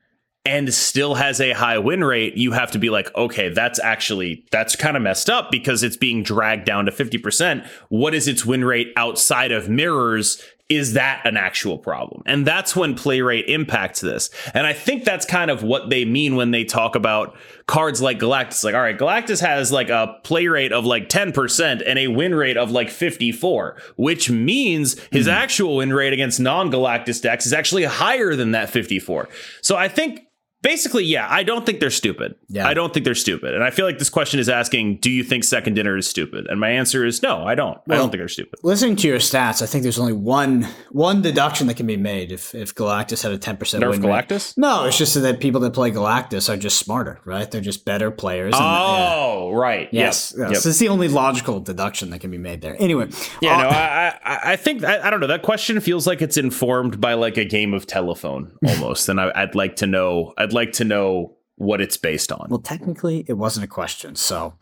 and 0.46 0.74
still 0.74 1.16
has 1.16 1.40
a 1.40 1.54
high 1.54 1.78
win 1.78 2.04
rate, 2.04 2.36
you 2.36 2.52
have 2.52 2.72
to 2.72 2.80
be 2.80 2.90
like, 2.90 3.14
okay, 3.16 3.50
that's 3.50 3.80
actually 3.80 4.46
that's 4.52 4.76
kind 4.76 4.98
of 4.98 5.04
messed 5.04 5.30
up 5.30 5.52
because 5.52 5.84
it's 5.84 5.98
being 5.98 6.22
dragged 6.22 6.66
down 6.66 6.86
to 6.86 6.92
50%. 6.92 7.66
What 7.90 8.14
is 8.14 8.28
its 8.28 8.46
win 8.46 8.66
rate 8.66 8.92
outside 8.98 9.52
of 9.54 9.70
mirrors 9.70 10.42
is 10.70 10.94
that 10.94 11.22
an 11.26 11.38
actual 11.38 11.78
problem? 11.78 12.24
And 12.26 12.46
that's 12.46 12.76
when 12.76 12.94
play 12.94 13.22
rate 13.22 13.46
impacts 13.48 14.02
this. 14.02 14.30
And 14.54 14.68
I 14.68 14.74
think 14.74 15.06
that's 15.06 15.26
kind 15.26 15.50
of 15.50 15.64
what 15.64 15.90
they 15.90 16.04
mean 16.04 16.36
when 16.36 16.52
they 16.52 16.66
talk 16.66 16.96
about 16.96 17.38
cards 17.68 18.02
like 18.02 18.20
Galactus. 18.20 18.66
Like, 18.66 18.76
all 18.76 18.82
right, 18.82 18.98
Galactus 18.98 19.40
has 19.40 19.72
like 19.72 19.90
a 19.90 20.20
play 20.24 20.48
rate 20.48 20.74
of 20.74 20.86
like 20.86 21.08
10% 21.08 21.84
and 21.86 22.00
a 22.00 22.10
win 22.10 22.36
rate 22.36 22.58
of 22.58 22.72
like 22.72 22.90
54, 22.90 23.78
which 23.96 24.30
means 24.30 25.00
his 25.12 25.28
mm 25.28 25.38
actual 25.38 25.76
win 25.76 25.94
rate 25.94 26.14
against 26.14 26.40
non 26.40 26.72
Galactus 26.72 27.22
decks 27.22 27.46
is 27.46 27.54
actually 27.54 27.84
higher 27.84 28.36
than 28.36 28.52
that 28.52 28.70
54. 28.70 29.30
So 29.62 29.76
I 29.76 29.88
think 29.88 30.27
basically, 30.62 31.04
yeah, 31.06 31.28
I 31.30 31.44
don't 31.44 31.66
think 31.66 31.80
they're 31.80 31.90
stupid. 31.90 32.36
Yeah. 32.50 32.68
I 32.68 32.74
don't 32.74 32.94
think 32.94 33.04
they're 33.06 33.16
stupid. 33.16 33.54
And 33.54 33.64
I 33.64 33.70
feel 33.70 33.86
like 33.86 34.00
this 34.00 34.10
question 34.10 34.40
is 34.40 34.50
asking, 34.50 34.98
do 34.98 35.10
you 35.12 35.24
think 35.24 35.44
second 35.44 35.74
dinner 35.76 35.98
is 35.98 36.08
stupid? 36.08 36.48
And 36.48 36.60
my 36.60 36.70
answer 36.70 37.06
is 37.06 37.22
no, 37.22 37.44
I 37.46 37.56
don't. 37.56 37.78
I 37.90 37.96
don't 37.96 38.10
think 38.10 38.20
they're 38.20 38.28
stupid. 38.28 38.60
Listening 38.64 38.96
to 38.98 39.08
your 39.08 39.20
stats, 39.20 39.62
I 39.62 39.66
think 39.66 39.84
there's 39.84 40.00
only 40.00 40.14
one 40.14 40.68
one 40.92 41.22
deduction 41.22 41.68
that 41.68 41.76
can 41.76 41.86
be 41.88 41.98
made 41.98 42.32
if 42.32 42.54
if 42.56 42.74
Galactus 42.76 43.24
had 43.24 43.32
a 43.32 43.38
ten 43.38 43.58
percent 43.58 43.84
Nerf 43.84 43.92
win 43.92 44.02
rate. 44.02 44.28
Galactus? 44.28 44.58
No, 44.58 44.86
it's 44.86 44.98
just 44.98 45.14
that 45.22 45.40
people 45.40 45.62
that 45.62 45.72
play 45.74 45.92
Galactus 45.92 46.50
are 46.52 46.58
just 46.58 46.78
smarter, 46.80 47.20
right? 47.26 47.50
They're 47.50 47.62
just 47.62 47.86
better 47.86 48.12
players. 48.12 48.54
and- 48.56 48.64
yeah. 48.64 49.14
Oh, 49.20 49.52
right. 49.54 49.90
Yes, 49.92 50.34
Yep. 50.38 50.52
yes. 50.52 50.66
Yep. 50.66 50.70
It's 50.70 50.80
the 50.80 50.88
only 50.90 51.08
logical 51.08 51.60
deduction 51.60 52.10
that 52.10 52.20
can 52.20 52.32
be 52.32 52.38
made 52.38 52.62
there. 52.62 52.76
Anyway, 52.80 53.08
Yeah, 53.42 53.58
uh, 53.58 53.62
no, 53.62 53.70
I, 53.70 54.14
I, 54.24 54.40
I 54.54 54.56
think 54.56 54.84
I, 54.84 55.08
I 55.08 55.10
don't 55.10 55.20
know. 55.20 55.28
That 55.28 55.42
question 55.44 55.80
feels 55.80 56.08
like 56.08 56.22
it's 56.22 56.38
informed 56.38 57.00
by 57.00 57.14
like 57.14 57.38
a 57.38 57.46
game 57.46 57.74
of 57.74 57.86
telephone 57.88 58.52
almost, 58.68 59.08
and 59.10 59.20
I, 59.22 59.32
I'd 59.36 59.56
like 59.56 59.76
to 59.78 59.88
know. 59.88 60.34
I'd 60.38 60.47
like 60.54 60.74
to 60.74 60.84
know 60.84 61.38
what 61.56 61.82
it's 61.82 61.98
based 61.98 62.32
on. 62.32 62.48
Well, 62.50 62.60
technically, 62.60 63.26
it 63.28 63.34
wasn't 63.34 63.64
a 63.64 63.68
question. 63.68 64.16
So, 64.16 64.54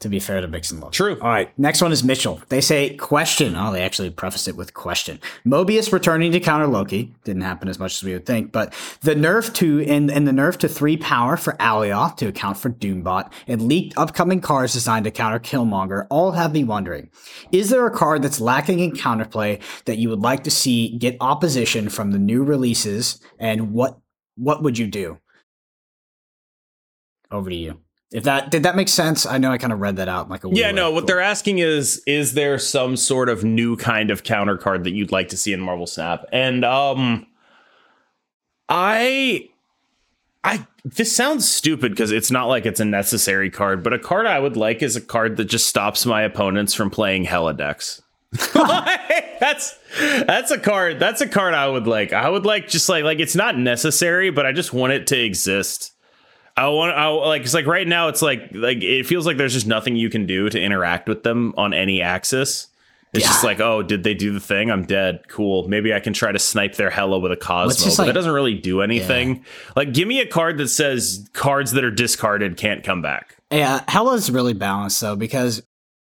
to 0.00 0.08
be 0.08 0.18
fair 0.18 0.40
to 0.40 0.48
Mix 0.48 0.70
and 0.70 0.80
Love. 0.80 0.92
True. 0.92 1.18
All 1.20 1.28
right. 1.28 1.56
Next 1.58 1.82
one 1.82 1.92
is 1.92 2.02
Mitchell. 2.02 2.40
They 2.48 2.62
say 2.62 2.96
question. 2.96 3.54
Oh, 3.54 3.70
they 3.70 3.82
actually 3.82 4.08
prefaced 4.10 4.48
it 4.48 4.56
with 4.56 4.72
question. 4.72 5.20
Mobius 5.46 5.92
returning 5.92 6.32
to 6.32 6.40
counter 6.40 6.66
Loki 6.66 7.14
didn't 7.24 7.42
happen 7.42 7.68
as 7.68 7.78
much 7.78 7.96
as 7.96 8.02
we 8.02 8.14
would 8.14 8.24
think, 8.24 8.50
but 8.50 8.72
the 9.02 9.14
nerf 9.14 9.52
to 9.56 9.82
and, 9.82 10.10
and 10.10 10.26
the 10.26 10.32
nerf 10.32 10.56
to 10.58 10.68
three 10.68 10.96
power 10.96 11.36
for 11.36 11.52
Alioth 11.54 12.16
to 12.16 12.28
account 12.28 12.56
for 12.56 12.70
Doombot 12.70 13.30
and 13.46 13.62
leaked 13.62 13.96
upcoming 13.98 14.40
cards 14.40 14.72
designed 14.72 15.04
to 15.04 15.10
counter 15.10 15.38
Killmonger 15.38 16.06
all 16.08 16.32
have 16.32 16.54
me 16.54 16.64
wondering: 16.64 17.10
Is 17.52 17.68
there 17.68 17.86
a 17.86 17.90
card 17.90 18.22
that's 18.22 18.40
lacking 18.40 18.80
in 18.80 18.92
counterplay 18.92 19.60
that 19.84 19.98
you 19.98 20.08
would 20.08 20.20
like 20.20 20.44
to 20.44 20.50
see 20.50 20.96
get 20.96 21.18
opposition 21.20 21.90
from 21.90 22.12
the 22.12 22.18
new 22.18 22.42
releases, 22.42 23.20
and 23.38 23.72
what 23.72 23.98
what 24.36 24.62
would 24.62 24.78
you 24.78 24.86
do? 24.86 25.18
Over 27.30 27.50
to 27.50 27.56
you. 27.56 27.80
If 28.12 28.24
that 28.24 28.50
did 28.50 28.64
that 28.64 28.74
make 28.74 28.88
sense? 28.88 29.24
I 29.24 29.38
know 29.38 29.52
I 29.52 29.58
kind 29.58 29.72
of 29.72 29.80
read 29.80 29.96
that 29.96 30.08
out 30.08 30.28
like 30.28 30.42
a 30.42 30.48
Yeah, 30.50 30.72
no. 30.72 30.90
What 30.90 31.06
they're 31.06 31.20
asking 31.20 31.58
is, 31.58 32.02
is 32.06 32.34
there 32.34 32.58
some 32.58 32.96
sort 32.96 33.28
of 33.28 33.44
new 33.44 33.76
kind 33.76 34.10
of 34.10 34.24
counter 34.24 34.56
card 34.56 34.82
that 34.84 34.92
you'd 34.92 35.12
like 35.12 35.28
to 35.28 35.36
see 35.36 35.52
in 35.52 35.60
Marvel 35.60 35.86
Snap? 35.86 36.24
And 36.32 36.64
um, 36.64 37.26
I, 38.68 39.48
I 40.42 40.66
this 40.84 41.14
sounds 41.14 41.48
stupid 41.48 41.92
because 41.92 42.10
it's 42.10 42.32
not 42.32 42.46
like 42.46 42.66
it's 42.66 42.80
a 42.80 42.84
necessary 42.84 43.48
card, 43.48 43.84
but 43.84 43.92
a 43.92 43.98
card 43.98 44.26
I 44.26 44.40
would 44.40 44.56
like 44.56 44.82
is 44.82 44.96
a 44.96 45.00
card 45.00 45.36
that 45.36 45.44
just 45.44 45.68
stops 45.68 46.04
my 46.04 46.22
opponents 46.22 46.74
from 46.74 46.90
playing 46.90 47.24
Hella 47.24 47.54
decks. 47.54 48.02
that's 48.54 49.78
that's 49.98 50.50
a 50.50 50.58
card. 50.58 50.98
That's 50.98 51.20
a 51.20 51.28
card 51.28 51.54
I 51.54 51.68
would 51.68 51.86
like. 51.86 52.12
I 52.12 52.28
would 52.28 52.44
like 52.44 52.68
just 52.68 52.88
like 52.88 53.04
like 53.04 53.20
it's 53.20 53.36
not 53.36 53.56
necessary, 53.56 54.30
but 54.30 54.46
I 54.46 54.52
just 54.52 54.72
want 54.72 54.92
it 54.92 55.06
to 55.08 55.18
exist. 55.18 55.92
I 56.56 56.68
want 56.68 56.92
I 56.96 57.08
like 57.08 57.42
it's 57.42 57.54
like 57.54 57.66
right 57.66 57.86
now 57.86 58.08
it's 58.08 58.22
like 58.22 58.50
like 58.52 58.82
it 58.82 59.06
feels 59.06 59.26
like 59.26 59.36
there's 59.36 59.54
just 59.54 59.66
nothing 59.66 59.96
you 59.96 60.10
can 60.10 60.26
do 60.26 60.48
to 60.50 60.60
interact 60.60 61.08
with 61.08 61.22
them 61.22 61.54
on 61.56 61.72
any 61.72 62.02
axis. 62.02 62.66
It's 63.12 63.26
just 63.26 63.42
like, 63.42 63.58
oh, 63.58 63.82
did 63.82 64.04
they 64.04 64.14
do 64.14 64.32
the 64.32 64.38
thing? 64.38 64.70
I'm 64.70 64.84
dead. 64.84 65.26
Cool. 65.26 65.66
Maybe 65.66 65.92
I 65.92 65.98
can 65.98 66.12
try 66.12 66.30
to 66.30 66.38
snipe 66.38 66.76
their 66.76 66.90
Hella 66.90 67.18
with 67.18 67.32
a 67.32 67.36
Cosmo, 67.36 67.90
but 67.90 67.98
like- 67.98 68.08
it 68.08 68.12
doesn't 68.12 68.30
really 68.32 68.54
do 68.54 68.82
anything. 68.82 69.44
Like, 69.74 69.92
give 69.92 70.06
me 70.06 70.20
a 70.20 70.26
card 70.26 70.58
that 70.58 70.68
says 70.68 71.28
cards 71.32 71.72
that 71.72 71.82
are 71.82 71.90
discarded 71.90 72.56
can't 72.56 72.84
come 72.84 73.02
back. 73.02 73.36
Yeah, 73.50 73.82
Hella's 73.88 74.30
really 74.30 74.52
balanced 74.54 75.00
though 75.00 75.16
because 75.16 75.60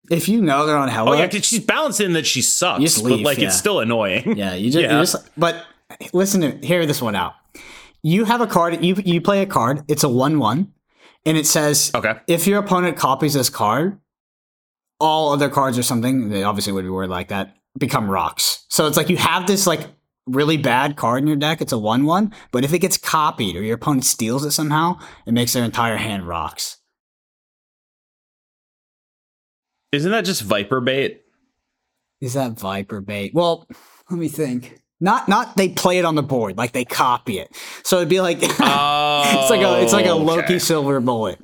if 0.10 0.30
you 0.30 0.42
know 0.42 0.66
they're 0.66 0.78
on 0.78 0.88
Hella, 0.88 1.12
Oh 1.12 1.14
yeah, 1.20 1.28
she's 1.30 1.60
balanced 1.60 2.00
in 2.00 2.14
that 2.14 2.26
she 2.26 2.42
sucks, 2.42 2.82
just 2.82 3.04
but 3.04 3.20
like 3.20 3.38
yeah. 3.38 3.48
it's 3.48 3.58
still 3.58 3.82
annoying. 3.82 4.38
yeah, 4.38 4.54
you 4.54 4.72
just, 4.72 4.82
Yeah. 4.82 4.96
you 4.96 5.02
just 5.02 5.18
but 5.38 5.66
listen 6.14 6.40
to 6.40 6.66
hear 6.66 6.86
this 6.86 7.02
one 7.02 7.16
out. 7.16 7.34
You 8.04 8.26
have 8.26 8.42
a 8.42 8.48
card. 8.48 8.84
You 8.84 8.96
you 9.06 9.22
play 9.22 9.42
a 9.42 9.46
card. 9.46 9.84
It's 9.88 10.04
a 10.04 10.10
one 10.10 10.38
one, 10.40 10.74
and 11.26 11.38
it 11.38 11.48
says 11.48 11.90
Okay. 11.96 12.16
if 12.28 12.46
your 12.46 12.60
opponent 12.60 12.98
copies 12.98 13.34
this 13.34 13.50
card, 13.50 13.98
all 15.00 15.32
other 15.32 15.50
cards 15.50 15.78
or 15.78 15.84
something, 15.84 16.30
they 16.30 16.44
obviously 16.44 16.74
would 16.74 16.84
be 16.84 16.90
worded 16.90 17.10
like 17.12 17.30
that, 17.30 17.56
become 17.80 18.10
rocks. 18.10 18.66
So 18.70 18.88
it's 18.88 18.98
like 18.98 19.10
you 19.10 19.18
have 19.18 19.48
this 19.48 19.66
like 19.66 19.88
really 20.26 20.58
bad 20.58 20.96
card 20.98 21.22
in 21.22 21.28
your 21.28 21.38
deck. 21.38 21.62
It's 21.62 21.72
a 21.72 21.78
one 21.80 22.04
one, 22.06 22.34
but 22.52 22.64
if 22.66 22.74
it 22.74 22.80
gets 22.80 22.98
copied 22.98 23.56
or 23.56 23.62
your 23.62 23.76
opponent 23.76 24.04
steals 24.06 24.44
it 24.46 24.52
somehow, 24.52 25.00
it 25.26 25.34
makes 25.34 25.54
their 25.54 25.64
entire 25.64 25.98
hand 25.98 26.28
rocks. 26.28 26.78
Isn't 29.94 30.12
that 30.12 30.26
just 30.26 30.42
Viper 30.42 30.82
bait? 30.82 31.22
Is 32.20 32.34
that 32.34 32.54
Viper 32.60 33.00
bait? 33.02 33.34
Well, 33.34 33.68
let 34.10 34.20
me 34.20 34.28
think. 34.28 34.82
Not 35.04 35.28
not 35.28 35.58
they 35.58 35.68
play 35.68 35.98
it 36.00 36.06
on 36.06 36.16
the 36.16 36.24
board, 36.24 36.58
like 36.58 36.72
they 36.72 36.86
copy 36.86 37.38
it. 37.38 37.54
So 37.84 37.98
it'd 37.98 38.08
be 38.08 38.22
like 38.22 38.38
Oh, 38.42 39.24
it's 39.42 39.50
like 39.50 39.60
a 39.62 39.84
it's 39.84 39.92
like 39.92 40.06
a 40.06 40.12
oh, 40.12 40.16
okay. 40.16 40.24
Loki 40.24 40.60
silver 40.60 41.02
bullet 41.02 41.40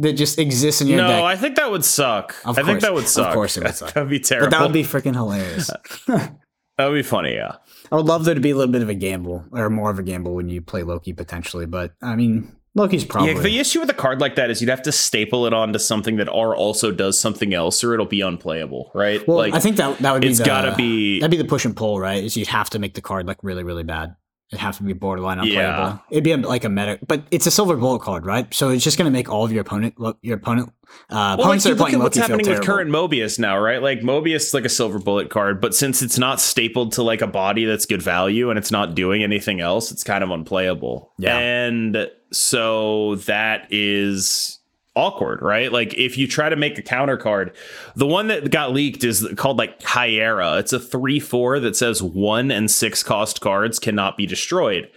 that 0.00 0.14
just 0.14 0.38
exists 0.40 0.80
in 0.80 0.88
your 0.88 0.96
No, 0.98 1.06
deck. 1.08 1.22
I 1.22 1.36
think 1.36 1.54
that 1.56 1.70
would 1.70 1.84
suck. 1.84 2.34
Of 2.44 2.58
I 2.58 2.64
think 2.64 2.80
that 2.80 2.92
would 2.92 3.06
suck. 3.06 3.28
Of 3.28 3.34
course 3.34 3.56
it 3.56 3.62
would 3.62 3.74
suck. 3.76 3.92
That'd 3.92 4.10
be 4.10 4.18
terrible. 4.18 4.46
but 4.50 4.58
that 4.58 4.62
would 4.64 4.72
be 4.72 4.82
freaking 4.82 5.14
hilarious. 5.14 5.70
that 6.08 6.36
would 6.80 6.94
be 6.94 7.02
funny. 7.04 7.34
Yeah. 7.34 7.56
I 7.92 7.94
would 7.96 8.06
love 8.06 8.24
there 8.24 8.34
to 8.34 8.40
be 8.40 8.50
a 8.50 8.56
little 8.56 8.72
bit 8.72 8.82
of 8.82 8.88
a 8.88 8.94
gamble 8.94 9.44
or 9.52 9.70
more 9.70 9.90
of 9.90 10.00
a 10.00 10.02
gamble 10.02 10.34
when 10.34 10.48
you 10.48 10.60
play 10.60 10.82
Loki 10.82 11.12
potentially, 11.12 11.66
but 11.66 11.92
I 12.02 12.16
mean 12.16 12.56
Loki's 12.74 13.04
probably 13.04 13.34
Yeah, 13.34 13.40
the 13.40 13.58
issue 13.58 13.80
with 13.80 13.90
a 13.90 13.94
card 13.94 14.20
like 14.20 14.36
that 14.36 14.50
is 14.50 14.60
you'd 14.62 14.70
have 14.70 14.82
to 14.82 14.92
staple 14.92 15.46
it 15.46 15.52
onto 15.52 15.78
something 15.78 16.16
that 16.16 16.28
R 16.28 16.56
also 16.56 16.90
does 16.90 17.18
something 17.20 17.52
else, 17.52 17.84
or 17.84 17.92
it'll 17.92 18.06
be 18.06 18.22
unplayable, 18.22 18.90
right? 18.94 19.26
well, 19.28 19.36
like 19.36 19.52
I 19.54 19.58
think 19.60 19.76
that 19.76 19.98
that 19.98 20.12
would 20.12 20.22
be 20.22 20.28
it's 20.28 20.38
the, 20.38 20.44
gotta 20.44 20.74
be- 20.74 21.20
that'd 21.20 21.30
be 21.30 21.36
the 21.36 21.44
push 21.44 21.64
and 21.64 21.76
pull, 21.76 22.00
right? 22.00 22.24
Is 22.24 22.36
you'd 22.36 22.48
have 22.48 22.70
to 22.70 22.78
make 22.78 22.94
the 22.94 23.02
card 23.02 23.26
like 23.26 23.38
really 23.42 23.62
really 23.62 23.84
bad. 23.84 24.16
It'd 24.52 24.60
have 24.60 24.76
to 24.76 24.82
be 24.82 24.92
borderline 24.92 25.38
unplayable. 25.38 25.58
Yeah. 25.62 25.98
It'd 26.10 26.24
be 26.24 26.32
a, 26.32 26.36
like 26.36 26.64
a 26.64 26.68
meta, 26.68 26.98
but 27.06 27.22
it's 27.30 27.46
a 27.46 27.50
silver 27.50 27.74
bullet 27.74 28.02
card, 28.02 28.26
right? 28.26 28.52
So 28.52 28.68
it's 28.68 28.84
just 28.84 28.98
going 28.98 29.06
to 29.06 29.10
make 29.10 29.30
all 29.30 29.46
of 29.46 29.52
your 29.52 29.62
opponent, 29.62 29.94
lo- 29.98 30.18
your 30.20 30.36
opponent, 30.36 30.74
uh, 31.08 31.08
well, 31.08 31.30
like, 31.30 31.38
opponents 31.38 31.64
you 31.64 31.70
are 31.70 31.74
look 31.74 31.78
playing 31.78 31.94
at 31.94 32.00
what's 32.02 32.18
happening 32.18 32.46
with 32.46 32.62
current 32.62 32.90
Mobius 32.90 33.38
now, 33.38 33.58
right? 33.58 33.80
Like 33.80 34.00
Mobius 34.00 34.36
is 34.36 34.54
like 34.54 34.66
a 34.66 34.68
silver 34.68 34.98
bullet 34.98 35.30
card, 35.30 35.58
but 35.62 35.74
since 35.74 36.02
it's 36.02 36.18
not 36.18 36.38
stapled 36.38 36.92
to 36.92 37.02
like 37.02 37.22
a 37.22 37.26
body 37.26 37.64
that's 37.64 37.86
good 37.86 38.02
value 38.02 38.50
and 38.50 38.58
it's 38.58 38.70
not 38.70 38.94
doing 38.94 39.22
anything 39.22 39.62
else, 39.62 39.90
it's 39.90 40.04
kind 40.04 40.22
of 40.22 40.30
unplayable. 40.30 41.12
Yeah. 41.16 41.38
And 41.38 42.10
so 42.30 43.16
that 43.16 43.68
is 43.70 44.58
awkward, 44.94 45.40
right? 45.42 45.72
Like 45.72 45.94
if 45.94 46.18
you 46.18 46.26
try 46.26 46.48
to 46.48 46.56
make 46.56 46.78
a 46.78 46.82
counter 46.82 47.16
card, 47.16 47.54
the 47.96 48.06
one 48.06 48.28
that 48.28 48.50
got 48.50 48.72
leaked 48.72 49.04
is 49.04 49.26
called 49.36 49.58
like 49.58 49.80
Hyera. 49.80 50.58
It's 50.58 50.72
a 50.72 50.78
3-4 50.78 51.62
that 51.62 51.76
says 51.76 52.02
1 52.02 52.50
and 52.50 52.70
6 52.70 53.02
cost 53.02 53.40
cards 53.40 53.78
cannot 53.78 54.16
be 54.16 54.26
destroyed. 54.26 54.90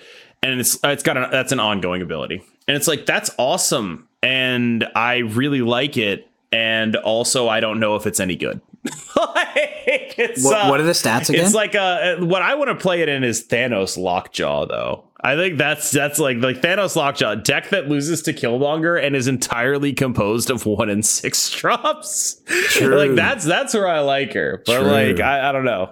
And 0.43 0.59
it's 0.59 0.77
it's 0.83 1.03
got 1.03 1.17
a, 1.17 1.27
that's 1.31 1.51
an 1.51 1.59
ongoing 1.59 2.01
ability. 2.01 2.43
And 2.67 2.75
it's 2.75 2.87
like 2.87 3.05
that's 3.05 3.31
awesome 3.37 4.07
and 4.21 4.87
I 4.95 5.17
really 5.17 5.61
like 5.61 5.97
it 5.97 6.27
and 6.51 6.95
also 6.97 7.47
I 7.47 7.59
don't 7.59 7.79
know 7.79 7.95
if 7.95 8.05
it's 8.05 8.19
any 8.19 8.35
good. 8.35 8.61
like, 9.15 10.15
it's, 10.17 10.43
What, 10.43 10.57
uh, 10.59 10.67
what 10.69 10.79
are 10.79 10.83
the 10.83 10.91
stats 10.91 11.29
again? 11.29 11.45
it's 11.45 11.53
like 11.53 11.75
uh 11.75 12.17
what 12.17 12.41
I 12.41 12.55
want 12.55 12.69
to 12.69 12.75
play 12.75 13.01
it 13.01 13.09
in 13.09 13.23
is 13.23 13.45
Thanos 13.47 13.97
Lockjaw 13.97 14.65
though. 14.67 15.05
I 15.21 15.35
think 15.35 15.57
that's 15.57 15.89
that's 15.91 16.19
like 16.19 16.37
like 16.37 16.61
Thanos 16.61 16.95
Lockjaw 16.95 17.35
deck 17.35 17.69
that 17.69 17.87
loses 17.87 18.21
to 18.23 18.33
Killmonger 18.33 19.01
and 19.03 19.15
is 19.15 19.27
entirely 19.27 19.91
composed 19.93 20.49
of 20.51 20.65
one 20.65 20.89
and 20.89 21.03
six 21.05 21.49
drops. 21.59 22.41
True. 22.69 22.95
like 22.97 23.15
that's 23.15 23.43
that's 23.43 23.73
where 23.73 23.87
I 23.87 24.01
like 24.01 24.33
her. 24.33 24.61
But 24.65 24.81
True. 24.81 24.91
like 24.91 25.19
I, 25.19 25.49
I 25.49 25.51
don't 25.51 25.65
know. 25.65 25.91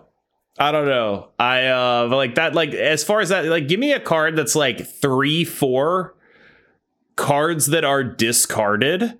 I 0.60 0.71
don't 0.71 0.86
know. 0.86 1.29
I 1.39 1.65
uh 1.65 2.08
but 2.10 2.15
like 2.17 2.36
that 2.36 2.53
like 2.53 2.73
as 2.75 3.03
far 3.03 3.21
as 3.21 3.29
that 3.29 3.45
like 3.45 3.67
give 3.67 3.79
me 3.79 3.91
a 3.91 3.99
card 3.99 4.36
that's 4.36 4.56
like 4.56 4.86
3 4.86 5.45
4 5.45 6.15
cards 7.15 7.67
that 7.67 7.84
are 7.84 8.03
discarded 8.03 9.19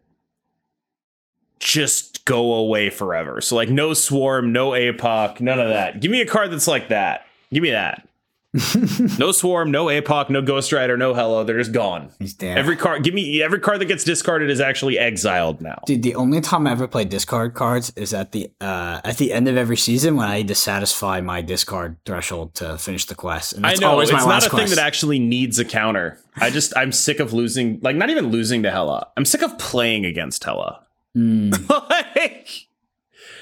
just 1.64 2.26
go 2.26 2.54
away 2.54 2.90
forever. 2.90 3.42
So 3.42 3.56
like 3.56 3.70
no 3.70 3.94
swarm, 3.94 4.52
no 4.52 4.72
APOC, 4.72 5.40
none 5.40 5.60
of 5.60 5.70
that. 5.70 6.02
Give 6.02 6.12
me 6.12 6.22
a 6.22 6.26
card 6.26 6.52
that's 6.52 6.68
like 6.68 6.90
that. 6.90 7.26
Give 7.52 7.64
me 7.64 7.72
that. 7.72 8.08
no 9.18 9.32
swarm, 9.32 9.72
no 9.72 9.88
APOC, 9.88 10.30
no 10.30 10.40
Ghost 10.40 10.72
Rider, 10.72 10.96
no 10.96 11.16
Hella. 11.16 11.44
They're 11.44 11.58
just 11.58 11.72
gone. 11.72 12.12
He's 12.20 12.36
dead. 12.36 12.56
Every 12.56 12.76
card, 12.76 13.04
give 13.04 13.16
me 13.16 13.42
every 13.42 13.60
card 13.60 13.82
that 13.82 13.86
gets 13.86 14.04
discarded 14.04 14.52
is 14.52 14.62
actually 14.62 15.00
exiled 15.00 15.60
now. 15.60 15.82
Dude, 15.88 16.04
the 16.04 16.14
only 16.14 16.40
time 16.40 16.68
I 16.68 16.72
ever 16.72 16.88
play 16.88 17.04
discard 17.04 17.56
cards 17.56 17.92
is 17.96 18.14
at 18.14 18.32
the 18.32 18.52
uh, 18.62 19.02
at 19.04 19.18
the 19.18 19.34
end 19.34 19.48
of 19.48 19.58
every 19.58 19.78
season 19.78 20.18
when 20.18 20.28
I 20.28 20.38
need 20.38 20.50
to 20.50 20.56
satisfy 20.56 21.20
my 21.20 21.42
discard 21.42 21.98
threshold 22.06 22.54
to 22.56 22.78
finish 22.78 23.06
the 23.06 23.16
quest. 23.16 23.54
And 23.54 23.66
I 23.66 23.70
that's 23.70 23.82
know 23.82 23.90
always 23.90 24.10
it's 24.10 24.14
my 24.14 24.20
not 24.20 24.28
last 24.28 24.48
a 24.48 24.56
thing 24.56 24.70
that 24.70 24.78
actually 24.78 25.18
needs 25.18 25.58
a 25.58 25.66
counter. 25.66 26.20
I 26.36 26.52
just 26.52 26.78
I'm 26.78 26.92
sick 26.92 27.20
of 27.20 27.34
losing, 27.34 27.80
like 27.82 27.96
not 27.96 28.12
even 28.12 28.28
losing 28.28 28.62
to 28.64 28.72
Hella. 28.72 29.08
I'm 29.18 29.26
sick 29.26 29.42
of 29.42 29.58
playing 29.58 30.06
against 30.06 30.44
Hella. 30.44 30.84
Mm, 31.18 31.70
like, 31.90 32.50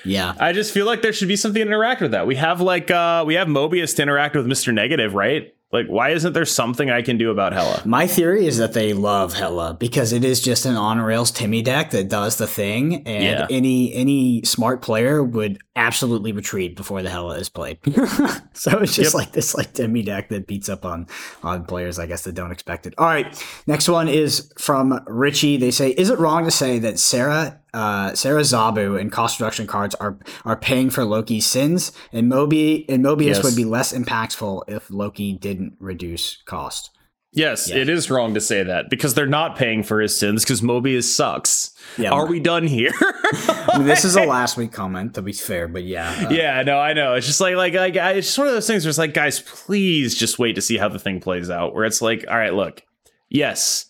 yeah. 0.04 0.34
I 0.40 0.52
just 0.54 0.74
feel 0.74 0.86
like 0.86 1.02
there 1.02 1.14
should 1.14 1.28
be 1.28 1.36
something 1.36 1.62
to 1.62 1.68
interact 1.68 2.02
with 2.02 2.12
that. 2.12 2.28
We 2.28 2.36
have 2.36 2.60
like 2.62 2.90
uh 2.92 3.24
we 3.26 3.36
have 3.36 3.48
Mobius 3.48 3.96
to 3.98 4.02
interact 4.02 4.36
with 4.36 4.46
Mr. 4.48 4.74
Negative, 4.74 5.14
right? 5.14 5.54
Like, 5.74 5.88
why 5.88 6.10
isn't 6.10 6.34
there 6.34 6.44
something 6.44 6.90
I 6.92 7.02
can 7.02 7.18
do 7.18 7.32
about 7.32 7.54
Hella? 7.54 7.82
My 7.86 8.06
theory 8.06 8.46
is 8.46 8.58
that 8.58 8.74
they 8.74 8.92
love 8.92 9.32
Hella 9.34 9.74
because 9.80 10.12
it 10.12 10.26
is 10.26 10.42
just 10.42 10.66
an 10.66 10.76
on 10.76 11.00
rails 11.00 11.32
Timmy 11.32 11.62
deck 11.62 11.92
that 11.92 12.10
does 12.10 12.36
the 12.38 12.46
thing, 12.46 13.08
and 13.08 13.24
Yeah. 13.24 13.48
any 13.50 13.94
any 13.94 14.42
smart 14.44 14.82
player 14.82 15.24
would 15.24 15.60
absolutely 15.78 16.34
retreat 16.34 16.76
before 16.76 17.02
the 17.02 17.10
Hella 17.10 17.36
is 17.38 17.48
played. 17.48 17.78
so 18.54 18.80
it's 18.80 18.96
just 18.98 19.14
Yep. 19.14 19.14
like 19.14 19.32
this 19.32 19.56
like 19.56 19.72
Timmy 19.72 20.02
deck 20.04 20.28
that 20.28 20.46
beats 20.46 20.68
up 20.68 20.84
on 20.84 21.08
on 21.42 21.64
players, 21.64 22.00
I 22.00 22.06
guess 22.06 22.24
that 22.24 22.36
don't 22.36 22.52
expect 22.52 22.86
it. 22.86 22.94
All 22.98 23.06
right, 23.06 23.42
next 23.66 23.88
one 23.88 24.10
is 24.10 24.52
from 24.58 25.00
Richie. 25.08 25.56
They 25.56 25.72
say, 25.72 25.92
is 25.92 26.10
it 26.10 26.20
wrong 26.20 26.44
to 26.44 26.52
say 26.52 26.80
that 26.80 27.00
Sera? 27.00 27.61
Uh, 27.74 28.14
Sera 28.14 28.42
Zabu 28.42 29.00
and 29.00 29.12
cost 29.12 29.40
reduction 29.40 29.66
cards 29.66 29.96
are 29.96 30.18
are 30.44 30.58
paying 30.58 30.90
for 30.90 31.06
Loki's 31.06 31.46
sins, 31.46 31.92
and 32.12 32.30
Mobi 32.32 32.84
and 32.90 33.04
Mobius 33.04 33.36
Yes. 33.36 33.44
would 33.44 33.56
be 33.56 33.64
less 33.66 33.94
impactful 33.94 34.64
if 34.68 34.90
Loki 34.92 35.34
didn't 35.34 35.76
reduce 35.80 36.42
cost. 36.46 36.90
Yes, 37.34 37.70
Yeah. 37.70 37.78
it 37.78 37.88
is 37.88 38.12
wrong 38.12 38.34
to 38.34 38.42
say 38.42 38.62
that 38.62 38.90
because 38.90 39.14
they're 39.14 39.26
not 39.26 39.56
paying 39.56 39.84
for 39.84 40.02
his 40.02 40.18
sins 40.18 40.44
because 40.44 40.60
Mobius 40.60 41.04
sucks. 41.06 41.72
Yeah. 41.98 42.10
Are 42.12 42.28
we 42.28 42.42
done 42.42 42.68
here? 42.68 42.92
I 43.00 43.78
mean, 43.78 43.88
this 43.88 44.04
is 44.04 44.18
a 44.18 44.24
last 44.26 44.58
week 44.58 44.74
comment, 44.74 45.14
to 45.14 45.22
be 45.22 45.32
fair, 45.32 45.70
but 45.70 45.86
yeah. 45.86 46.26
uh, 46.28 46.30
yeah, 46.30 46.62
no, 46.64 46.78
I 46.78 46.92
know. 46.92 47.14
It's 47.14 47.26
just 47.26 47.40
like 47.40 47.56
like 47.56 47.74
like 47.74 47.96
I- 47.96 48.12
it's 48.16 48.28
just 48.28 48.38
one 48.38 48.48
of 48.50 48.54
those 48.54 48.68
things 48.68 48.84
where 48.84 48.90
it's 48.90 48.98
like, 48.98 49.14
guys, 49.14 49.40
please 49.40 50.14
just 50.14 50.40
wait 50.40 50.56
to 50.56 50.62
see 50.62 50.76
how 50.78 50.90
the 50.90 51.00
thing 51.00 51.22
plays 51.22 51.50
out. 51.50 51.74
Where 51.74 51.86
it's 51.86 52.02
like, 52.02 52.26
all 52.30 52.36
right, 52.36 52.54
look, 52.54 52.82
yes. 53.30 53.86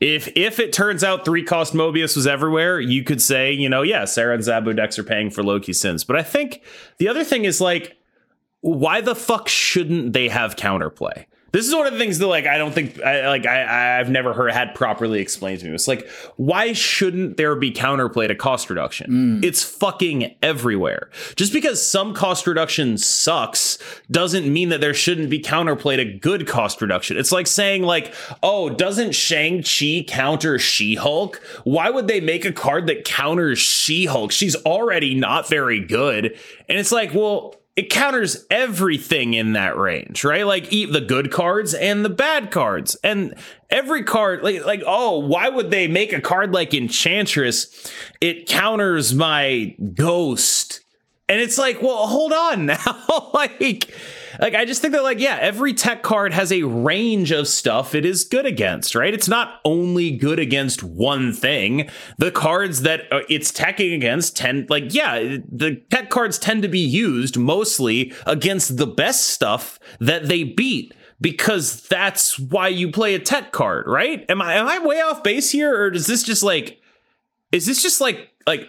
If 0.00 0.28
if 0.36 0.58
it 0.60 0.72
turns 0.72 1.02
out 1.02 1.24
three 1.24 1.42
cost 1.42 1.72
Mobius 1.72 2.16
was 2.16 2.26
everywhere, 2.26 2.78
you 2.78 3.02
could 3.02 3.22
say, 3.22 3.52
you 3.52 3.68
know, 3.68 3.82
yeah, 3.82 4.04
Sera 4.04 4.34
and 4.34 4.42
Zabu 4.42 4.76
decks 4.76 4.98
are 4.98 5.04
paying 5.04 5.30
for 5.30 5.42
Loki's 5.42 5.80
sins. 5.80 6.04
But 6.04 6.16
I 6.16 6.22
think 6.22 6.62
the 6.98 7.08
other 7.08 7.24
thing 7.24 7.44
is 7.46 7.60
like, 7.60 7.96
why 8.60 9.00
the 9.00 9.14
fuck 9.14 9.48
shouldn't 9.48 10.12
they 10.12 10.28
have 10.28 10.56
counterplay? 10.56 11.24
This 11.52 11.66
is 11.66 11.74
one 11.74 11.86
of 11.86 11.92
the 11.92 11.98
things 11.98 12.18
that 12.18 12.26
like 12.26 12.46
I 12.46 12.58
don't 12.58 12.72
think 12.72 13.00
I 13.00 13.28
like 13.28 13.46
I 13.46 13.98
I've 13.98 14.10
never 14.10 14.34
heard 14.34 14.52
had 14.52 14.74
properly 14.74 15.20
explained 15.20 15.60
to 15.60 15.66
me. 15.66 15.74
It's 15.74 15.88
like 15.88 16.08
why 16.36 16.72
shouldn't 16.72 17.36
there 17.36 17.54
be 17.54 17.72
counterplay 17.72 18.28
to 18.28 18.34
cost 18.34 18.68
reduction? 18.68 19.40
Mm. 19.40 19.44
It's 19.44 19.62
fucking 19.62 20.34
everywhere. 20.42 21.08
Just 21.36 21.52
because 21.52 21.84
some 21.86 22.14
cost 22.14 22.46
reduction 22.46 22.98
sucks 22.98 23.78
doesn't 24.10 24.52
mean 24.52 24.70
that 24.70 24.80
there 24.80 24.94
shouldn't 24.94 25.30
be 25.30 25.40
counterplay 25.40 25.96
to 25.96 26.04
good 26.04 26.46
cost 26.46 26.82
reduction. 26.82 27.16
It's 27.16 27.32
like 27.32 27.46
saying 27.46 27.82
like, 27.82 28.12
"Oh, 28.42 28.68
doesn't 28.68 29.12
Shang-Chi 29.12 30.04
counter 30.08 30.58
She-Hulk? 30.58 31.40
Why 31.64 31.90
would 31.90 32.08
they 32.08 32.20
make 32.20 32.44
a 32.44 32.52
card 32.52 32.86
that 32.88 33.04
counters 33.04 33.58
She-Hulk? 33.58 34.32
She's 34.32 34.56
already 34.56 35.14
not 35.14 35.48
very 35.48 35.80
good." 35.80 36.36
And 36.68 36.78
it's 36.78 36.92
like, 36.92 37.14
"Well, 37.14 37.54
it 37.76 37.90
counters 37.90 38.46
everything 38.50 39.34
in 39.34 39.52
that 39.52 39.76
range, 39.76 40.24
right? 40.24 40.46
Like 40.46 40.72
eat 40.72 40.92
the 40.92 41.00
good 41.02 41.30
cards 41.30 41.74
and 41.74 42.02
the 42.02 42.08
bad 42.10 42.50
cards. 42.50 42.96
And 43.04 43.34
every 43.68 44.02
card, 44.02 44.42
like 44.42 44.64
like, 44.64 44.82
oh, 44.86 45.18
why 45.18 45.50
would 45.50 45.70
they 45.70 45.86
make 45.86 46.14
a 46.14 46.20
card 46.22 46.52
like 46.52 46.72
Enchantress? 46.72 47.92
It 48.22 48.48
counters 48.48 49.14
my 49.14 49.76
ghost. 49.92 50.80
And 51.28 51.38
it's 51.38 51.58
like, 51.58 51.82
well, 51.82 52.06
hold 52.06 52.32
on 52.32 52.66
now. 52.66 53.30
like, 53.34 53.92
like 54.40 54.54
I 54.54 54.64
just 54.64 54.82
think 54.82 54.92
that, 54.92 55.02
like, 55.02 55.20
yeah, 55.20 55.38
every 55.40 55.74
tech 55.74 56.02
card 56.02 56.32
has 56.32 56.52
a 56.52 56.62
range 56.62 57.30
of 57.30 57.48
stuff 57.48 57.94
it 57.94 58.04
is 58.04 58.24
good 58.24 58.46
against, 58.46 58.94
right? 58.94 59.12
It's 59.12 59.28
not 59.28 59.60
only 59.64 60.10
good 60.10 60.38
against 60.38 60.82
one 60.82 61.32
thing. 61.32 61.88
The 62.18 62.30
cards 62.30 62.82
that 62.82 63.12
uh, 63.12 63.20
it's 63.28 63.52
teching 63.52 63.94
against 63.94 64.36
tend, 64.36 64.70
like, 64.70 64.94
yeah, 64.94 65.38
the 65.50 65.82
tech 65.90 66.10
cards 66.10 66.38
tend 66.38 66.62
to 66.62 66.68
be 66.68 66.80
used 66.80 67.36
mostly 67.36 68.12
against 68.26 68.76
the 68.76 68.86
best 68.86 69.28
stuff 69.28 69.78
that 70.00 70.26
they 70.28 70.44
beat. 70.44 70.92
Because 71.18 71.80
that's 71.88 72.38
why 72.38 72.68
you 72.68 72.92
play 72.92 73.14
a 73.14 73.18
tech 73.18 73.50
card, 73.50 73.86
right? 73.86 74.26
Am 74.28 74.42
I 74.42 74.56
am 74.56 74.68
I 74.68 74.80
way 74.80 75.00
off 75.00 75.22
base 75.22 75.50
here, 75.50 75.74
or 75.74 75.90
is 75.90 76.06
this 76.06 76.22
just 76.22 76.42
like, 76.42 76.78
is 77.52 77.64
this 77.64 77.82
just 77.82 78.02
like 78.02 78.28
like 78.46 78.68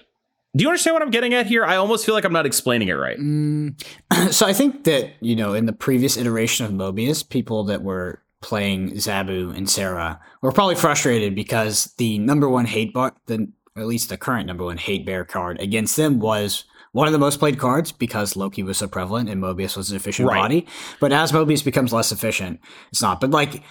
do 0.58 0.64
you 0.64 0.70
understand 0.70 0.94
what 0.96 1.04
I'm 1.04 1.12
getting 1.12 1.34
at 1.34 1.46
here? 1.46 1.64
I 1.64 1.76
almost 1.76 2.06
feel 2.06 2.16
like 2.16 2.26
I'm 2.26 2.34
not 2.34 2.46
explaining 2.46 2.88
it 2.90 2.94
right. 2.94 3.18
Mm. 3.18 3.82
So 4.34 4.46
I 4.46 4.54
think 4.54 4.84
that, 4.86 5.12
you 5.22 5.36
know, 5.36 5.54
in 5.54 5.68
the 5.68 5.74
previous 5.74 6.18
iteration 6.18 6.66
of 6.66 6.72
Mobius, 6.72 7.28
people 7.28 7.64
that 7.66 7.84
were 7.84 8.22
playing 8.42 8.92
Zabu 8.94 9.56
and 9.56 9.70
Sera 9.70 10.20
were 10.42 10.52
probably 10.52 10.76
frustrated 10.76 11.36
because 11.36 11.94
the 11.98 12.18
number 12.20 12.50
one 12.50 12.66
hate 12.66 12.94
bar, 12.94 13.14
the 13.28 13.48
at 13.78 13.86
least 13.86 14.10
the 14.10 14.18
current 14.18 14.48
number 14.48 14.64
one 14.66 14.78
hate 14.78 15.06
bear 15.06 15.24
card 15.24 15.60
against 15.62 15.96
them 15.96 16.20
was 16.20 16.66
one 16.94 17.06
of 17.08 17.14
the 17.14 17.20
most 17.20 17.38
played 17.38 17.60
cards 17.60 17.92
because 17.92 18.36
Loki 18.36 18.64
was 18.64 18.80
so 18.80 18.88
prevalent 18.88 19.30
and 19.30 19.42
Mobius 19.42 19.78
was 19.78 19.92
an 19.92 19.96
efficient 19.96 20.28
Right. 20.28 20.42
body. 20.42 20.68
But 21.00 21.12
as 21.14 21.32
Mobius 21.32 21.64
becomes 21.64 21.94
less 21.94 22.12
efficient, 22.12 22.60
it's 22.92 23.02
not. 23.04 23.22
But 23.22 23.30
like, 23.30 23.62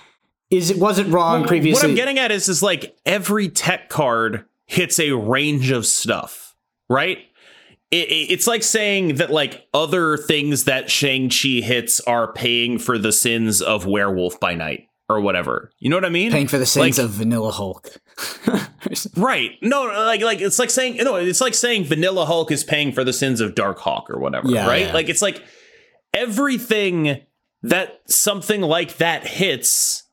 is 0.50 0.70
it 0.70 0.78
was 0.78 1.00
it 1.00 1.08
wrong 1.08 1.40
What 1.40 1.48
previously? 1.48 1.82
What 1.82 1.90
I'm 1.90 1.96
getting 1.96 2.18
at 2.20 2.30
is 2.30 2.48
is 2.48 2.62
like 2.62 2.96
every 3.04 3.48
tech 3.48 3.88
card 3.88 4.44
hits 4.66 4.98
a 5.00 5.12
range 5.12 5.70
of 5.72 5.86
stuff, 5.86 6.45
right? 6.88 7.18
It, 7.90 8.08
it- 8.10 8.30
it's 8.32 8.46
like 8.46 8.62
saying 8.62 9.16
that 9.16 9.30
like 9.30 9.66
other 9.72 10.16
things 10.16 10.64
that 10.64 10.90
Shang-Chi 10.90 11.60
hits 11.64 12.00
are 12.00 12.32
paying 12.32 12.78
for 12.78 12.98
the 12.98 13.12
sins 13.12 13.62
of 13.62 13.86
Werewolf 13.86 14.40
by 14.40 14.54
Night 14.54 14.88
or 15.08 15.20
whatever. 15.20 15.70
You 15.78 15.88
know 15.90 15.96
what 15.96 16.04
I 16.04 16.08
mean? 16.08 16.32
paying 16.32 16.48
for 16.48 16.58
the 16.58 16.66
sins 16.66 16.98
Like- 16.98 17.04
of 17.04 17.10
Vanilla 17.12 17.52
Hulk. 17.52 17.90
Right. 19.16 19.52
No, 19.62 19.86
no, 19.88 20.04
like 20.04 20.20
like 20.22 20.40
it's 20.40 20.58
like 20.60 20.70
saying 20.70 20.96
no, 20.98 21.16
it's 21.16 21.40
like 21.40 21.54
saying 21.54 21.84
Vanilla 21.84 22.24
Hulk 22.24 22.50
is 22.52 22.62
paying 22.62 22.92
for 22.92 23.02
the 23.02 23.12
sins 23.12 23.40
of 23.40 23.54
Darkhawk 23.54 24.08
or 24.08 24.18
whatever, 24.20 24.48
Yeah, 24.48 24.66
right? 24.66 24.86
yeah. 24.86 24.92
Like 24.92 25.08
it's 25.08 25.20
like 25.20 25.42
everything 26.14 27.22
that 27.62 28.00
something 28.06 28.60
like 28.60 28.98
that 28.98 29.26
hits 29.26 30.04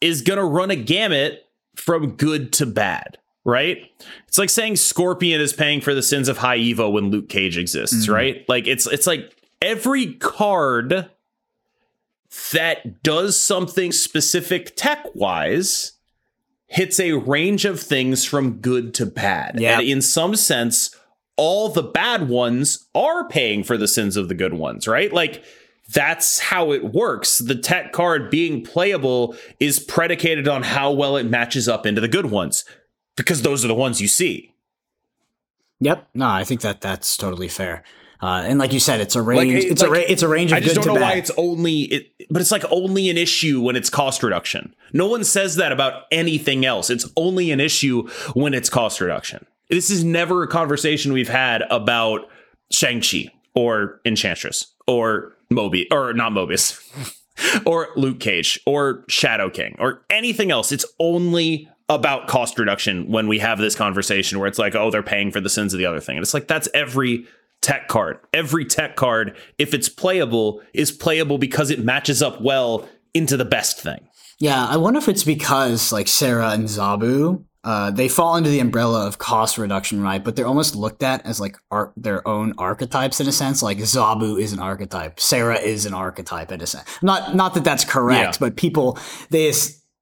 is 0.00 0.22
going 0.22 0.38
to 0.38 0.44
run 0.44 0.70
a 0.70 0.76
gamut 0.76 1.44
from 1.74 2.16
good 2.16 2.52
to 2.54 2.66
bad, 2.66 3.18
right? 3.44 3.90
It's 4.26 4.38
like 4.38 4.50
saying 4.50 4.76
Scorpion 4.76 5.40
is 5.40 5.52
paying 5.52 5.80
for 5.80 5.94
the 5.94 6.02
sins 6.02 6.28
of 6.28 6.38
High 6.38 6.58
Evo 6.58 6.90
when 6.90 7.10
Luke 7.10 7.28
Cage 7.28 7.58
exists, 7.58 8.06
Mhm. 8.06 8.12
right? 8.14 8.44
Like 8.48 8.66
it's 8.66 8.86
it's 8.86 9.06
like 9.06 9.30
every 9.62 10.14
card 10.14 11.08
that 12.52 13.02
does 13.02 13.38
something 13.38 13.92
specific 13.92 14.74
tech-wise 14.76 15.92
hits 16.66 16.98
a 16.98 17.12
range 17.12 17.64
of 17.64 17.78
things 17.80 18.24
from 18.24 18.54
good 18.54 18.92
to 18.94 19.06
bad. 19.06 19.60
Yeah. 19.60 19.78
And 19.78 19.88
in 19.88 20.02
some 20.02 20.34
sense, 20.34 20.94
all 21.36 21.68
the 21.68 21.82
bad 21.82 22.28
ones 22.28 22.86
are 22.94 23.28
paying 23.28 23.62
for 23.62 23.76
the 23.76 23.86
sins 23.86 24.16
of 24.16 24.28
the 24.28 24.34
good 24.34 24.54
ones, 24.54 24.88
right? 24.88 25.12
Like 25.12 25.44
that's 25.92 26.38
how 26.40 26.72
it 26.72 26.92
works. 26.92 27.38
The 27.38 27.54
tech 27.54 27.92
card 27.92 28.30
being 28.30 28.64
playable 28.64 29.36
is 29.60 29.78
predicated 29.78 30.48
on 30.48 30.62
how 30.64 30.90
well 30.90 31.16
it 31.16 31.24
matches 31.24 31.68
up 31.68 31.86
into 31.86 32.00
the 32.00 32.08
good 32.08 32.26
ones 32.26 32.64
because 33.16 33.42
those 33.42 33.64
are 33.64 33.68
the 33.68 33.74
ones 33.74 34.00
you 34.00 34.08
see. 34.08 34.54
Yep. 35.80 36.08
No, 36.14 36.28
I 36.28 36.44
think 36.44 36.60
that 36.62 36.80
that's 36.80 37.16
totally 37.16 37.48
fair. 37.48 37.82
Uh, 38.22 38.42
and 38.46 38.58
like 38.58 38.72
you 38.72 38.80
said, 38.80 39.00
it's 39.00 39.16
a 39.16 39.22
range. 39.22 39.54
Like, 39.64 39.72
it's 39.72 39.82
a 39.82 39.90
ra- 39.90 39.98
it's 39.98 40.22
a 40.22 40.28
range 40.28 40.52
of 40.52 40.56
I 40.56 40.60
just 40.60 40.76
good 40.76 40.84
don't 40.84 40.94
to 40.94 41.00
know 41.00 41.06
bad. 41.06 41.12
why 41.12 41.18
it's 41.18 41.30
only 41.36 41.80
it, 41.82 42.10
but 42.30 42.40
it's 42.40 42.52
like 42.52 42.64
only 42.70 43.10
an 43.10 43.18
issue 43.18 43.60
when 43.60 43.76
it's 43.76 43.90
cost 43.90 44.22
reduction. 44.22 44.74
No 44.92 45.06
one 45.08 45.24
says 45.24 45.56
that 45.56 45.72
about 45.72 46.04
anything 46.10 46.64
else. 46.64 46.88
It's 46.88 47.06
only 47.16 47.50
an 47.50 47.60
issue 47.60 48.08
when 48.32 48.54
it's 48.54 48.70
cost 48.70 49.00
reduction. 49.00 49.44
This 49.68 49.90
is 49.90 50.04
never 50.04 50.42
a 50.42 50.48
conversation 50.48 51.12
we've 51.12 51.28
had 51.28 51.62
about 51.70 52.28
Shang-Chi 52.70 53.30
or 53.54 54.00
Enchantress 54.06 54.68
or 54.86 55.34
Moby 55.50 55.86
or 55.90 56.12
not 56.14 56.32
Mobius 56.32 56.80
or 57.66 57.88
Luke 57.96 58.20
Cage 58.20 58.60
or 58.64 59.04
Shadow 59.08 59.50
King 59.50 59.76
or 59.78 60.02
anything 60.08 60.50
else. 60.50 60.70
It's 60.72 60.86
only 60.98 61.68
about 61.88 62.28
cost 62.28 62.58
reduction 62.58 63.10
when 63.10 63.28
we 63.28 63.38
have 63.40 63.58
this 63.58 63.74
conversation 63.74 64.38
where 64.38 64.48
it's 64.48 64.58
like, 64.58 64.74
oh, 64.74 64.90
they're 64.90 65.02
paying 65.02 65.30
for 65.30 65.40
the 65.40 65.50
sins 65.50 65.74
of 65.74 65.78
the 65.78 65.86
other 65.86 66.00
thing. 66.00 66.16
And 66.16 66.22
it's 66.22 66.34
like, 66.34 66.48
that's 66.48 66.68
every 66.72 67.26
tech 67.60 67.88
card. 67.88 68.18
Every 68.32 68.64
tech 68.64 68.96
card, 68.96 69.36
if 69.58 69.74
it's 69.74 69.88
playable, 69.88 70.62
is 70.72 70.90
playable 70.92 71.38
because 71.38 71.70
it 71.70 71.84
matches 71.84 72.22
up 72.22 72.40
well 72.40 72.88
into 73.12 73.36
the 73.36 73.44
best 73.44 73.80
thing. 73.80 74.08
Yeah, 74.38 74.66
I 74.66 74.76
wonder 74.78 74.98
if 74.98 75.08
it's 75.08 75.24
because 75.24 75.92
like 75.92 76.08
Sera 76.08 76.50
and 76.50 76.64
Zabu, 76.64 77.44
uh, 77.62 77.90
they 77.90 78.08
fall 78.08 78.34
under 78.34 78.50
the 78.50 78.58
umbrella 78.60 79.06
of 79.06 79.16
cost 79.18 79.56
reduction, 79.56 80.02
right? 80.02 80.22
But 80.22 80.36
they're 80.36 80.46
almost 80.46 80.74
looked 80.74 81.02
at 81.02 81.24
as 81.24 81.40
like 81.40 81.56
ar- 81.70 81.92
their 81.96 82.26
own 82.26 82.52
archetypes 82.58 83.20
in 83.20 83.28
a 83.28 83.32
sense. 83.32 83.62
Like 83.62 83.78
Zabu 83.78 84.38
is 84.40 84.52
an 84.52 84.58
archetype, 84.58 85.18
Sera 85.20 85.56
is 85.58 85.86
an 85.86 85.94
archetype 85.94 86.50
in 86.52 86.60
a 86.60 86.66
sense. 86.66 86.86
Not 87.00 87.34
not 87.34 87.54
that 87.54 87.64
that's 87.64 87.84
correct, 87.84 88.34
Yeah. 88.34 88.38
but 88.40 88.56
people 88.56 88.98
they 89.30 89.50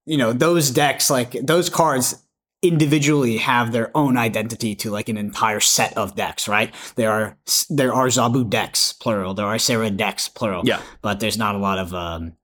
you 0.07 0.16
know 0.16 0.32
those 0.32 0.70
decks 0.70 1.11
like 1.11 1.32
those 1.42 1.68
cards 1.70 2.22
individually 2.62 3.38
have 3.38 3.72
their 3.72 3.90
own 3.96 4.16
identity 4.16 4.74
to 4.76 4.90
like 4.90 5.09
an 5.09 5.16
entire 5.16 5.59
set 5.59 5.96
of 5.96 6.14
decks, 6.14 6.46
right? 6.46 6.72
There 6.94 7.11
are 7.11 7.36
there 7.70 7.92
are 7.92 8.07
Zabu 8.07 8.48
decks 8.48 8.92
plural, 8.92 9.34
there 9.34 9.46
are 9.46 9.59
Sera 9.59 9.90
decks 9.90 10.28
plural, 10.28 10.62
Yeah. 10.64 10.80
but 11.03 11.18
there's 11.18 11.36
not 11.38 11.55
a 11.55 11.59
lot 11.59 11.78
of 11.78 11.92
um 11.92 12.34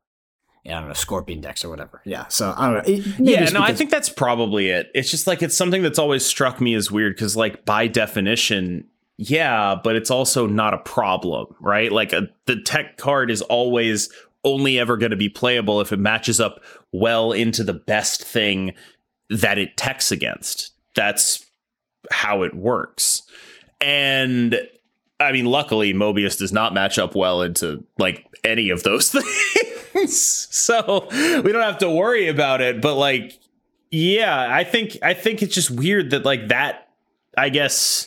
yeah, 0.65 0.77
I 0.77 0.81
don't 0.81 0.89
know, 0.89 0.95
scorpion 0.95 1.41
decks 1.41 1.65
or 1.65 1.71
whatever. 1.71 2.03
Yeah. 2.05 2.27
So 2.29 2.53
I 2.57 2.67
don't 2.67 2.75
know. 2.89 2.95
It- 2.95 3.07
yeah, 3.21 3.45
no, 3.51 3.63
I 3.63 3.73
think 3.73 3.91
that's 3.91 4.09
probably 4.11 4.69
it. 4.71 4.91
It's 4.95 5.11
just 5.11 5.27
like 5.27 5.41
it's 5.43 5.57
something 5.57 5.83
that's 5.83 5.99
always 6.01 6.27
struck 6.27 6.61
me 6.61 6.75
as 6.75 6.91
weird 6.91 7.15
because, 7.15 7.37
like, 7.37 7.65
by 7.65 7.87
definition, 7.87 8.85
yeah, 9.17 9.77
but 9.83 9.97
it's 9.97 10.11
also 10.11 10.47
not 10.47 10.75
a 10.75 10.79
problem, 10.79 11.47
right? 11.61 11.91
Like, 11.91 12.13
a, 12.13 12.29
the 12.47 12.61
tech 12.61 12.99
card 12.99 13.31
is 13.31 13.41
always 13.43 14.11
only 14.49 14.79
ever 14.79 14.97
going 14.97 15.11
to 15.11 15.17
be 15.17 15.29
playable 15.29 15.81
if 15.81 15.93
it 15.93 15.99
matches 15.99 16.41
up 16.41 16.63
well 16.93 17.33
into 17.33 17.63
the 17.63 17.75
best 17.75 18.23
thing 18.23 18.75
that 19.31 19.59
it 19.59 19.77
techs 19.77 20.11
against. 20.11 20.73
That's 20.95 21.45
how 22.11 22.43
it 22.43 22.55
works. 22.55 23.23
And 23.81 24.61
I 25.21 25.33
mean, 25.33 25.47
luckily, 25.47 25.93
Mobius 25.93 26.39
does 26.39 26.53
not 26.53 26.75
match 26.75 26.99
up 26.99 27.15
well 27.15 27.43
into 27.43 27.85
like 27.99 28.25
any 28.45 28.71
of 28.71 28.83
those 28.83 29.11
things. 29.93 30.49
so 30.51 31.07
we 31.11 31.53
don't 31.53 31.63
have 31.63 31.79
to 31.79 31.91
worry 31.91 32.29
about 32.29 32.61
it. 32.61 32.81
But 32.81 32.95
like, 32.95 33.39
yeah, 33.91 34.49
I 34.51 34.65
think 34.65 34.97
I 35.03 35.15
think 35.15 35.43
it's 35.43 35.55
just 35.55 35.71
weird 35.71 36.11
that 36.11 36.25
like 36.25 36.49
that, 36.49 36.89
I 37.37 37.49
guess, 37.49 38.07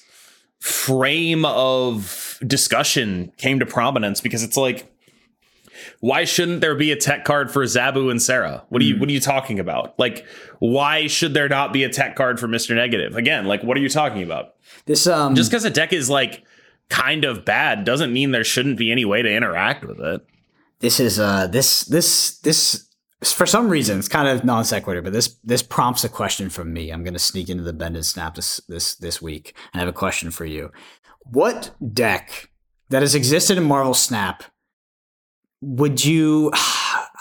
frame 0.60 1.46
of 1.46 2.40
discussion 2.46 3.32
came 3.38 3.60
to 3.60 3.66
prominence 3.66 4.22
because 4.22 4.44
it's 4.44 4.58
like 4.58 4.91
why 6.02 6.26
shouldn't 6.26 6.62
there 6.62 6.76
be 6.76 6.92
a 6.92 6.96
tech 6.96 7.26
card 7.26 7.52
for 7.52 7.64
Zabu 7.64 8.10
and 8.10 8.22
Sera? 8.22 8.64
What 8.70 8.82
are 8.82 8.86
you 8.86 9.00
what 9.00 9.08
are 9.08 9.12
you 9.12 9.20
talking 9.20 9.60
about? 9.60 9.98
Like 9.98 10.26
why 10.60 11.08
should 11.08 11.34
there 11.34 11.48
not 11.48 11.72
be 11.72 11.84
a 11.84 11.90
tech 11.90 12.16
card 12.16 12.40
for 12.40 12.48
Mr. 12.48 12.76
Negative? 12.76 13.16
Again, 13.16 13.46
like 13.46 13.64
what 13.64 13.78
are 13.78 13.82
you 13.82 13.90
talking 13.90 14.24
about? 14.24 14.56
This 14.88 15.08
um 15.08 15.36
just 15.36 15.50
because 15.50 15.64
a 15.64 15.70
deck 15.70 15.94
is 15.94 16.10
like 16.10 16.44
kind 16.90 17.24
of 17.24 17.46
bad 17.46 17.86
doesn't 17.86 18.12
mean 18.12 18.32
there 18.32 18.44
shouldn't 18.44 18.78
be 18.78 18.92
any 18.92 19.06
way 19.06 19.22
to 19.22 19.32
interact 19.32 19.86
with 19.86 20.00
it. 20.00 20.26
This 20.80 21.00
is 21.00 21.20
uh 21.20 21.46
this 21.48 21.86
this 21.86 22.40
this 22.40 22.88
for 23.24 23.46
some 23.46 23.70
reason 23.70 24.00
it's 24.00 24.08
kind 24.08 24.28
of 24.28 24.44
non 24.44 24.66
sequitur, 24.66 25.04
but 25.04 25.14
this 25.14 25.38
this 25.44 25.62
prompts 25.62 26.04
a 26.04 26.10
question 26.10 26.50
from 26.50 26.74
me. 26.74 26.90
I'm 26.90 27.04
going 27.04 27.14
to 27.14 27.20
sneak 27.20 27.48
into 27.48 27.64
the 27.64 27.74
bend 27.74 27.96
and 27.96 28.06
snap 28.06 28.34
this 28.34 28.60
this 28.68 28.96
this 28.96 29.22
week. 29.22 29.54
And 29.72 29.82
I 29.82 29.86
have 29.86 29.94
a 29.94 29.98
question 29.98 30.32
for 30.32 30.46
you. 30.46 30.72
What 31.26 31.76
deck 31.94 32.50
that 32.90 33.04
has 33.04 33.14
existed 33.14 33.60
in 33.60 33.66
Marvel 33.66 33.94
Snap 33.94 34.44
would 35.62 36.04
you 36.04 36.52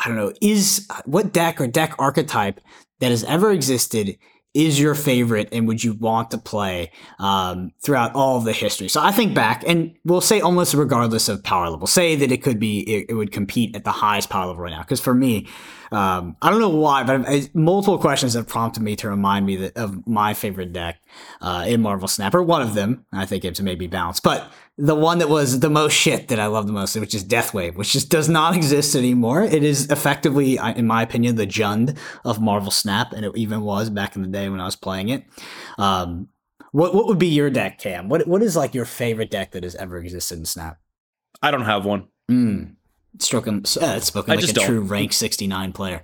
I 0.03 0.09
don't 0.09 0.16
know, 0.16 0.32
is 0.41 0.88
what 1.05 1.32
deck 1.32 1.61
or 1.61 1.66
deck 1.66 1.95
archetype 1.99 2.61
that 3.01 3.11
has 3.11 3.22
ever 3.24 3.53
existed 3.53 4.16
is 4.53 4.80
your 4.80 4.97
favorite 4.97 5.49
and 5.53 5.68
would 5.68 5.84
you 5.84 5.93
want 5.93 6.32
to 6.32 6.38
play 6.38 6.91
um, 7.20 7.70
throughout 7.84 8.14
all 8.14 8.36
of 8.36 8.45
the 8.45 8.53
history? 8.53 8.88
So 8.88 9.01
I 9.01 9.12
think 9.12 9.32
back, 9.32 9.62
and 9.66 9.95
we'll 10.05 10.20
say 10.20 10.41
almost 10.41 10.74
regardless 10.74 11.28
of 11.28 11.45
power 11.45 11.70
level, 11.70 11.86
say 11.86 12.16
that 12.16 12.32
it 12.32 12.43
could 12.43 12.59
be 12.59 12.80
it, 12.80 13.11
it 13.11 13.14
would 13.14 13.30
compete 13.30 13.76
at 13.76 13.84
the 13.84 13.93
highest 13.93 14.28
power 14.28 14.47
level 14.47 14.62
right 14.62 14.72
now. 14.72 14.80
Because 14.80 15.01
for 15.01 15.14
me, 15.14 15.47
um, 15.93 16.36
I 16.43 16.51
don't 16.51 16.61
know 16.61 16.68
why, 16.68 17.05
but 17.05 17.28
I, 17.28 17.49
multiple 17.55 17.99
questions 17.99 18.34
have 18.34 18.49
prompted 18.49 18.82
me 18.82 18.97
to 18.97 19.09
remind 19.09 19.47
me 19.47 19.57
that, 19.57 19.76
of 19.76 20.07
my 20.07 20.34
favorite 20.34 20.72
deck 20.72 21.01
uh, 21.41 21.64
in 21.68 21.80
Marvel 21.80 22.09
Snapper. 22.09 22.43
One 22.43 22.62
of 22.62 22.74
them, 22.74 23.07
I 23.12 23.26
think 23.26 23.45
it's 23.45 23.61
maybe 23.61 23.86
Bounce, 23.86 24.18
but 24.18 24.51
the 24.81 24.95
one 24.95 25.18
that 25.18 25.28
was 25.28 25.61
the 25.61 25.70
most 25.70 25.93
shit 25.93 26.28
that 26.28 26.41
I 26.41 26.47
love 26.47 26.66
the 26.66 26.72
most, 26.72 26.97
which 26.97 27.14
is 27.14 27.24
Deathwave, 27.24 27.76
which 27.76 27.93
just 27.93 28.09
does 28.09 28.28
not 28.28 28.57
exist 28.61 28.95
anymore. 28.95 29.43
It 29.43 29.62
is 29.62 29.91
effectively, 29.91 30.57
in 30.57 30.87
my 30.87 31.03
opinion, 31.03 31.37
the 31.37 31.47
Jund 31.47 31.97
of 32.24 32.41
Marvel 32.41 32.70
Snap, 32.70 33.12
and 33.12 33.24
it 33.24 33.33
even 33.37 33.61
was 33.61 33.91
back 33.91 34.16
in 34.16 34.22
the 34.22 34.28
day 34.28 34.49
when 34.49 34.61
I 34.61 34.64
was 34.64 34.76
playing 34.76 35.11
it. 35.11 35.24
Um, 35.78 36.28
what 36.72 36.95
what 36.95 37.07
would 37.07 37.18
be 37.18 37.28
your 37.28 37.51
deck, 37.51 37.78
Cam? 37.78 38.09
What 38.09 38.26
what 38.26 38.43
is 38.43 38.57
like 38.57 38.74
your 38.74 38.85
favorite 38.85 39.31
deck 39.31 39.53
that 39.53 39.64
has 39.64 39.74
ever 39.74 39.99
existed 39.99 40.39
in 40.39 40.45
Snap? 40.45 40.78
I 41.43 41.51
don't 41.51 41.64
have 41.64 41.85
one. 41.85 42.09
Mm. 42.31 42.76
Stroking, 43.18 43.64
uh, 43.81 43.99
spoken 44.01 44.33
I 44.33 44.37
like 44.37 44.49
a 44.49 44.53
don't. 44.53 44.66
true 44.66 44.81
rank 44.81 45.12
sixty 45.12 45.47
nine 45.47 45.72
player. 45.72 46.01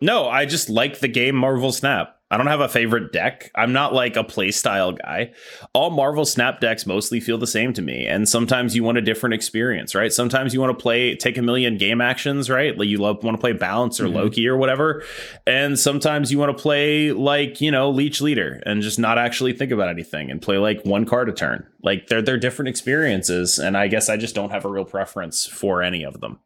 No, 0.00 0.28
I 0.28 0.46
just 0.46 0.68
like 0.70 1.00
the 1.00 1.08
game 1.08 1.34
Marvel 1.36 1.72
Snap. 1.72 2.17
I 2.30 2.36
don't 2.36 2.46
have 2.46 2.60
a 2.60 2.68
favorite 2.68 3.10
deck. 3.10 3.50
I'm 3.54 3.72
not 3.72 3.94
like 3.94 4.16
a 4.16 4.24
playstyle 4.24 4.98
guy. 4.98 5.32
All 5.72 5.88
Marvel 5.90 6.26
Snap 6.26 6.60
decks 6.60 6.86
mostly 6.86 7.20
feel 7.20 7.38
the 7.38 7.46
same 7.46 7.72
to 7.72 7.80
me. 7.80 8.06
And 8.06 8.28
sometimes 8.28 8.76
you 8.76 8.84
want 8.84 8.98
a 8.98 9.02
different 9.02 9.34
experience, 9.34 9.94
right? 9.94 10.12
Sometimes 10.12 10.52
you 10.52 10.60
want 10.60 10.78
to 10.78 10.82
play, 10.82 11.16
take 11.16 11.38
a 11.38 11.42
million 11.42 11.78
game 11.78 12.02
actions, 12.02 12.50
right? 12.50 12.76
Like 12.76 12.88
you 12.88 12.98
love, 12.98 13.24
want 13.24 13.36
to 13.36 13.40
play 13.40 13.52
Bounce 13.52 13.98
or 13.98 14.04
mm-hmm. 14.04 14.16
Loki 14.16 14.46
or 14.46 14.58
whatever. 14.58 15.02
And 15.46 15.78
sometimes 15.78 16.30
you 16.30 16.38
want 16.38 16.54
to 16.54 16.62
play 16.62 17.12
like, 17.12 17.62
you 17.62 17.70
know, 17.70 17.88
Leech 17.90 18.20
Leader 18.20 18.62
and 18.66 18.82
just 18.82 18.98
not 18.98 19.16
actually 19.16 19.54
think 19.54 19.72
about 19.72 19.88
anything 19.88 20.30
and 20.30 20.42
play 20.42 20.58
like 20.58 20.84
one 20.84 21.06
card 21.06 21.30
a 21.30 21.32
turn. 21.32 21.66
Like 21.82 22.08
they're, 22.08 22.20
they're 22.20 22.36
different 22.36 22.68
experiences. 22.68 23.58
And 23.58 23.74
I 23.74 23.88
guess 23.88 24.10
I 24.10 24.18
just 24.18 24.34
don't 24.34 24.50
have 24.50 24.66
a 24.66 24.68
real 24.68 24.84
preference 24.84 25.46
for 25.46 25.82
any 25.82 26.04
of 26.04 26.20
them. 26.20 26.40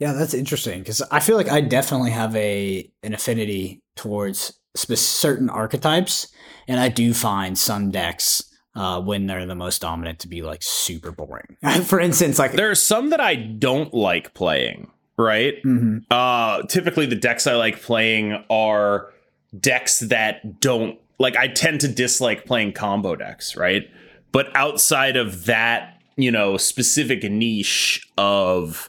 Yeah, 0.00 0.14
that's 0.14 0.34
interesting 0.34 0.80
because 0.80 1.00
I 1.12 1.20
feel 1.20 1.36
like 1.36 1.48
I 1.48 1.60
definitely 1.60 2.10
have 2.10 2.34
a 2.34 2.90
an 3.04 3.14
affinity 3.14 3.82
towards 3.94 4.58
certain 4.74 5.50
archetypes, 5.50 6.28
and 6.68 6.80
I 6.80 6.88
do 6.88 7.14
find 7.14 7.58
some 7.58 7.90
decks 7.90 8.42
uh, 8.74 9.00
when 9.00 9.26
they're 9.26 9.46
the 9.46 9.54
most 9.54 9.80
dominant 9.80 10.18
to 10.20 10.28
be 10.28 10.42
like 10.42 10.62
super 10.62 11.12
boring. 11.12 11.56
For 11.84 12.00
instance, 12.00 12.38
like 12.38 12.52
there 12.52 12.70
are 12.70 12.76
some 12.76 13.10
that 13.10 13.20
I 13.20 13.34
don't 13.34 13.92
like 13.92 14.34
playing. 14.34 14.90
Right. 15.18 15.62
Mm-hmm. 15.62 15.98
Uh, 16.10 16.62
typically, 16.62 17.06
the 17.06 17.16
decks 17.16 17.46
I 17.46 17.54
like 17.54 17.82
playing 17.82 18.44
are 18.48 19.12
decks 19.58 20.00
that 20.00 20.60
don't 20.60 20.98
like. 21.18 21.36
I 21.36 21.48
tend 21.48 21.82
to 21.82 21.88
dislike 21.88 22.46
playing 22.46 22.72
combo 22.72 23.14
decks. 23.14 23.54
Right. 23.54 23.90
But 24.32 24.54
outside 24.56 25.16
of 25.16 25.44
that, 25.44 26.00
you 26.16 26.30
know, 26.30 26.56
specific 26.56 27.22
niche 27.24 28.10
of 28.16 28.88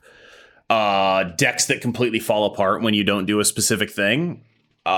uh, 0.70 1.26
decks 1.38 1.66
that 1.66 1.82
completely 1.82 2.20
fall 2.20 2.46
apart 2.46 2.82
when 2.82 2.94
you 2.94 3.04
don't 3.04 3.26
do 3.26 3.42
a 3.42 3.46
specific 3.46 3.92
thing, 3.92 4.44
uh, 4.86 4.90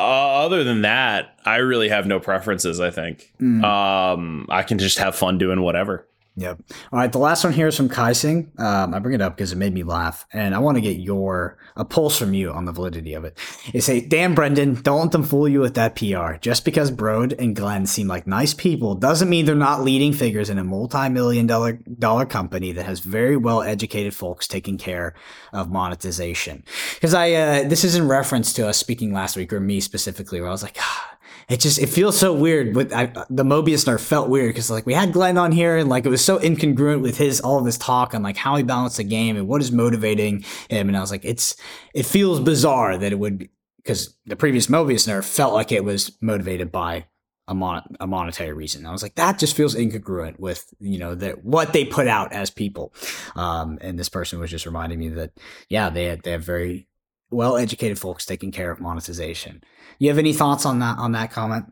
other 0.45 0.63
than 0.63 0.81
that, 0.81 1.39
I 1.45 1.57
really 1.57 1.89
have 1.89 2.07
no 2.07 2.19
preferences. 2.19 2.79
I 2.79 2.91
think 2.91 3.33
mm. 3.39 3.63
um, 3.63 4.47
I 4.49 4.63
can 4.63 4.79
just 4.79 4.97
have 4.97 5.15
fun 5.15 5.37
doing 5.37 5.61
whatever. 5.61 6.07
Yep. 6.37 6.59
All 6.91 6.99
right. 6.99 7.11
The 7.11 7.17
last 7.17 7.45
one 7.45 7.53
here 7.53 7.67
is 7.67 7.77
from 7.77 7.87
Kaising. 7.87 8.59
Um, 8.59 8.93
I 8.93 8.99
bring 8.99 9.15
it 9.15 9.21
up 9.21 9.37
because 9.37 9.53
it 9.53 9.57
made 9.57 9.73
me 9.73 9.83
laugh, 9.83 10.25
and 10.33 10.53
I 10.53 10.59
want 10.59 10.75
to 10.75 10.81
get 10.81 10.97
your 10.97 11.57
a 11.77 11.85
pulse 11.85 12.17
from 12.17 12.33
you 12.33 12.51
on 12.51 12.65
the 12.65 12.73
validity 12.73 13.13
of 13.13 13.23
it. 13.23 13.37
They 13.71 13.79
say, 13.79 14.01
"Damn, 14.01 14.35
Brendan, 14.35 14.81
don't 14.81 14.99
let 14.99 15.11
them 15.13 15.23
fool 15.23 15.47
you 15.47 15.61
with 15.61 15.75
that 15.75 15.95
PR. 15.95 16.33
Just 16.41 16.65
because 16.65 16.91
Brode 16.91 17.39
and 17.39 17.55
Glenn 17.55 17.85
seem 17.85 18.07
like 18.07 18.27
nice 18.27 18.53
people 18.53 18.95
doesn't 18.95 19.29
mean 19.29 19.45
they're 19.45 19.55
not 19.55 19.83
leading 19.83 20.11
figures 20.11 20.49
in 20.49 20.57
a 20.57 20.63
multi-million 20.65 21.47
dollar 21.47 21.73
dollar 21.99 22.25
company 22.25 22.73
that 22.73 22.85
has 22.85 22.99
very 22.99 23.37
well 23.37 23.61
educated 23.61 24.13
folks 24.13 24.45
taking 24.45 24.77
care 24.77 25.13
of 25.53 25.71
monetization." 25.71 26.65
Because 26.95 27.13
I 27.13 27.31
uh, 27.31 27.67
this 27.69 27.85
is 27.85 27.95
in 27.95 28.09
reference 28.09 28.51
to 28.53 28.67
us 28.67 28.77
speaking 28.77 29.13
last 29.13 29.37
week, 29.37 29.53
or 29.53 29.61
me 29.61 29.79
specifically, 29.79 30.41
where 30.41 30.49
I 30.49 30.51
was 30.51 30.63
like. 30.63 30.75
Ah, 30.81 31.14
it 31.49 31.59
just 31.59 31.79
it 31.79 31.87
feels 31.87 32.17
so 32.17 32.33
weird 32.33 32.75
with 32.75 32.93
I, 32.93 33.05
the 33.29 33.43
Mobius 33.43 33.85
nerf 33.85 33.99
felt 33.99 34.29
weird 34.29 34.49
because 34.49 34.69
like 34.69 34.85
we 34.85 34.93
had 34.93 35.13
Glenn 35.13 35.37
on 35.37 35.51
here 35.51 35.77
and 35.77 35.89
like 35.89 36.05
it 36.05 36.09
was 36.09 36.23
so 36.23 36.39
incongruent 36.39 37.01
with 37.01 37.17
his 37.17 37.39
all 37.41 37.59
of 37.59 37.65
his 37.65 37.77
talk 37.77 38.13
on 38.13 38.23
like 38.23 38.37
how 38.37 38.55
he 38.55 38.63
balanced 38.63 38.97
the 38.97 39.03
game 39.03 39.37
and 39.37 39.47
what 39.47 39.61
is 39.61 39.71
motivating 39.71 40.43
him 40.69 40.87
and 40.87 40.97
I 40.97 41.01
was 41.01 41.11
like 41.11 41.25
it's 41.25 41.55
it 41.93 42.05
feels 42.05 42.39
bizarre 42.39 42.97
that 42.97 43.11
it 43.11 43.19
would 43.19 43.49
because 43.77 44.15
the 44.25 44.35
previous 44.35 44.67
Mobius 44.67 45.07
nerf 45.07 45.23
felt 45.23 45.53
like 45.53 45.71
it 45.71 45.83
was 45.83 46.17
motivated 46.21 46.71
by 46.71 47.05
a, 47.47 47.53
mon- 47.53 47.95
a 47.99 48.07
monetary 48.07 48.53
reason. 48.53 48.85
I 48.85 48.91
was 48.91 49.03
like, 49.03 49.15
that 49.15 49.37
just 49.37 49.55
feels 49.55 49.75
incongruent 49.75 50.39
with 50.39 50.73
you 50.79 50.97
know 50.97 51.15
that 51.15 51.43
what 51.43 51.73
they 51.73 51.85
put 51.85 52.07
out 52.07 52.33
as 52.33 52.49
people. 52.49 52.93
Um, 53.35 53.77
and 53.81 53.99
this 53.99 54.09
person 54.09 54.39
was 54.39 54.51
just 54.51 54.65
reminding 54.65 54.99
me 54.99 55.09
that 55.09 55.31
yeah, 55.69 55.89
they 55.89 56.05
had, 56.05 56.23
they 56.23 56.31
have 56.31 56.43
very 56.43 56.87
well 57.31 57.57
educated 57.57 57.99
folks 57.99 58.25
taking 58.25 58.51
care 58.51 58.71
of 58.71 58.79
monetization. 58.79 59.63
You 59.99 60.09
have 60.09 60.17
any 60.17 60.33
thoughts 60.33 60.65
on 60.65 60.79
that 60.79 60.97
on 60.97 61.13
that 61.13 61.31
comment? 61.31 61.71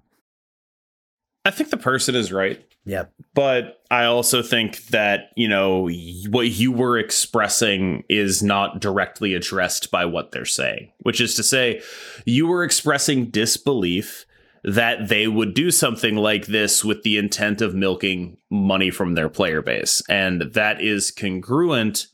I 1.46 1.52
think 1.52 1.70
the 1.70 1.78
person 1.78 2.16
is 2.16 2.32
right. 2.32 2.66
Yep. 2.86 3.14
But 3.34 3.82
I 3.90 4.06
also 4.06 4.42
think 4.42 4.88
that, 4.88 5.32
you 5.36 5.48
know, 5.48 5.90
what 6.30 6.48
you 6.50 6.72
were 6.72 6.98
expressing 6.98 8.04
is 8.10 8.44
not 8.44 8.82
directly 8.82 9.34
addressed 9.34 9.90
by 9.90 10.06
what 10.06 10.32
they're 10.32 10.46
saying, 10.46 10.92
which 11.00 11.22
is 11.22 11.36
to 11.36 11.44
say, 11.44 11.82
you 12.26 12.48
were 12.48 12.64
expressing 12.64 13.30
disbelief 13.30 14.26
that 14.66 15.10
they 15.10 15.28
would 15.28 15.54
do 15.54 15.72
something 15.72 16.16
like 16.16 16.48
this 16.48 16.84
with 16.84 17.04
the 17.04 17.18
intent 17.18 17.62
of 17.62 17.76
milking 17.76 18.38
money 18.50 18.90
from 18.90 19.14
their 19.14 19.30
player 19.30 19.62
base. 19.62 20.02
And 20.10 20.42
that 20.54 20.82
is 20.82 21.12
congruent 21.12 22.08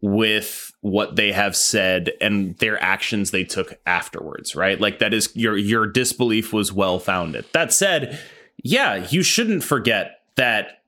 with 0.00 0.72
what 0.80 1.16
they 1.16 1.32
have 1.32 1.56
said 1.56 2.12
and 2.20 2.56
their 2.58 2.82
actions 2.82 3.30
they 3.30 3.44
took 3.44 3.78
afterwards, 3.86 4.54
right? 4.54 4.80
Like 4.80 4.98
that 5.00 5.12
is 5.12 5.34
your 5.34 5.56
your 5.56 5.86
disbelief 5.86 6.52
was 6.52 6.72
well 6.72 6.98
founded. 6.98 7.44
That 7.52 7.72
said, 7.72 8.18
yeah, 8.62 9.06
you 9.10 9.22
shouldn't 9.22 9.64
forget 9.64 10.20
that 10.36 10.82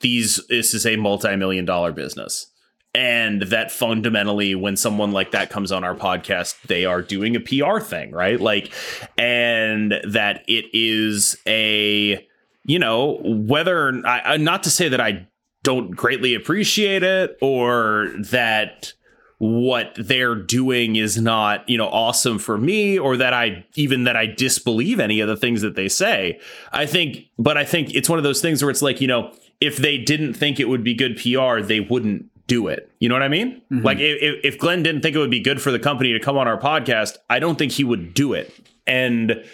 these 0.00 0.40
this 0.48 0.74
is 0.74 0.86
a 0.86 0.96
multi-million 0.96 1.64
dollar 1.64 1.92
business. 1.92 2.48
And 2.94 3.42
that 3.42 3.72
fundamentally, 3.72 4.54
when 4.54 4.76
someone 4.76 5.12
like 5.12 5.30
that 5.30 5.48
comes 5.48 5.72
on 5.72 5.82
our 5.82 5.94
podcast, 5.94 6.60
they 6.66 6.84
are 6.84 7.00
doing 7.00 7.34
a 7.34 7.40
PR 7.40 7.80
thing, 7.80 8.10
right? 8.12 8.38
Like, 8.38 8.70
and 9.16 9.94
that 10.06 10.44
it 10.46 10.66
is 10.74 11.38
a, 11.46 12.26
you 12.66 12.78
know, 12.78 13.18
whether 13.22 14.06
I, 14.06 14.36
not 14.36 14.64
to 14.64 14.70
say 14.70 14.90
that 14.90 15.00
I 15.00 15.26
don't 15.62 15.92
greatly 15.92 16.34
appreciate 16.34 17.02
it 17.02 17.36
or 17.40 18.08
that 18.18 18.92
what 19.38 19.92
they're 19.98 20.36
doing 20.36 20.94
is 20.94 21.20
not, 21.20 21.68
you 21.68 21.76
know, 21.76 21.88
awesome 21.88 22.38
for 22.38 22.56
me 22.56 22.96
or 22.96 23.16
that 23.16 23.34
I 23.34 23.64
even 23.74 24.04
that 24.04 24.16
I 24.16 24.26
disbelieve 24.26 25.00
any 25.00 25.18
of 25.18 25.28
the 25.28 25.36
things 25.36 25.62
that 25.62 25.74
they 25.74 25.88
say. 25.88 26.38
I 26.72 26.86
think 26.86 27.26
but 27.38 27.56
I 27.56 27.64
think 27.64 27.92
it's 27.94 28.08
one 28.08 28.18
of 28.18 28.22
those 28.22 28.40
things 28.40 28.62
where 28.62 28.70
it's 28.70 28.82
like, 28.82 29.00
you 29.00 29.08
know, 29.08 29.32
if 29.60 29.76
they 29.76 29.98
didn't 29.98 30.34
think 30.34 30.60
it 30.60 30.68
would 30.68 30.84
be 30.84 30.94
good 30.94 31.16
PR, 31.16 31.60
they 31.60 31.80
wouldn't 31.80 32.26
do 32.46 32.68
it. 32.68 32.90
You 33.00 33.08
know 33.08 33.16
what 33.16 33.22
I 33.22 33.28
mean? 33.28 33.62
Mm-hmm. 33.72 33.84
Like 33.84 33.98
if, 33.98 34.40
if 34.44 34.58
Glenn 34.58 34.82
didn't 34.82 35.02
think 35.02 35.16
it 35.16 35.18
would 35.18 35.30
be 35.30 35.40
good 35.40 35.60
for 35.60 35.72
the 35.72 35.78
company 35.78 36.12
to 36.12 36.20
come 36.20 36.38
on 36.38 36.46
our 36.46 36.60
podcast, 36.60 37.16
I 37.28 37.38
don't 37.38 37.58
think 37.58 37.72
he 37.72 37.82
would 37.82 38.14
do 38.14 38.34
it. 38.34 38.52
And 38.86 39.44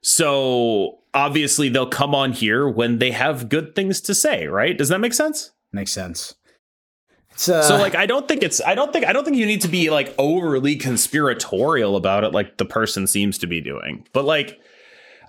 so 0.00 0.98
obviously 1.16 1.70
they'll 1.70 1.88
come 1.88 2.14
on 2.14 2.32
here 2.32 2.68
when 2.68 2.98
they 2.98 3.10
have 3.10 3.48
good 3.48 3.74
things 3.74 4.00
to 4.02 4.14
say, 4.14 4.46
right? 4.46 4.76
Does 4.76 4.90
that 4.90 5.00
make 5.00 5.14
sense? 5.14 5.52
Makes 5.72 5.92
sense. 5.92 6.34
Uh, 7.48 7.62
so 7.62 7.76
like 7.76 7.94
I 7.94 8.06
don't 8.06 8.28
think 8.28 8.42
it's 8.42 8.60
I 8.62 8.74
don't 8.74 8.92
think 8.92 9.06
I 9.06 9.12
don't 9.12 9.24
think 9.24 9.36
you 9.36 9.46
need 9.46 9.60
to 9.62 9.68
be 9.68 9.90
like 9.90 10.14
overly 10.18 10.76
conspiratorial 10.76 11.96
about 11.96 12.24
it 12.24 12.32
like 12.32 12.56
the 12.56 12.64
person 12.64 13.06
seems 13.06 13.38
to 13.38 13.46
be 13.46 13.60
doing. 13.60 14.06
But 14.12 14.24
like 14.24 14.60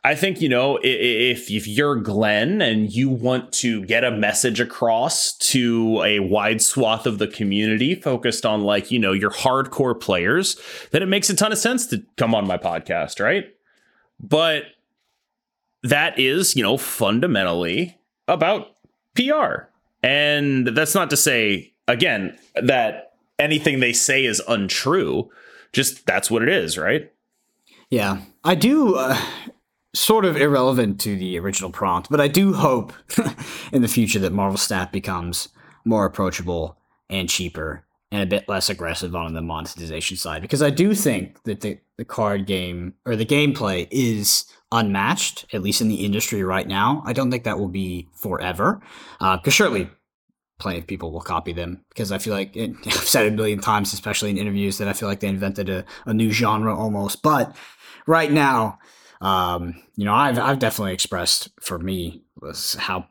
I 0.05 0.15
think 0.15 0.39
you 0.39 0.47
know 0.47 0.79
if 0.83 1.49
if 1.51 1.67
you're 1.67 1.95
Glenn 1.95 2.61
and 2.61 2.91
you 2.91 3.09
want 3.09 3.51
to 3.53 3.83
get 3.85 4.05
a 4.05 4.11
message 4.11 4.61
across 4.61 5.33
to 5.37 6.01
a 6.03 6.19
wide 6.19 6.61
swath 6.61 7.05
of 7.05 7.17
the 7.17 7.27
community 7.27 7.93
focused 7.95 8.45
on 8.45 8.61
like 8.61 8.89
you 8.89 8.99
know 8.99 9.11
your 9.11 9.31
hardcore 9.31 9.99
players, 9.99 10.59
then 10.91 11.03
it 11.03 11.07
makes 11.07 11.29
a 11.29 11.35
ton 11.35 11.51
of 11.51 11.57
sense 11.57 11.87
to 11.87 12.05
come 12.15 12.33
on 12.33 12.47
my 12.47 12.57
podcast, 12.57 13.19
right? 13.21 13.45
But 14.19 14.63
that 15.89 16.17
is 16.19 16.55
you 16.55 16.63
know 16.63 16.77
fundamentally 16.77 17.97
about 18.27 18.75
PR, 19.15 19.69
and 20.03 20.67
that's 20.67 20.95
not 20.95 21.09
to 21.09 21.17
say 21.17 21.73
again 21.87 22.37
that 22.61 23.13
anything 23.39 23.79
they 23.79 23.93
say 23.93 24.25
is 24.25 24.41
untrue. 24.47 25.29
Just 25.73 26.05
that's 26.05 26.31
what 26.31 26.41
it 26.41 26.49
is, 26.49 26.77
right? 26.77 27.11
Yeah, 27.89 28.21
I 28.43 28.55
do. 28.55 28.95
Uh, 28.95 29.19
sort 29.93 30.25
of 30.25 30.37
irrelevant 30.37 30.99
to 31.01 31.15
the 31.15 31.39
original 31.39 31.71
prompt, 31.71 32.09
but 32.09 32.21
I 32.21 32.27
do 32.27 32.53
hope 32.53 32.93
in 33.71 33.81
the 33.81 33.87
future 33.87 34.19
that 34.19 34.31
Marvel 34.31 34.57
Snap 34.57 34.91
becomes 34.91 35.49
more 35.85 36.05
approachable 36.05 36.77
and 37.09 37.27
cheaper 37.29 37.86
and 38.11 38.21
a 38.21 38.25
bit 38.25 38.47
less 38.47 38.69
aggressive 38.69 39.15
on 39.15 39.33
the 39.33 39.41
monetization 39.41 40.15
side 40.15 40.41
because 40.41 40.61
I 40.61 40.69
do 40.69 40.93
think 40.93 41.43
that 41.43 41.61
the, 41.61 41.79
the 41.97 42.05
card 42.05 42.45
game 42.45 42.93
or 43.05 43.15
the 43.15 43.25
gameplay 43.25 43.87
is 43.91 44.45
unmatched, 44.71 45.45
at 45.53 45.61
least 45.61 45.81
in 45.81 45.89
the 45.89 46.05
industry 46.05 46.43
right 46.43 46.67
now. 46.67 47.03
I 47.05 47.13
don't 47.13 47.31
think 47.31 47.43
that 47.43 47.59
will 47.59 47.67
be 47.67 48.07
forever 48.13 48.81
because 49.19 49.47
uh, 49.47 49.49
surely 49.49 49.89
plenty 50.59 50.79
of 50.79 50.87
people 50.87 51.11
will 51.11 51.21
copy 51.21 51.53
them 51.53 51.83
because 51.89 52.11
I 52.11 52.17
feel 52.17 52.33
like 52.33 52.55
it, 52.55 52.71
I've 52.85 52.93
said 52.93 53.25
it 53.25 53.33
a 53.33 53.35
million 53.35 53.59
times, 53.59 53.93
especially 53.93 54.29
in 54.29 54.37
interviews, 54.37 54.77
that 54.77 54.87
I 54.87 54.93
feel 54.93 55.09
like 55.09 55.19
they 55.19 55.27
invented 55.27 55.69
a, 55.69 55.85
a 56.05 56.13
new 56.13 56.31
genre 56.31 56.75
almost. 56.75 57.21
But 57.21 57.55
right 58.05 58.31
now, 58.31 58.79
um, 59.21 59.81
you 59.95 60.05
know, 60.05 60.13
I've 60.13 60.37
I've 60.37 60.59
definitely 60.59 60.93
expressed 60.93 61.49
for 61.59 61.79
me 61.79 62.23
how 62.77 63.07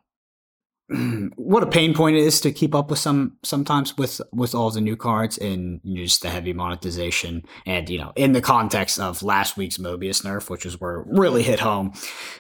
what 1.37 1.65
a 1.65 1.67
pain 1.67 1.95
point 1.95 2.17
it 2.17 2.21
is 2.21 2.41
to 2.41 2.53
keep 2.53 2.75
up 2.75 2.91
with 2.91 2.99
some 2.99 3.37
sometimes 3.43 3.97
with 3.99 4.21
with 4.33 4.55
all 4.55 4.71
the 4.71 4.81
new 4.81 4.97
cards 4.97 5.37
and 5.39 5.81
just 5.85 6.23
the 6.23 6.31
heavy 6.31 6.53
monetization 6.53 7.43
and 7.67 7.89
you 7.89 7.99
know 7.99 8.13
in 8.15 8.33
the 8.33 8.41
context 8.41 9.01
of 9.01 9.23
last 9.23 9.57
week's 9.57 9.79
Mobius 9.79 10.23
nerf, 10.25 10.49
which 10.49 10.65
is 10.65 10.81
where 10.81 11.01
it 11.01 11.07
really 11.09 11.43
hit 11.43 11.59
home. 11.59 11.93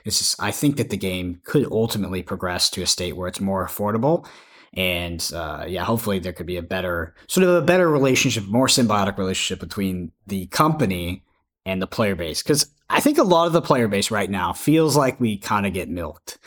It's 0.05 0.19
just 0.19 0.41
I 0.41 0.53
think 0.53 0.77
that 0.77 0.91
the 0.91 0.97
game 0.97 1.41
could 1.45 1.67
ultimately 1.73 2.23
progress 2.23 2.71
to 2.71 2.83
a 2.83 2.87
state 2.87 3.17
where 3.17 3.29
it's 3.29 3.41
more 3.41 3.67
affordable 3.67 4.27
and 4.75 5.29
uh, 5.35 5.65
yeah, 5.67 5.85
hopefully 5.85 6.19
there 6.21 6.33
could 6.33 6.47
be 6.47 6.59
a 6.59 6.63
better 6.63 7.15
sort 7.27 7.45
of 7.47 7.55
a 7.55 7.63
better 7.63 7.91
relationship, 7.91 8.45
more 8.45 8.69
symbiotic 8.69 9.19
relationship 9.19 9.59
between 9.59 10.13
the 10.27 10.47
company 10.47 11.25
and 11.65 11.83
the 11.83 11.87
player 11.87 12.15
base 12.15 12.43
because 12.45 12.71
I 12.89 13.01
think 13.01 13.19
a 13.19 13.25
lot 13.25 13.49
of 13.49 13.53
the 13.53 13.63
player 13.63 13.89
base 13.89 14.13
right 14.13 14.31
now 14.31 14.53
feels 14.53 14.97
like 14.97 15.19
we 15.19 15.37
kind 15.37 15.67
of 15.67 15.73
get 15.73 15.89
milked. 15.89 16.39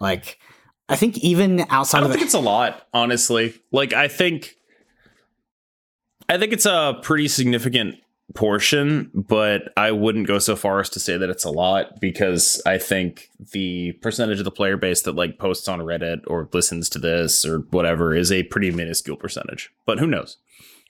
Like 0.00 0.38
I 0.88 0.96
think 0.96 1.18
even 1.18 1.66
outside 1.68 1.98
of 1.98 2.04
I 2.04 2.08
don't 2.08 2.10
of 2.10 2.16
think 2.16 2.24
it's 2.24 2.34
a 2.34 2.40
lot, 2.40 2.86
honestly. 2.92 3.54
Like 3.72 3.92
I 3.92 4.08
think 4.08 4.56
I 6.28 6.38
think 6.38 6.52
it's 6.52 6.66
a 6.66 6.98
pretty 7.02 7.28
significant 7.28 7.96
portion, 8.34 9.10
but 9.14 9.72
I 9.76 9.92
wouldn't 9.92 10.26
go 10.26 10.38
so 10.38 10.54
far 10.54 10.80
as 10.80 10.90
to 10.90 11.00
say 11.00 11.16
that 11.16 11.30
it's 11.30 11.44
a 11.44 11.50
lot 11.50 12.00
because 12.00 12.60
I 12.66 12.78
think 12.78 13.30
the 13.52 13.92
percentage 14.02 14.38
of 14.38 14.44
the 14.44 14.50
player 14.50 14.76
base 14.76 15.02
that 15.02 15.14
like 15.14 15.38
posts 15.38 15.68
on 15.68 15.80
Reddit 15.80 16.20
or 16.26 16.48
listens 16.52 16.90
to 16.90 16.98
this 16.98 17.44
or 17.46 17.60
whatever 17.70 18.14
is 18.14 18.30
a 18.30 18.42
pretty 18.44 18.70
minuscule 18.70 19.16
percentage. 19.16 19.70
But 19.86 19.98
who 19.98 20.06
knows? 20.06 20.36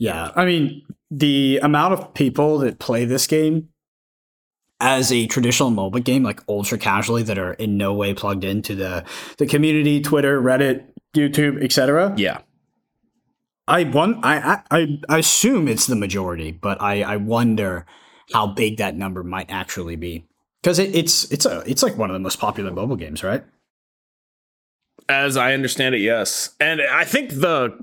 Yeah, 0.00 0.30
I 0.36 0.44
mean, 0.44 0.82
the 1.10 1.58
amount 1.62 1.94
of 1.94 2.14
people 2.14 2.58
that 2.58 2.78
play 2.78 3.04
this 3.04 3.26
game 3.26 3.68
as 4.80 5.10
a 5.12 5.26
traditional 5.26 5.70
mobile 5.70 6.00
game, 6.00 6.22
like 6.22 6.40
ultra 6.48 6.78
casually, 6.78 7.22
that 7.24 7.38
are 7.38 7.54
in 7.54 7.76
no 7.76 7.92
way 7.92 8.14
plugged 8.14 8.44
into 8.44 8.74
the 8.74 9.04
the 9.38 9.46
community, 9.46 10.00
Twitter, 10.00 10.40
Reddit, 10.40 10.84
YouTube, 11.16 11.62
etc. 11.62 12.14
Yeah, 12.16 12.40
I 13.66 13.84
one 13.84 14.20
I, 14.24 14.62
I 14.70 14.98
I 15.08 15.18
assume 15.18 15.68
it's 15.68 15.86
the 15.86 15.96
majority, 15.96 16.52
but 16.52 16.80
I 16.80 17.02
I 17.02 17.16
wonder 17.16 17.86
how 18.32 18.46
big 18.46 18.78
that 18.78 18.96
number 18.96 19.22
might 19.22 19.50
actually 19.50 19.96
be 19.96 20.26
because 20.62 20.78
it, 20.78 20.94
it's 20.94 21.30
it's 21.30 21.44
a 21.44 21.62
it's 21.66 21.82
like 21.82 21.96
one 21.96 22.10
of 22.10 22.14
the 22.14 22.20
most 22.20 22.40
popular 22.40 22.70
mobile 22.70 22.96
games, 22.96 23.22
right? 23.22 23.44
As 25.08 25.36
I 25.36 25.54
understand 25.54 25.94
it, 25.94 26.00
yes, 26.00 26.54
and 26.60 26.80
I 26.82 27.04
think 27.04 27.30
the 27.30 27.78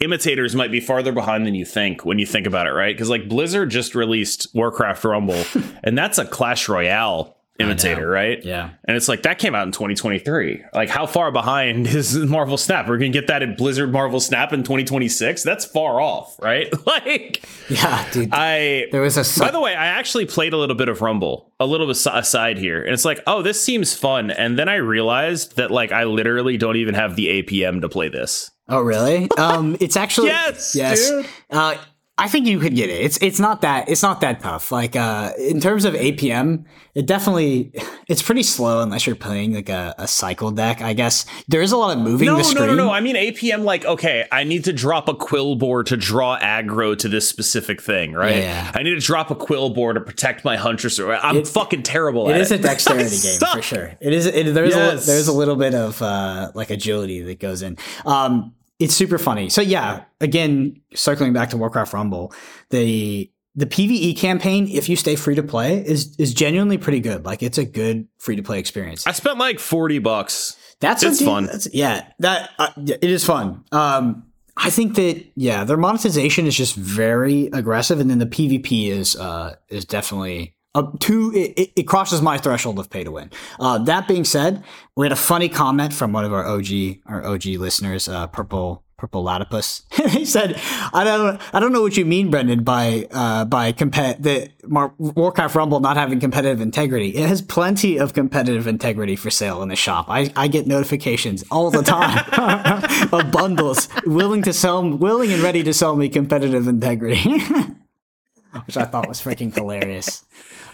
imitators 0.00 0.54
might 0.54 0.70
be 0.70 0.80
farther 0.80 1.12
behind 1.12 1.46
than 1.46 1.54
you 1.54 1.64
think 1.64 2.04
when 2.04 2.18
you 2.18 2.26
think 2.26 2.46
about 2.46 2.66
it, 2.66 2.72
right? 2.72 2.94
Because 2.94 3.10
like 3.10 3.28
Blizzard 3.28 3.70
just 3.70 3.94
released 3.94 4.48
Warcraft 4.54 5.04
Rumble, 5.04 5.44
and 5.84 5.96
that's 5.96 6.18
a 6.18 6.24
Clash 6.24 6.68
Royale 6.68 7.36
imitator, 7.58 8.08
right? 8.08 8.44
Yeah. 8.44 8.70
And 8.84 8.96
it's 8.96 9.08
like 9.08 9.22
that 9.22 9.38
came 9.38 9.54
out 9.54 9.66
in 9.66 9.72
2023. 9.72 10.64
Like 10.74 10.88
how 10.88 11.06
far 11.06 11.30
behind 11.30 11.86
is 11.94 12.16
Marvel 12.16 12.56
Snap? 12.56 12.88
We're 12.88 12.98
going 12.98 13.12
to 13.12 13.18
get 13.18 13.28
that 13.28 13.42
at 13.42 13.56
Blizzard 13.56 13.92
Marvel 13.92 14.20
Snap 14.20 14.52
in 14.52 14.62
2026? 14.62 15.42
That's 15.42 15.64
far 15.64 16.00
off, 16.00 16.36
right? 16.40 16.72
like 16.86 17.44
Yeah, 17.68 18.10
dude. 18.10 18.30
I 18.32 18.86
There 18.90 19.02
was 19.02 19.16
a 19.16 19.24
su- 19.24 19.40
By 19.40 19.50
the 19.50 19.60
way, 19.60 19.74
I 19.74 19.86
actually 19.86 20.26
played 20.26 20.52
a 20.52 20.56
little 20.56 20.76
bit 20.76 20.88
of 20.88 21.02
Rumble, 21.02 21.52
a 21.60 21.66
little 21.66 21.86
bit 21.86 22.04
aside 22.06 22.58
here. 22.58 22.82
And 22.82 22.92
it's 22.92 23.04
like, 23.04 23.20
"Oh, 23.26 23.42
this 23.42 23.62
seems 23.62 23.94
fun." 23.94 24.30
And 24.30 24.58
then 24.58 24.68
I 24.68 24.76
realized 24.76 25.56
that 25.56 25.70
like 25.70 25.92
I 25.92 26.04
literally 26.04 26.56
don't 26.56 26.76
even 26.76 26.94
have 26.94 27.16
the 27.16 27.42
APM 27.42 27.80
to 27.82 27.88
play 27.88 28.08
this. 28.08 28.50
Oh, 28.68 28.80
really? 28.80 29.28
Um, 29.36 29.76
it's 29.80 29.96
actually 29.96 30.28
yes, 30.28 30.74
yes. 30.74 31.10
Dude. 31.10 31.26
Uh, 31.50 31.76
I 32.22 32.28
think 32.28 32.46
you 32.46 32.60
could 32.60 32.76
get 32.76 32.88
it. 32.88 33.00
It's 33.02 33.18
it's 33.20 33.40
not 33.40 33.62
that 33.62 33.88
it's 33.88 34.02
not 34.02 34.20
that 34.20 34.38
tough. 34.40 34.70
Like 34.70 34.94
uh, 34.94 35.32
in 35.38 35.60
terms 35.60 35.84
of 35.84 35.94
APM, 35.94 36.64
it 36.94 37.04
definitely 37.06 37.72
it's 38.08 38.22
pretty 38.22 38.44
slow 38.44 38.80
unless 38.80 39.06
you're 39.08 39.16
playing 39.16 39.54
like 39.54 39.68
a, 39.68 39.92
a 39.98 40.06
cycle 40.06 40.52
deck. 40.52 40.80
I 40.80 40.92
guess 40.92 41.26
there 41.48 41.62
is 41.62 41.72
a 41.72 41.76
lot 41.76 41.96
of 41.96 42.02
moving. 42.02 42.26
No, 42.26 42.36
no, 42.38 42.66
no, 42.66 42.74
no. 42.74 42.90
I 42.92 43.00
mean 43.00 43.16
APM. 43.16 43.64
Like, 43.64 43.84
okay, 43.84 44.24
I 44.30 44.44
need 44.44 44.62
to 44.64 44.72
drop 44.72 45.08
a 45.08 45.14
Quilboar 45.14 45.84
to 45.86 45.96
draw 45.96 46.38
aggro 46.38 46.96
to 46.98 47.08
this 47.08 47.28
specific 47.28 47.82
thing, 47.82 48.12
right? 48.12 48.36
Yeah. 48.36 48.70
I 48.72 48.84
need 48.84 48.94
to 48.94 49.00
drop 49.00 49.32
a 49.32 49.34
Quilboar 49.34 49.94
to 49.94 50.00
protect 50.00 50.44
my 50.44 50.56
huntress. 50.56 51.00
Or 51.00 51.12
I'm 51.14 51.38
It- 51.38 51.48
fucking 51.48 51.82
terrible 51.82 52.28
It 52.30 52.34
at 52.34 52.40
is 52.42 52.52
it. 52.52 52.60
a 52.60 52.62
dexterity 52.62 53.18
game 53.22 53.40
for 53.52 53.62
sure. 53.62 53.94
It 54.00 54.12
is. 54.12 54.26
It, 54.26 54.54
there's 54.54 54.76
Yes. 54.76 55.02
a, 55.02 55.06
there's 55.06 55.26
a 55.26 55.32
little 55.32 55.56
bit 55.56 55.74
of 55.74 56.00
uh, 56.00 56.52
like 56.54 56.70
agility 56.70 57.20
that 57.22 57.40
goes 57.40 57.62
in. 57.62 57.78
Um, 58.06 58.54
it's 58.78 58.94
super 58.94 59.18
funny. 59.18 59.48
So 59.48 59.60
yeah, 59.60 60.04
again, 60.20 60.80
circling 60.94 61.32
back 61.32 61.50
to 61.50 61.56
Warcraft 61.56 61.92
Rumble, 61.92 62.32
the 62.70 63.30
the 63.54 63.66
PVE 63.66 64.16
campaign, 64.16 64.66
if 64.68 64.88
you 64.88 64.96
stay 64.96 65.14
free 65.14 65.34
to 65.34 65.42
play, 65.42 65.78
is 65.86 66.16
is 66.18 66.32
genuinely 66.32 66.78
pretty 66.78 67.00
good. 67.00 67.24
Like 67.24 67.42
it's 67.42 67.58
a 67.58 67.64
good 67.64 68.08
free 68.18 68.36
to 68.36 68.42
play 68.42 68.58
experience. 68.58 69.06
I 69.06 69.12
spent 69.12 69.38
like 69.38 69.58
forty 69.58 69.98
bucks. 69.98 70.56
That's 70.80 71.02
It's 71.02 71.22
fun. 71.22 71.46
That's, 71.46 71.72
yeah, 71.72 72.08
that 72.18 72.50
uh, 72.58 72.72
it 72.76 73.04
is 73.04 73.24
fun. 73.24 73.64
Um, 73.70 74.24
I 74.56 74.70
think 74.70 74.96
that 74.96 75.24
yeah, 75.36 75.64
their 75.64 75.76
monetization 75.76 76.46
is 76.46 76.56
just 76.56 76.74
very 76.74 77.46
aggressive, 77.52 78.00
and 78.00 78.10
then 78.10 78.18
the 78.18 78.26
PvP 78.26 78.88
is 78.88 79.16
uh, 79.16 79.56
is 79.68 79.84
definitely 79.84 80.56
to 81.00 81.32
it, 81.34 81.52
it, 81.58 81.72
it 81.76 81.82
crosses 81.82 82.22
my 82.22 82.38
threshold 82.38 82.78
of 82.78 82.88
pay 82.88 83.04
to 83.04 83.10
win. 83.10 83.30
Uh, 83.60 83.78
that 83.78 84.08
being 84.08 84.24
said, 84.24 84.64
we 84.96 85.04
had 85.04 85.12
a 85.12 85.16
funny 85.16 85.48
comment 85.48 85.92
from 85.92 86.12
one 86.12 86.24
of 86.24 86.32
our 86.32 86.46
OG 86.46 86.98
our 87.06 87.24
OG 87.24 87.46
listeners, 87.46 88.08
uh, 88.08 88.26
Purple 88.28 88.82
Purple 88.96 89.24
Latipus. 89.24 89.82
he 90.12 90.24
said, 90.24 90.58
"I 90.94 91.02
don't 91.04 91.40
I 91.52 91.60
don't 91.60 91.72
know 91.72 91.82
what 91.82 91.96
you 91.96 92.06
mean, 92.06 92.30
Brendan, 92.30 92.62
by 92.62 93.08
uh, 93.10 93.44
by 93.44 93.72
compet 93.72 94.22
the 94.22 94.48
Mar- 94.64 94.94
Warcraft 94.96 95.54
Rumble 95.56 95.80
not 95.80 95.96
having 95.96 96.20
competitive 96.20 96.60
integrity. 96.60 97.08
It 97.08 97.28
has 97.28 97.42
plenty 97.42 97.98
of 97.98 98.14
competitive 98.14 98.66
integrity 98.66 99.16
for 99.16 99.28
sale 99.28 99.60
in 99.60 99.68
the 99.68 99.76
shop. 99.76 100.06
I, 100.08 100.32
I 100.36 100.46
get 100.46 100.68
notifications 100.68 101.44
all 101.50 101.70
the 101.70 101.82
time 101.82 102.24
of 103.12 103.30
bundles 103.32 103.88
willing 104.06 104.42
to 104.42 104.52
sell 104.52 104.88
willing 104.88 105.32
and 105.32 105.42
ready 105.42 105.64
to 105.64 105.74
sell 105.74 105.96
me 105.96 106.08
competitive 106.08 106.68
integrity." 106.68 107.42
Which 108.66 108.76
I 108.76 108.84
thought 108.84 109.08
was 109.08 109.20
freaking 109.20 109.52
hilarious. 109.52 110.24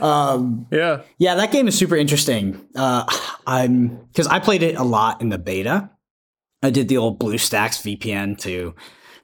Um, 0.00 0.66
Yeah. 0.70 1.02
yeah, 1.18 1.34
that 1.36 1.50
game 1.52 1.68
is 1.68 1.76
super 1.78 1.96
interesting. 1.96 2.60
Uh, 2.74 3.04
I'm 3.46 3.96
because 4.12 4.26
I 4.26 4.38
played 4.38 4.62
it 4.62 4.76
a 4.76 4.82
lot 4.84 5.20
in 5.20 5.28
the 5.28 5.38
beta. 5.38 5.90
I 6.62 6.70
did 6.70 6.88
the 6.88 6.96
old 6.96 7.20
BlueStacks 7.20 7.82
VPN 7.82 8.38
to 8.40 8.74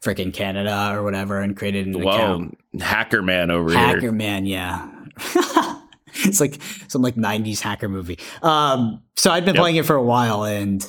freaking 0.01 0.33
Canada 0.33 0.91
or 0.93 1.03
whatever 1.03 1.41
and 1.41 1.57
created 1.57 1.87
an 1.87 2.01
Whoa, 2.01 2.11
account. 2.13 2.59
hacker 2.81 3.23
man 3.23 3.51
over 3.51 3.73
Hacker 3.73 3.87
here. 3.87 3.97
Hacker 4.01 4.13
man, 4.13 4.47
yeah. 4.47 4.89
it's 6.17 6.41
like 6.41 6.61
some 6.89 7.03
like 7.03 7.17
'90s 7.17 7.61
hacker 7.61 7.89
movie. 7.89 8.19
Um, 8.43 9.03
so 9.17 9.31
I'd 9.31 9.45
been 9.45 9.55
Yep. 9.55 9.61
playing 9.63 9.77
it 9.77 9.87
for 9.87 9.97
a 9.97 10.03
while, 10.03 10.45
and 10.45 10.85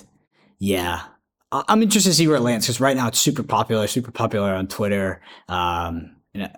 yeah, 0.60 1.02
I'm 1.52 1.82
interested 1.82 2.10
to 2.10 2.16
see 2.16 2.28
where 2.28 2.38
it 2.38 2.42
lands 2.42 2.66
because 2.66 2.80
right 2.80 2.96
now 2.96 3.08
it's 3.08 3.20
super 3.20 3.44
popular, 3.44 3.88
super 3.88 4.12
popular 4.12 4.54
on 4.54 4.68
Twitter. 4.68 5.22
Um, 5.48 6.14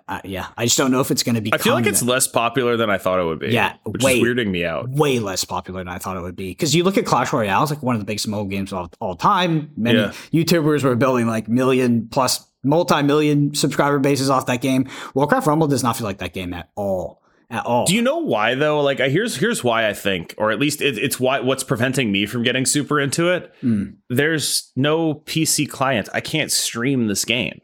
uh, 0.08 0.20
yeah, 0.24 0.48
I 0.56 0.64
just 0.64 0.76
don't 0.76 0.90
know 0.90 1.00
if 1.00 1.10
it's 1.10 1.22
going 1.22 1.34
to 1.34 1.40
be. 1.40 1.52
I 1.52 1.58
feel 1.58 1.74
like 1.74 1.86
it's 1.86 2.02
less 2.02 2.26
popular 2.26 2.76
than 2.76 2.90
I 2.90 2.98
thought 2.98 3.20
it 3.20 3.24
would 3.24 3.38
be. 3.38 3.48
Yeah, 3.48 3.74
which 3.84 4.02
way, 4.02 4.18
is 4.18 4.24
weirding 4.24 4.50
me 4.50 4.64
out. 4.64 4.88
Way 4.90 5.18
less 5.18 5.44
popular 5.44 5.80
than 5.80 5.88
I 5.88 5.98
thought 5.98 6.16
it 6.16 6.22
would 6.22 6.36
be 6.36 6.50
because 6.50 6.74
you 6.74 6.84
look 6.84 6.98
at 6.98 7.06
Clash 7.06 7.32
Royale, 7.32 7.62
it's 7.62 7.72
like 7.72 7.82
one 7.82 7.94
of 7.94 8.00
the 8.00 8.06
biggest 8.06 8.28
mobile 8.28 8.48
games 8.48 8.72
of 8.72 8.90
all 9.00 9.16
time. 9.16 9.70
Many 9.76 9.98
yeah. 9.98 10.12
YouTubers 10.32 10.84
were 10.84 10.96
building 10.96 11.26
like 11.26 11.48
million 11.48 12.08
plus, 12.08 12.46
multi-million 12.62 13.54
subscriber 13.54 13.98
bases 13.98 14.30
off 14.30 14.46
that 14.46 14.60
game. 14.60 14.88
Warcraft 15.14 15.46
Rumble 15.46 15.68
does 15.68 15.82
not 15.82 15.96
feel 15.96 16.06
like 16.06 16.18
that 16.18 16.32
game 16.32 16.54
at 16.54 16.70
all 16.74 17.22
at 17.50 17.64
all. 17.64 17.86
Do 17.86 17.94
you 17.94 18.02
know 18.02 18.18
why 18.18 18.54
though? 18.54 18.80
Like, 18.80 18.98
here's 18.98 19.36
here's 19.36 19.64
why 19.64 19.88
I 19.88 19.94
think, 19.94 20.34
or 20.38 20.50
at 20.50 20.58
least 20.58 20.80
it, 20.80 20.98
it's 20.98 21.18
why 21.18 21.40
what's 21.40 21.64
preventing 21.64 22.12
me 22.12 22.26
from 22.26 22.42
getting 22.42 22.66
super 22.66 23.00
into 23.00 23.30
it. 23.30 23.54
Mm. 23.62 23.96
There's 24.10 24.72
no 24.76 25.14
PC 25.14 25.68
client. 25.68 26.08
I 26.12 26.20
can't 26.20 26.52
stream 26.52 27.06
this 27.06 27.24
game. 27.24 27.60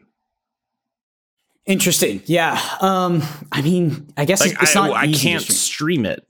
Interesting. 1.67 2.23
Yeah. 2.27 2.61
Um. 2.81 3.23
I 3.53 3.63
mean, 3.63 4.13
I 4.17 4.25
guess 4.25 4.41
like, 4.41 4.61
it's, 4.61 4.75
not. 4.75 4.91
I, 4.91 5.03
I 5.03 5.13
can't 5.13 5.43
stream. 5.43 6.05
stream. 6.05 6.07
it. 6.07 6.27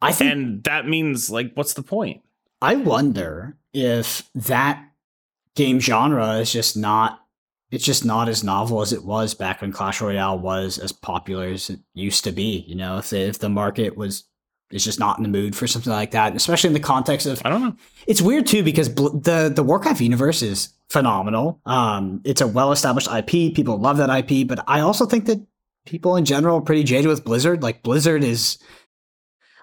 I 0.00 0.12
think, 0.12 0.32
and 0.32 0.64
that 0.64 0.88
means 0.88 1.30
like, 1.30 1.52
what's 1.54 1.74
the 1.74 1.82
point? 1.82 2.22
I 2.60 2.76
wonder 2.76 3.56
if 3.72 4.28
that 4.34 4.84
game 5.54 5.78
genre 5.78 6.34
is 6.36 6.52
just 6.52 6.76
not 6.76 7.22
it's 7.72 7.84
just 7.84 8.04
not 8.04 8.28
as 8.28 8.44
novel 8.44 8.82
as 8.82 8.92
it 8.92 9.02
was 9.02 9.34
back 9.34 9.62
when 9.62 9.72
Clash 9.72 10.00
Royale 10.02 10.38
was 10.38 10.78
as 10.78 10.92
popular 10.92 11.46
as 11.46 11.70
it 11.70 11.80
used 11.94 12.22
to 12.24 12.32
be. 12.32 12.64
You 12.68 12.74
know, 12.74 12.98
if 12.98 13.10
the, 13.10 13.20
if 13.20 13.38
the 13.38 13.48
market 13.48 13.96
was 13.96 14.24
is 14.70 14.84
just 14.84 15.00
not 15.00 15.18
in 15.18 15.22
the 15.22 15.28
mood 15.28 15.56
for 15.56 15.66
something 15.66 15.92
like 15.92 16.12
that, 16.12 16.36
especially 16.36 16.68
in 16.68 16.74
the 16.74 16.80
context 16.80 17.26
of 17.26 17.40
I 17.44 17.48
don't 17.48 17.62
know. 17.62 17.74
It's 18.06 18.22
weird 18.22 18.46
too 18.46 18.62
because 18.62 18.90
bl- 18.90 19.08
the 19.08 19.50
the 19.54 19.62
Warcraft 19.62 20.02
universe 20.02 20.42
is 20.42 20.68
phenomenal. 20.92 21.60
Um, 21.64 22.20
it's 22.24 22.40
a 22.40 22.46
well 22.46 22.70
established 22.70 23.08
IP. 23.10 23.54
People 23.54 23.78
love 23.78 23.96
that 23.96 24.10
IP, 24.10 24.46
but 24.46 24.62
I 24.68 24.80
also 24.80 25.06
think 25.06 25.24
that 25.26 25.44
people 25.86 26.16
in 26.16 26.24
general 26.24 26.58
are 26.58 26.62
pretty 26.62 26.84
jaded 26.84 27.08
with 27.08 27.24
Blizzard. 27.24 27.62
Like 27.62 27.82
Blizzard 27.82 28.22
is. 28.22 28.58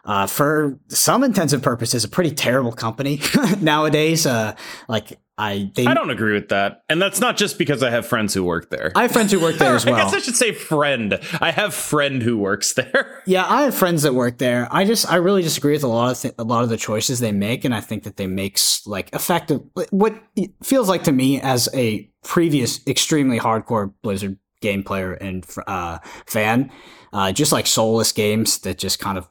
Uh, 0.05 0.25
for 0.25 0.80
some 0.88 1.23
intensive 1.25 1.61
purposes, 1.61 2.03
a 2.05 2.07
pretty 2.07 2.32
terrible 2.32 2.71
company 2.71 3.21
nowadays. 3.61 4.25
Uh, 4.25 4.55
like 4.88 5.19
I 5.39 5.71
they, 5.73 5.85
I 5.85 5.93
don't 5.93 6.09
agree 6.09 6.33
with 6.33 6.49
that, 6.49 6.83
and 6.89 7.01
that's 7.01 7.21
not 7.21 7.37
just 7.37 7.57
because 7.57 7.81
I 7.81 7.89
have 7.89 8.05
friends 8.05 8.33
who 8.33 8.43
work 8.43 8.69
there. 8.69 8.91
I 8.93 9.03
have 9.03 9.11
friends 9.11 9.31
who 9.31 9.39
work 9.39 9.55
there 9.55 9.73
as 9.73 9.85
well. 9.85 9.95
I 9.95 10.03
guess 10.03 10.13
I 10.13 10.19
should 10.19 10.35
say 10.35 10.51
friend. 10.51 11.17
I 11.39 11.51
have 11.51 11.73
friend 11.73 12.21
who 12.21 12.37
works 12.37 12.73
there. 12.73 13.15
Yeah, 13.25 13.45
I 13.47 13.61
have 13.61 13.75
friends 13.75 14.01
that 14.03 14.15
work 14.15 14.39
there. 14.39 14.67
I 14.71 14.85
just 14.85 15.09
I 15.09 15.17
really 15.17 15.43
disagree 15.43 15.73
with 15.73 15.83
a 15.83 15.87
lot 15.87 16.11
of 16.11 16.19
th- 16.19 16.33
a 16.39 16.43
lot 16.43 16.63
of 16.63 16.69
the 16.69 16.77
choices 16.77 17.19
they 17.19 17.31
make, 17.31 17.63
and 17.63 17.75
I 17.75 17.79
think 17.79 18.03
that 18.03 18.17
they 18.17 18.25
make 18.27 18.59
like 18.85 19.13
effective 19.13 19.61
what 19.91 20.15
feels 20.63 20.89
like 20.89 21.03
to 21.03 21.11
me 21.11 21.39
as 21.39 21.69
a 21.73 22.09
previous 22.23 22.85
extremely 22.87 23.39
hardcore 23.39 23.93
Blizzard 24.01 24.37
game 24.61 24.83
player 24.83 25.13
and 25.13 25.45
uh, 25.67 25.99
fan, 26.25 26.71
uh, 27.13 27.31
just 27.31 27.51
like 27.51 27.67
soulless 27.67 28.11
games 28.11 28.57
that 28.59 28.77
just 28.77 28.99
kind 28.99 29.17
of 29.17 29.27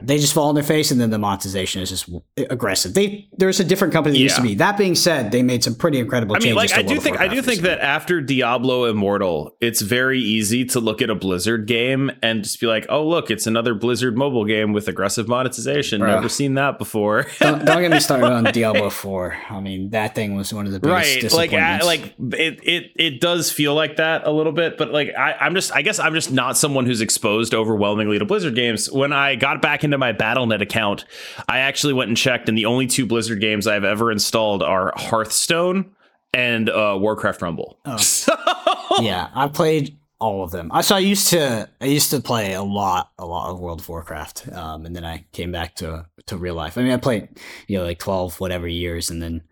they 0.00 0.18
just 0.18 0.34
fall 0.34 0.48
on 0.48 0.54
their 0.54 0.64
face 0.64 0.90
and 0.90 1.00
then 1.00 1.10
the 1.10 1.18
monetization 1.18 1.80
is 1.80 1.90
just 1.90 2.10
aggressive. 2.36 2.94
They 2.94 3.28
there's 3.32 3.60
a 3.60 3.64
different 3.64 3.92
company 3.92 4.14
that 4.14 4.18
yeah. 4.18 4.24
used 4.24 4.36
to 4.36 4.42
be. 4.42 4.54
That 4.56 4.76
being 4.76 4.94
said, 4.94 5.30
they 5.32 5.42
made 5.42 5.64
some 5.64 5.74
pretty 5.74 5.98
incredible 5.98 6.36
I 6.36 6.40
mean, 6.40 6.54
like 6.54 6.72
I 6.72 6.82
do 6.82 7.00
think 7.00 7.18
I 7.18 7.28
do 7.28 7.40
think 7.40 7.62
that 7.62 7.80
after 7.80 8.20
Diablo 8.20 8.84
Immortal, 8.84 9.56
it's 9.60 9.80
very 9.80 10.20
easy 10.20 10.64
to 10.66 10.80
look 10.80 11.00
at 11.00 11.10
a 11.10 11.14
Blizzard 11.14 11.66
game 11.66 12.10
and 12.22 12.42
just 12.42 12.60
be 12.60 12.66
like, 12.66 12.86
"Oh, 12.88 13.06
look, 13.06 13.30
it's 13.30 13.46
another 13.46 13.74
Blizzard 13.74 14.16
mobile 14.16 14.44
game 14.44 14.72
with 14.72 14.88
aggressive 14.88 15.28
monetization. 15.28 16.00
Bro. 16.00 16.10
Never 16.10 16.28
seen 16.28 16.54
that 16.54 16.78
before." 16.78 17.26
don't, 17.40 17.64
don't, 17.64 17.80
get 17.80 17.90
me 17.90 18.00
started 18.06 18.26
on 18.26 18.44
Diablo 18.44 18.90
4. 18.90 19.36
I 19.50 19.60
mean, 19.60 19.90
that 19.90 20.14
thing 20.14 20.36
was 20.36 20.52
one 20.52 20.66
of 20.66 20.72
the 20.72 20.80
biggest 20.80 21.22
right. 21.22 21.32
Like 21.32 21.52
I, 21.52 21.80
like 21.80 22.14
it 22.18 22.60
it 22.62 22.92
it 22.96 23.20
does 23.20 23.50
feel 23.50 23.74
like 23.74 23.96
that 23.96 24.26
a 24.26 24.30
little 24.30 24.52
bit, 24.52 24.76
but 24.76 24.92
like 24.92 25.14
I 25.16 25.32
I'm 25.40 25.54
just 25.54 25.72
I 25.72 25.82
guess 25.82 25.98
I'm 25.98 26.14
just 26.14 26.30
not 26.30 26.56
someone 26.58 26.84
who's 26.86 27.00
exposed 27.00 27.54
overwhelmingly 27.54 28.18
to 28.18 28.24
Blizzard 28.24 28.54
games. 28.54 28.90
When 28.90 29.12
I 29.12 29.36
got 29.36 29.62
back 29.62 29.75
into 29.84 29.98
my 29.98 30.12
BattleNet 30.12 30.60
account, 30.60 31.04
I 31.48 31.58
actually 31.58 31.92
went 31.92 32.08
and 32.08 32.16
checked, 32.16 32.48
and 32.48 32.56
the 32.56 32.66
only 32.66 32.86
two 32.86 33.06
Blizzard 33.06 33.40
games 33.40 33.66
I've 33.66 33.84
ever 33.84 34.10
installed 34.12 34.62
are 34.62 34.92
Hearthstone 34.96 35.94
and 36.34 36.68
uh, 36.68 36.96
Warcraft 37.00 37.42
Rumble. 37.42 37.78
Oh. 37.84 37.96
So. 38.06 38.36
yeah, 39.00 39.28
I 39.34 39.48
played 39.48 39.98
all 40.18 40.42
of 40.42 40.50
them. 40.50 40.70
I 40.72 40.80
so 40.80 40.96
I 40.96 41.00
used 41.00 41.28
to 41.30 41.68
I 41.80 41.86
used 41.86 42.10
to 42.10 42.20
play 42.20 42.54
a 42.54 42.62
lot 42.62 43.10
a 43.18 43.26
lot 43.26 43.50
of 43.50 43.60
World 43.60 43.80
of 43.80 43.88
Warcraft, 43.88 44.48
um, 44.52 44.86
and 44.86 44.94
then 44.96 45.04
I 45.04 45.26
came 45.32 45.52
back 45.52 45.74
to 45.76 46.06
to 46.26 46.36
real 46.36 46.54
life. 46.54 46.78
I 46.78 46.82
mean, 46.82 46.92
I 46.92 46.96
played 46.96 47.28
you 47.66 47.78
know 47.78 47.84
like 47.84 47.98
twelve 47.98 48.40
whatever 48.40 48.66
years, 48.66 49.10
and 49.10 49.20
then 49.22 49.42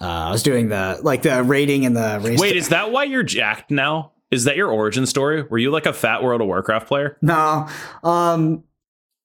uh, 0.00 0.06
I 0.06 0.30
was 0.30 0.42
doing 0.42 0.68
the 0.68 1.00
like 1.02 1.22
the 1.22 1.42
rating 1.42 1.84
and 1.86 1.96
the 1.96 2.20
race. 2.22 2.40
Wait, 2.40 2.52
to- 2.52 2.58
is 2.58 2.68
that 2.68 2.92
why 2.92 3.04
you're 3.04 3.22
jacked 3.22 3.70
now? 3.70 4.12
Is 4.30 4.44
that 4.44 4.56
your 4.56 4.70
origin 4.70 5.04
story? 5.06 5.42
Were 5.42 5.58
you 5.58 5.70
like 5.70 5.86
a 5.86 5.92
fat 5.92 6.22
World 6.22 6.40
of 6.40 6.46
Warcraft 6.46 6.86
player? 6.88 7.18
No. 7.20 7.68
Um, 8.02 8.64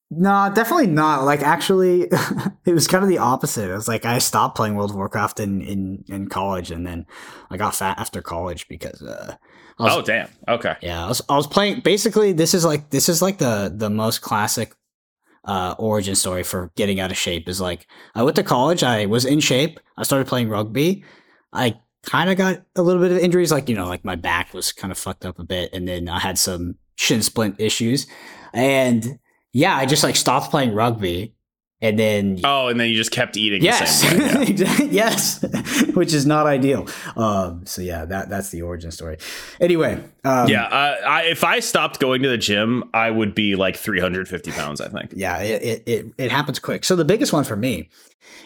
no, 0.10 0.52
definitely 0.54 0.88
not. 0.88 1.24
Like 1.24 1.42
actually 1.42 2.02
it 2.66 2.74
was 2.74 2.88
kind 2.88 3.04
of 3.04 3.10
the 3.10 3.18
opposite. 3.18 3.70
It 3.70 3.74
was 3.74 3.88
like 3.88 4.06
I 4.06 4.20
stopped 4.20 4.56
playing 4.56 4.76
World 4.76 4.92
of 4.92 4.96
Warcraft 4.96 5.40
in 5.40 5.62
in, 5.62 6.06
in 6.08 6.28
college 6.28 6.72
and 6.72 6.86
then 6.86 7.06
I 7.50 7.58
got 7.58 7.76
fat 7.76 8.00
after 8.00 8.22
college 8.22 8.68
because 8.68 9.02
uh 9.02 9.36
was, 9.80 9.94
Oh 9.94 10.02
damn. 10.02 10.30
Okay. 10.48 10.76
Yeah, 10.82 11.06
I 11.06 11.08
was 11.08 11.22
I 11.30 11.36
was 11.36 11.48
playing 11.48 11.82
basically 11.82 12.34
this 12.34 12.54
is 12.54 12.66
like 12.66 12.90
this 12.90 13.10
is 13.10 13.22
like 13.22 13.38
the 13.38 13.72
the 13.76 13.90
most 13.90 14.22
classic 14.22 14.74
uh, 15.46 15.76
origin 15.80 16.14
story 16.14 16.44
for 16.44 16.72
getting 16.76 17.00
out 17.00 17.10
of 17.10 17.18
shape 17.18 17.48
is 17.48 17.62
like 17.62 17.88
I 18.14 18.24
went 18.24 18.36
to 18.36 18.44
college, 18.44 18.84
I 18.84 19.06
was 19.06 19.24
in 19.24 19.40
shape, 19.40 19.80
I 19.98 20.04
started 20.04 20.28
playing 20.28 20.50
rugby. 20.50 21.04
I 21.54 21.80
kind 22.04 22.30
of 22.30 22.38
got 22.38 22.64
a 22.76 22.82
little 22.82 23.02
bit 23.02 23.12
of 23.12 23.18
injuries, 23.18 23.52
like, 23.52 23.70
you 23.70 23.76
know, 23.76 23.88
like 23.88 24.06
my 24.06 24.16
back 24.16 24.54
was 24.54 24.72
kind 24.72 24.92
of 24.92 24.98
fucked 24.98 25.26
up 25.26 25.40
a 25.40 25.44
bit, 25.44 25.72
and 25.74 25.88
then 25.88 26.10
I 26.10 26.20
had 26.20 26.38
some 26.38 26.76
shin 26.96 27.22
splint 27.22 27.60
issues. 27.60 28.08
And 28.54 29.20
yeah, 29.54 29.76
I 29.76 29.86
just 29.86 30.04
like 30.04 30.16
stopped 30.16 30.52
playing 30.52 30.74
rugby 30.74 31.34
and 31.80 32.00
then 32.00 32.40
oh 32.44 32.68
and 32.68 32.80
then 32.80 32.90
you 32.90 32.96
just 32.96 33.12
kept 33.12 33.38
eating 33.38 33.62
yes. 33.62 34.04
way, 34.04 34.46
yeah. 34.46 34.78
yes. 34.90 35.46
Which 35.94 36.14
is 36.14 36.26
not 36.26 36.48
ideal. 36.48 36.88
Um 37.16 37.66
so 37.66 37.82
yeah 37.82 38.06
that 38.06 38.30
that's 38.30 38.50
the 38.50 38.64
origin 38.64 38.92
story. 38.92 39.18
Anyway 39.60 40.04
um, 40.24 40.48
yeah 40.48 40.66
uh, 40.66 40.96
I, 41.08 41.24
if 41.26 41.44
i 41.44 41.60
stopped 41.60 42.00
going 42.00 42.24
to 42.24 42.30
the 42.30 42.38
gym 42.38 42.84
i 42.94 43.12
would 43.12 43.36
be 43.36 43.56
like 43.56 43.76
350 43.76 44.52
pounds 44.52 44.82
i 44.82 44.88
think. 44.88 45.14
Yeah 45.16 45.38
it, 45.40 45.84
it, 45.86 46.06
it, 46.18 46.32
happens 46.32 46.60
quick. 46.60 46.84
So 46.84 46.96
the 46.96 47.06
biggest 47.06 47.32
one 47.32 47.44
for 47.44 47.56
me 47.56 47.90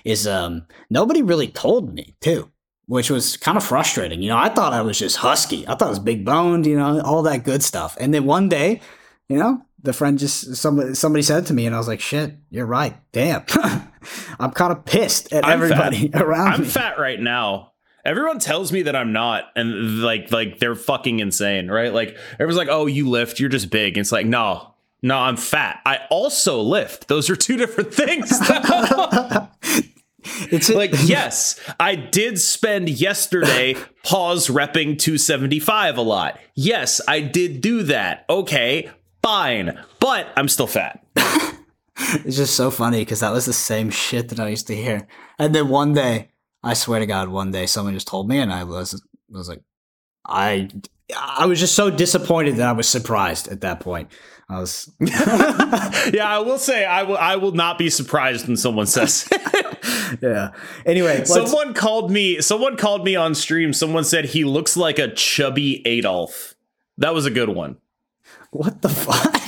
is 0.04 0.28
um 0.28 0.66
nobody 0.90 1.22
really 1.22 1.48
told 1.48 1.94
me 1.94 2.16
too 2.22 2.52
which 2.88 3.10
was 3.10 3.38
kind 3.38 3.58
of 3.58 3.64
frustrating. 3.64 4.22
You 4.22 4.30
know 4.30 4.38
i 4.38 4.50
thought 4.50 4.74
i 4.74 4.82
was 4.82 5.00
just 5.00 5.18
husky. 5.18 5.66
I 5.68 5.76
thought 5.76 5.88
I 5.88 5.90
was 5.90 6.00
big 6.00 6.26
boned 6.26 6.66
you 6.66 6.76
know 6.76 7.00
all 7.02 7.24
that 7.24 7.46
good 7.46 7.64
stuff. 7.64 7.96
And 7.98 8.14
then 8.14 8.26
one 8.26 8.50
day 8.50 8.82
you 9.30 9.38
know 9.38 9.62
the 9.84 9.94
friend 9.94 10.20
just 10.20 10.56
somebody 10.56 10.94
somebody 10.94 11.22
said 11.24 11.46
to 11.48 11.54
me, 11.54 11.66
and 11.66 11.76
I 11.76 11.78
was 11.78 11.88
like, 11.88 12.00
"Shit, 12.02 12.36
you're 12.50 12.66
right. 12.66 12.96
Damn, 13.12 13.44
I'm 14.40 14.52
kind 14.52 14.72
of 14.72 14.86
pissed 14.86 15.32
at 15.34 15.46
I'm 15.46 15.52
everybody 15.54 16.10
fat. 16.10 16.22
around 16.24 16.54
I'm 16.54 16.62
me." 16.62 16.68
fat 16.68 17.00
right 17.00 17.20
now. 17.20 17.72
Everyone 18.04 18.40
tells 18.40 18.72
me 18.72 18.82
that 18.84 18.96
I'm 18.96 19.14
not, 19.14 19.46
and 19.56 20.02
like 20.02 20.32
like 20.32 20.60
they're 20.60 20.76
fucking 20.76 21.20
insane, 21.20 21.70
right? 21.70 21.94
Like 21.94 22.18
everyone's 22.34 22.58
like, 22.58 22.70
"Oh, 22.70 22.86
you 22.88 23.10
lift, 23.10 23.40
you're 23.40 23.50
just 23.50 23.70
big." 23.70 23.98
It's 23.98 24.12
like, 24.12 24.26
no, 24.26 24.74
no, 25.04 25.18
I'm 25.18 25.38
fat. 25.38 25.82
I 25.86 26.00
also 26.10 26.62
lift. 26.62 27.08
Those 27.08 27.30
are 27.30 27.36
two 27.36 27.58
different 27.58 27.94
things. 27.94 28.32
it's 30.52 30.70
a- 30.70 30.76
like 30.76 30.92
yes, 31.04 31.60
I 31.80 31.96
did 31.96 32.40
spend 32.40 32.90
yesterday 32.90 33.76
pause 34.04 34.48
repping 34.48 34.98
275 35.00 35.98
a 35.98 36.02
lot. 36.02 36.40
Yes, 36.56 37.02
I 37.08 37.22
did 37.22 37.62
do 37.62 37.84
that. 37.84 38.26
Okay, 38.30 38.90
fine, 39.24 39.80
but 40.00 40.28
I'm 40.36 40.48
still 40.48 40.68
fat. 40.68 41.04
it's 41.16 42.38
just 42.38 42.56
so 42.56 42.72
funny 42.72 43.00
because 43.00 43.20
that 43.22 43.32
was 43.32 43.46
the 43.46 43.54
same 43.54 43.90
shit 43.90 44.30
that 44.30 44.40
I 44.40 44.50
used 44.50 44.68
to 44.68 44.76
hear. 44.76 45.08
And 45.40 45.54
then 45.56 45.70
one 45.70 45.94
day, 45.94 46.30
I 46.64 46.74
swear 46.74 47.00
to 47.00 47.06
God, 47.06 47.30
one 47.30 47.52
day 47.52 47.66
someone 47.66 47.94
just 47.94 48.08
told 48.08 48.28
me, 48.28 48.40
and 48.40 48.52
I 48.52 48.64
was 48.64 49.02
was 49.30 49.50
like, 49.50 49.62
I 50.28 50.70
I 51.18 51.46
was 51.46 51.60
just 51.60 51.76
so 51.76 51.90
disappointed 51.90 52.58
that 52.58 52.68
I 52.68 52.72
was 52.72 52.88
surprised 52.88 53.48
at 53.48 53.62
that 53.62 53.80
point. 53.80 54.12
I 54.50 54.60
was 54.60 54.92
Yeah, 55.00 56.28
I 56.28 56.40
will 56.40 56.58
say 56.58 56.86
I 56.86 57.04
will 57.04 57.18
I 57.18 57.38
will 57.38 57.54
not 57.54 57.78
be 57.78 57.90
surprised 57.90 58.48
when 58.48 58.58
someone 58.58 58.86
says 58.86 59.28
Yeah. 60.22 60.52
Anyway, 60.86 61.24
someone 61.24 61.74
called 61.74 62.12
me 62.12 62.42
someone 62.42 62.78
called 62.78 63.06
me 63.06 63.16
on 63.16 63.34
stream. 63.34 63.74
Someone 63.74 64.04
said 64.04 64.26
he 64.26 64.44
looks 64.44 64.76
like 64.76 65.00
a 65.00 65.14
chubby 65.14 65.86
Adolf. 65.88 66.56
That 66.98 67.14
was 67.14 67.26
a 67.26 67.32
good 67.32 67.50
one. 67.50 67.78
What 68.52 68.82
the 68.82 68.90
fuck? 68.90 69.42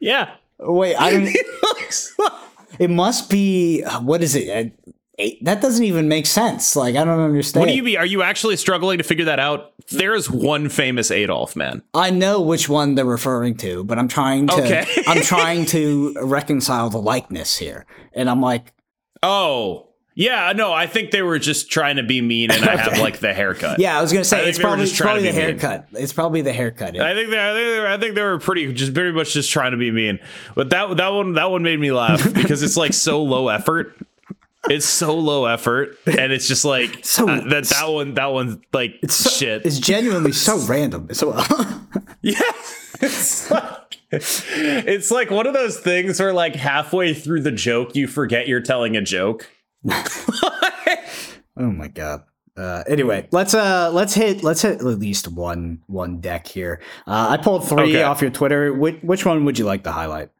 Yeah. 0.00 0.34
Wait, 0.58 0.94
I 0.96 1.10
don't. 1.10 1.28
it 2.78 2.90
must 2.90 3.30
be. 3.30 3.82
What 3.82 4.22
is 4.22 4.34
it? 4.34 4.72
Eight? 5.18 5.44
That 5.44 5.60
doesn't 5.60 5.84
even 5.84 6.08
make 6.08 6.26
sense. 6.26 6.76
Like 6.76 6.96
I 6.96 7.04
don't 7.04 7.20
understand. 7.20 7.60
What 7.60 7.68
do 7.68 7.74
you 7.74 7.82
mean? 7.82 7.96
Are 7.96 8.06
you 8.06 8.22
actually 8.22 8.56
struggling 8.56 8.98
to 8.98 9.04
figure 9.04 9.26
that 9.26 9.38
out? 9.38 9.72
There 9.90 10.14
is 10.14 10.30
one 10.30 10.68
famous 10.68 11.10
Adolf 11.10 11.56
man. 11.56 11.82
I 11.94 12.10
know 12.10 12.40
which 12.40 12.68
one 12.68 12.94
they're 12.94 13.04
referring 13.04 13.56
to, 13.58 13.84
but 13.84 13.98
I'm 13.98 14.08
trying 14.08 14.48
to. 14.48 14.62
Okay. 14.62 14.86
I'm 15.06 15.22
trying 15.22 15.66
to 15.66 16.14
reconcile 16.20 16.90
the 16.90 17.00
likeness 17.00 17.56
here, 17.56 17.86
and 18.12 18.28
I'm 18.28 18.40
like, 18.40 18.72
oh, 19.22 19.88
Yeah, 20.16 20.52
no, 20.54 20.72
I 20.72 20.86
think 20.86 21.10
they 21.10 21.22
were 21.22 21.40
just 21.40 21.70
trying 21.70 21.96
to 21.96 22.04
be 22.04 22.20
mean, 22.20 22.52
and 22.52 22.64
I 22.64 22.76
have 22.76 22.98
like 23.00 23.18
the 23.18 23.34
haircut. 23.34 23.80
Yeah, 23.80 23.98
I 23.98 24.00
was 24.02 24.12
gonna 24.12 24.24
say 24.24 24.48
it's 24.48 24.58
probably, 24.60 24.84
just 24.84 24.92
it's 24.94 25.00
probably 25.00 25.22
to 25.24 25.28
the 25.28 25.32
be 25.32 25.46
mean. 25.46 25.58
haircut. 25.58 25.88
It's 25.92 26.12
probably 26.12 26.42
the 26.42 26.52
haircut. 26.52 26.96
I 26.96 27.14
think 27.14 27.30
they, 27.30 27.38
I 27.38 27.52
think 27.52 27.66
they, 27.74 27.80
were, 27.80 27.86
I 27.88 27.98
think 27.98 28.14
they 28.14 28.22
were 28.22 28.38
pretty, 28.38 28.72
just 28.72 28.92
very 28.92 29.12
much 29.12 29.32
just 29.32 29.50
trying 29.50 29.72
to 29.72 29.76
be 29.76 29.90
mean. 29.90 30.20
But 30.54 30.70
that 30.70 30.96
that 30.98 31.08
one 31.08 31.32
that 31.32 31.50
one 31.50 31.62
made 31.64 31.80
me 31.80 31.90
laugh 31.90 32.22
because 32.34 32.62
it's 32.62 32.76
like 32.76 32.92
so 32.94 33.22
low 33.24 33.48
effort. 33.48 33.96
It's 34.70 34.86
so 34.86 35.14
low 35.18 35.46
effort, 35.46 35.98
and 36.06 36.32
it's 36.32 36.46
just 36.48 36.64
like 36.64 37.00
So- 37.04 37.28
uh, 37.28 37.40
that 37.48 37.64
that 37.64 37.86
one 37.88 38.14
that 38.14 38.32
one's 38.32 38.56
like 38.72 38.94
It's 39.02 39.14
so- 39.16 39.30
shit. 39.30 39.66
It's 39.66 39.78
genuinely 39.80 40.32
so 40.32 40.58
random. 40.66 41.08
So 41.12 41.36
Yeah. 42.22 42.40
It's 43.00 43.50
like, 43.50 43.98
it's 44.12 45.10
like 45.10 45.30
one 45.30 45.46
of 45.48 45.52
those 45.54 45.78
things 45.78 46.20
where 46.20 46.32
like 46.32 46.54
halfway 46.54 47.12
through 47.12 47.42
the 47.42 47.50
joke 47.50 47.96
you 47.96 48.06
forget 48.06 48.46
you're 48.48 48.60
telling 48.60 48.96
a 48.96 49.02
joke. 49.02 49.50
Oh 51.56 51.70
my 51.70 51.86
god. 51.86 52.24
Uh, 52.56 52.82
anyway, 52.88 53.28
let's 53.30 53.54
uh 53.54 53.90
let's 53.92 54.12
hit 54.14 54.42
let's 54.42 54.62
hit 54.62 54.80
at 54.80 54.84
least 54.84 55.28
one 55.28 55.80
one 55.86 56.20
deck 56.20 56.46
here. 56.48 56.80
Uh, 57.06 57.28
I 57.30 57.36
pulled 57.36 57.68
three 57.68 57.90
Okay. 57.90 58.02
off 58.02 58.20
your 58.20 58.30
Twitter. 58.32 58.72
Which, 58.72 58.96
which 59.02 59.24
one 59.24 59.44
would 59.44 59.56
you 59.58 59.64
like 59.64 59.84
to 59.84 59.92
highlight? 59.92 60.30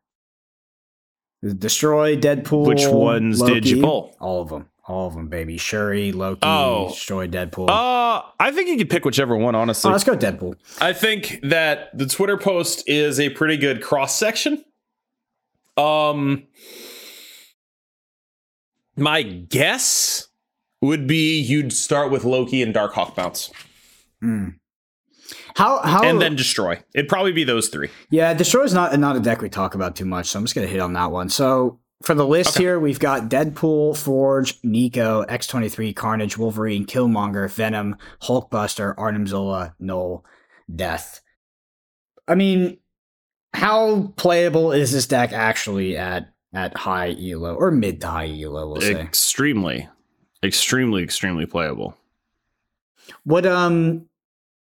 Destroy, 1.59 2.17
Deadpool. 2.17 2.67
Which 2.67 2.87
ones 2.87 3.41
did 3.43 3.69
you 3.69 3.83
pull? 3.83 4.17
All 4.19 4.41
of 4.43 4.49
them. 4.49 4.69
All 4.87 5.07
of 5.07 5.15
them, 5.15 5.29
baby. 5.29 5.57
Shuri, 5.57 6.11
Loki, 6.13 6.41
Oh. 6.43 6.89
Destroy, 6.89 7.29
Deadpool. 7.29 7.69
Uh 7.69 8.23
I 8.41 8.51
think 8.51 8.69
you 8.69 8.77
could 8.77 8.91
pick 8.91 9.05
whichever 9.05 9.37
one, 9.37 9.55
honestly. 9.55 9.89
oh, 9.89 9.93
let's 9.93 10.05
go 10.05 10.17
Deadpool. 10.17 10.57
I 10.81 10.93
think 10.93 11.41
that 11.43 11.97
the 11.97 12.07
Twitter 12.07 12.37
post 12.37 12.83
is 12.89 13.21
a 13.21 13.29
pretty 13.31 13.57
good 13.57 13.83
cross 13.83 14.17
section. 14.19 14.65
Um 15.77 16.45
my 18.97 19.23
guess 19.23 20.29
would 20.81 21.07
be 21.07 21.41
you'd 21.41 21.73
start 21.73 22.11
with 22.11 22.25
Loki 22.25 22.63
and 22.63 22.75
Darkhawk 22.75 23.15
bounce 23.15 23.51
hmm. 24.21 24.51
How 25.57 25.79
how 25.83 26.03
and 26.03 26.21
then 26.21 26.35
destroy. 26.35 26.83
It'd 26.95 27.09
probably 27.09 27.33
be 27.33 27.45
those 27.45 27.69
three. 27.69 27.89
Yeah, 28.11 28.35
Destroy's 28.35 28.75
not 28.75 28.99
not 28.99 29.17
a 29.17 29.21
deck 29.21 29.41
we 29.41 29.49
talk 29.49 29.75
about 29.75 29.95
too 29.95 30.05
much, 30.05 30.27
so 30.27 30.39
I'm 30.39 30.45
just 30.45 30.55
gonna 30.55 30.67
hit 30.67 30.81
on 30.81 30.93
that 30.95 31.13
one. 31.13 31.29
So 31.29 31.79
for 32.03 32.15
the 32.15 32.27
list 32.27 32.57
Okay. 32.57 32.65
here, 32.65 32.81
we've 32.81 32.99
got 32.99 33.31
Deadpool, 33.31 33.97
Forge, 33.97 34.59
Nico, 34.63 35.25
X23, 35.25 35.95
Carnage, 35.95 36.37
Wolverine, 36.37 36.85
Killmonger, 36.85 37.49
Venom, 37.51 37.97
Hulkbuster, 38.23 38.95
Arnim 38.99 39.27
Zola, 39.27 39.75
Null, 39.79 40.25
Death. 40.75 41.23
I 42.27 42.35
mean, 42.35 42.79
how 43.55 44.13
playable 44.17 44.73
is 44.73 44.93
this 44.93 45.07
deck 45.07 45.33
actually 45.33 45.97
at 45.97 46.34
at 46.55 46.77
high 46.77 47.17
elo 47.21 47.55
or 47.55 47.71
mid 47.71 48.01
to 48.01 48.07
high 48.07 48.41
elo? 48.43 48.69
We'll 48.69 48.81
say. 48.81 48.95
Extremely, 48.95 49.89
extremely, 50.43 51.03
extremely 51.03 51.47
playable. 51.47 51.97
What 53.25 53.47
um 53.47 54.07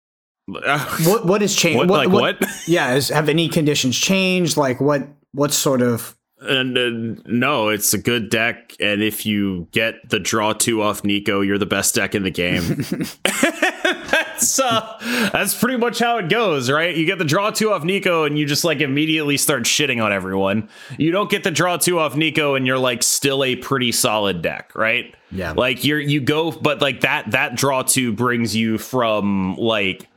what 0.48 1.26
what 1.26 1.42
has 1.42 1.56
changed? 1.56 1.90
What, 1.90 1.90
like 1.90 2.10
what? 2.10 2.42
Yeah, 2.68 2.94
is, 2.94 3.10
have 3.10 3.30
any 3.30 3.50
conditions 3.50 3.98
changed? 3.98 4.58
Like 4.58 4.80
what 4.80 5.08
what 5.34 5.54
sort 5.54 5.82
of 5.82 6.16
And 6.42 6.78
uh, 6.78 7.22
no, 7.26 7.70
it's 7.70 7.94
a 7.94 7.98
good 7.98 8.30
deck. 8.30 8.74
And 8.80 9.02
if 9.02 9.26
you 9.26 9.68
get 9.72 10.10
the 10.10 10.20
draw 10.20 10.54
two 10.54 10.82
off 10.82 11.04
Nico, 11.04 11.42
you're 11.42 11.58
the 11.58 11.66
best 11.66 11.96
deck 11.96 12.16
in 12.16 12.24
the 12.24 12.32
game. 12.32 12.64
that's 14.38 14.60
uh, 14.60 15.30
that's 15.34 15.56
pretty 15.56 15.78
much 15.78 16.00
how 16.00 16.18
it 16.18 16.30
goes, 16.30 16.70
right? 16.70 16.96
You 16.96 17.06
get 17.06 17.18
the 17.18 17.26
draw 17.26 17.50
two 17.50 17.72
off 17.72 17.84
Nico, 17.84 18.24
and 18.24 18.38
you 18.38 18.46
just 18.46 18.64
like 18.64 18.82
immediately 18.82 19.38
start 19.38 19.64
shitting 19.64 20.04
on 20.04 20.14
everyone. 20.14 20.70
You 20.98 21.12
don't 21.12 21.30
get 21.30 21.44
the 21.44 21.52
draw 21.52 21.78
two 21.78 22.00
off 22.00 22.16
Nico, 22.16 22.56
and 22.56 22.68
you're 22.68 22.78
like 22.78 23.04
still 23.04 23.44
a 23.44 23.56
pretty 23.56 23.92
solid 23.92 24.42
deck, 24.42 24.72
right? 24.76 25.14
Yeah. 25.32 25.54
Like 25.54 25.84
you're 25.84 26.00
you 26.00 26.22
go, 26.22 26.52
but 26.52 26.82
like 26.82 27.02
that 27.02 27.32
that 27.32 27.56
draw 27.56 27.82
two 27.82 28.14
brings 28.14 28.56
you 28.56 28.78
from 28.78 29.56
like 29.58 30.08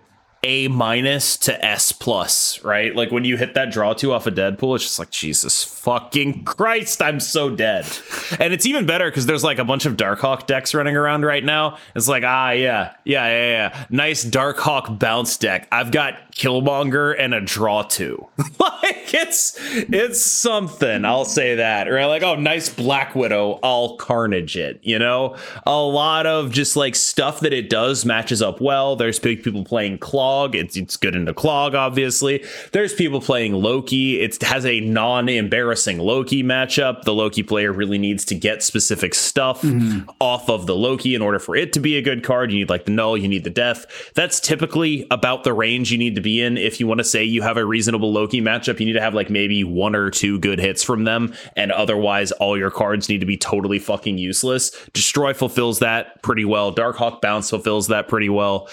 a 0.42 0.68
minus 0.68 1.36
to 1.36 1.64
S 1.64 1.92
plus, 1.92 2.62
right? 2.64 2.94
Like 2.94 3.10
when 3.10 3.24
you 3.24 3.36
hit 3.36 3.54
that 3.54 3.70
draw 3.70 3.92
two 3.92 4.12
off 4.12 4.26
a 4.26 4.30
Deadpool, 4.30 4.74
it's 4.74 4.84
just 4.84 4.98
like 4.98 5.10
Jesus 5.10 5.62
fucking 5.80 6.44
Christ, 6.44 7.02
I'm 7.02 7.20
so 7.20 7.50
dead. 7.54 7.86
And 8.38 8.54
it's 8.54 8.64
even 8.64 8.86
better 8.86 9.10
because 9.10 9.26
there's 9.26 9.42
like 9.42 9.58
a 9.58 9.64
bunch 9.64 9.86
of 9.86 9.96
Darkhawk 9.96 10.46
decks 10.46 10.72
running 10.72 10.96
around 10.96 11.24
right 11.24 11.44
now. 11.44 11.78
It's 11.96 12.06
like 12.06 12.22
ah 12.24 12.52
yeah 12.52 12.94
yeah 13.04 13.26
yeah 13.26 13.50
yeah, 13.50 13.86
nice 13.90 14.24
Darkhawk 14.24 14.98
bounce 15.00 15.36
deck. 15.36 15.66
I've 15.72 15.90
got 15.90 16.32
Killmonger 16.32 17.14
and 17.18 17.34
a 17.34 17.40
draw 17.40 17.82
two. 17.82 18.26
like 18.60 19.12
it's 19.12 19.58
it's 19.58 20.22
something. 20.22 21.04
I'll 21.04 21.24
say 21.24 21.56
that. 21.56 21.88
Or 21.88 22.06
like 22.06 22.22
oh 22.22 22.36
nice 22.36 22.68
Black 22.68 23.14
Widow. 23.16 23.58
I'll 23.64 23.96
carnage 23.96 24.56
it. 24.56 24.78
You 24.82 24.98
know, 25.00 25.36
a 25.66 25.76
lot 25.82 26.26
of 26.26 26.52
just 26.52 26.76
like 26.76 26.94
stuff 26.94 27.40
that 27.40 27.52
it 27.52 27.68
does 27.68 28.04
matches 28.04 28.40
up 28.40 28.60
well. 28.60 28.94
There's 28.96 29.18
big 29.18 29.42
people 29.42 29.64
playing 29.64 29.98
Clog. 30.30 30.54
It's 30.54 30.76
it's 30.76 30.96
good 30.96 31.16
into 31.16 31.34
Clog, 31.34 31.74
obviously. 31.74 32.44
There's 32.70 32.94
people 32.94 33.20
playing 33.20 33.52
Loki. 33.52 34.20
It 34.20 34.40
has 34.42 34.64
a 34.64 34.78
non-embarrassing 34.78 35.98
Loki 35.98 36.44
matchup. 36.44 37.02
The 37.02 37.12
Loki 37.12 37.42
player 37.42 37.72
really 37.72 37.98
needs 37.98 38.24
to 38.26 38.36
get 38.36 38.62
specific 38.62 39.16
stuff 39.16 39.62
mm-hmm. 39.62 40.08
off 40.20 40.48
of 40.48 40.66
the 40.66 40.76
Loki 40.76 41.16
in 41.16 41.20
order 41.20 41.40
for 41.40 41.56
it 41.56 41.72
to 41.72 41.80
be 41.80 41.96
a 41.96 42.02
good 42.02 42.22
card. 42.22 42.52
You 42.52 42.60
need 42.60 42.70
like 42.70 42.84
the 42.84 42.92
null, 42.92 43.16
you 43.16 43.26
need 43.26 43.42
the 43.42 43.50
death. 43.50 44.12
That's 44.14 44.38
typically 44.38 45.04
about 45.10 45.42
the 45.42 45.52
range 45.52 45.90
you 45.90 45.98
need 45.98 46.14
to 46.14 46.20
be 46.20 46.40
in 46.40 46.56
if 46.56 46.78
you 46.78 46.86
want 46.86 46.98
to 46.98 47.04
say 47.04 47.24
you 47.24 47.42
have 47.42 47.56
a 47.56 47.64
reasonable 47.64 48.12
Loki 48.12 48.40
matchup. 48.40 48.78
You 48.78 48.86
need 48.86 48.92
to 48.92 49.00
have 49.00 49.14
like 49.14 49.30
maybe 49.30 49.64
one 49.64 49.96
or 49.96 50.10
two 50.10 50.38
good 50.38 50.60
hits 50.60 50.84
from 50.84 51.02
them, 51.02 51.34
and 51.56 51.72
otherwise 51.72 52.30
all 52.30 52.56
your 52.56 52.70
cards 52.70 53.08
need 53.08 53.18
to 53.18 53.26
be 53.26 53.36
totally 53.36 53.80
fucking 53.80 54.16
useless. 54.16 54.70
Destroy 54.92 55.34
fulfills 55.34 55.80
that 55.80 56.22
pretty 56.22 56.44
well. 56.44 56.72
Darkhawk 56.72 57.20
Bounce 57.20 57.50
fulfills 57.50 57.88
that 57.88 58.06
pretty 58.06 58.28
well. 58.28 58.68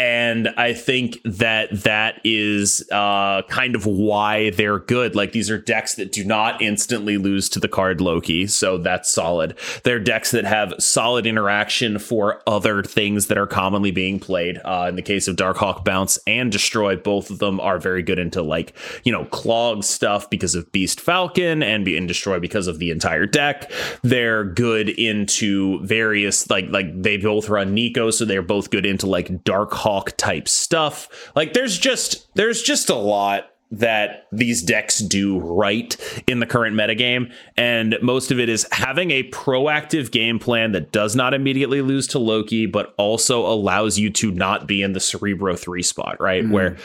And 0.00 0.48
I 0.56 0.72
think 0.72 1.18
that 1.26 1.82
that 1.82 2.22
is 2.24 2.88
uh, 2.90 3.42
kind 3.50 3.74
of 3.74 3.84
why 3.84 4.48
they're 4.48 4.78
good. 4.78 5.14
Like 5.14 5.32
these 5.32 5.50
are 5.50 5.58
decks 5.58 5.96
that 5.96 6.10
do 6.10 6.24
not 6.24 6.62
instantly 6.62 7.18
lose 7.18 7.50
to 7.50 7.60
the 7.60 7.68
card 7.68 8.00
Loki, 8.00 8.46
so 8.46 8.78
that's 8.78 9.12
solid. 9.12 9.58
They're 9.84 10.00
decks 10.00 10.30
that 10.30 10.46
have 10.46 10.72
solid 10.78 11.26
interaction 11.26 11.98
for 11.98 12.40
other 12.46 12.82
things 12.82 13.26
that 13.26 13.36
are 13.36 13.46
commonly 13.46 13.90
being 13.90 14.18
played. 14.18 14.58
Uh, 14.64 14.86
in 14.88 14.96
the 14.96 15.02
case 15.02 15.28
of 15.28 15.36
Darkhawk 15.36 15.84
Bounce 15.84 16.18
and 16.26 16.50
Destroy, 16.50 16.96
both 16.96 17.28
of 17.28 17.38
them 17.38 17.60
are 17.60 17.78
very 17.78 18.02
good 18.02 18.18
into 18.18 18.40
like 18.40 18.74
you 19.04 19.12
know 19.12 19.26
clog 19.26 19.84
stuff 19.84 20.30
because 20.30 20.54
of 20.54 20.72
Beast 20.72 20.98
Falcon 20.98 21.62
and 21.62 21.84
be 21.84 21.94
and 21.94 22.08
Destroy 22.08 22.40
because 22.40 22.68
of 22.68 22.78
the 22.78 22.90
entire 22.90 23.26
deck. 23.26 23.70
They're 24.00 24.44
good 24.44 24.88
into 24.88 25.84
various 25.84 26.48
like 26.48 26.70
like 26.70 27.02
they 27.02 27.18
both 27.18 27.50
run 27.50 27.74
Nico, 27.74 28.10
so 28.10 28.24
they're 28.24 28.40
both 28.40 28.70
good 28.70 28.86
into 28.86 29.06
like 29.06 29.44
Dark 29.44 29.72
Hawk 29.90 30.16
type 30.16 30.46
stuff. 30.46 31.08
Like 31.34 31.52
there's 31.52 31.76
just 31.76 32.32
there's 32.36 32.62
just 32.62 32.90
a 32.90 32.94
lot 32.94 33.50
that 33.72 34.26
these 34.30 34.62
decks 34.62 35.00
do 35.00 35.40
right 35.40 35.96
in 36.28 36.38
the 36.38 36.46
current 36.46 36.76
metagame. 36.76 37.32
And 37.56 37.96
most 38.02 38.30
of 38.30 38.38
it 38.38 38.48
is 38.48 38.68
having 38.70 39.10
a 39.10 39.28
proactive 39.30 40.12
game 40.12 40.38
plan 40.38 40.72
that 40.72 40.92
does 40.92 41.16
not 41.16 41.34
immediately 41.34 41.82
lose 41.82 42.06
to 42.08 42.20
Loki, 42.20 42.66
but 42.66 42.94
also 42.98 43.44
allows 43.46 43.98
you 43.98 44.10
to 44.10 44.30
not 44.30 44.68
be 44.68 44.80
in 44.80 44.92
the 44.92 45.00
Cerebro 45.00 45.56
3 45.56 45.82
spot, 45.82 46.20
right? 46.20 46.44
Hmm. 46.44 46.52
Where 46.52 46.76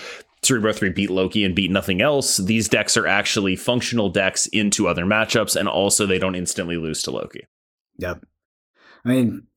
Cerebro 0.41 0.73
3 0.73 0.89
beat 0.89 1.11
Loki 1.11 1.43
and 1.43 1.55
beat 1.55 1.71
nothing 1.71 2.01
else. 2.01 2.37
These 2.37 2.69
decks 2.69 2.97
are 2.97 3.07
actually 3.07 3.55
functional 3.55 4.09
decks 4.09 4.47
into 4.47 4.87
other 4.87 5.05
matchups, 5.05 5.55
and 5.55 5.67
also 5.67 6.07
they 6.07 6.19
don't 6.19 6.35
instantly 6.35 6.77
lose 6.77 7.03
to 7.03 7.11
Loki. 7.11 7.45
Yep. 7.97 8.25
I 9.05 9.09
mean, 9.09 9.47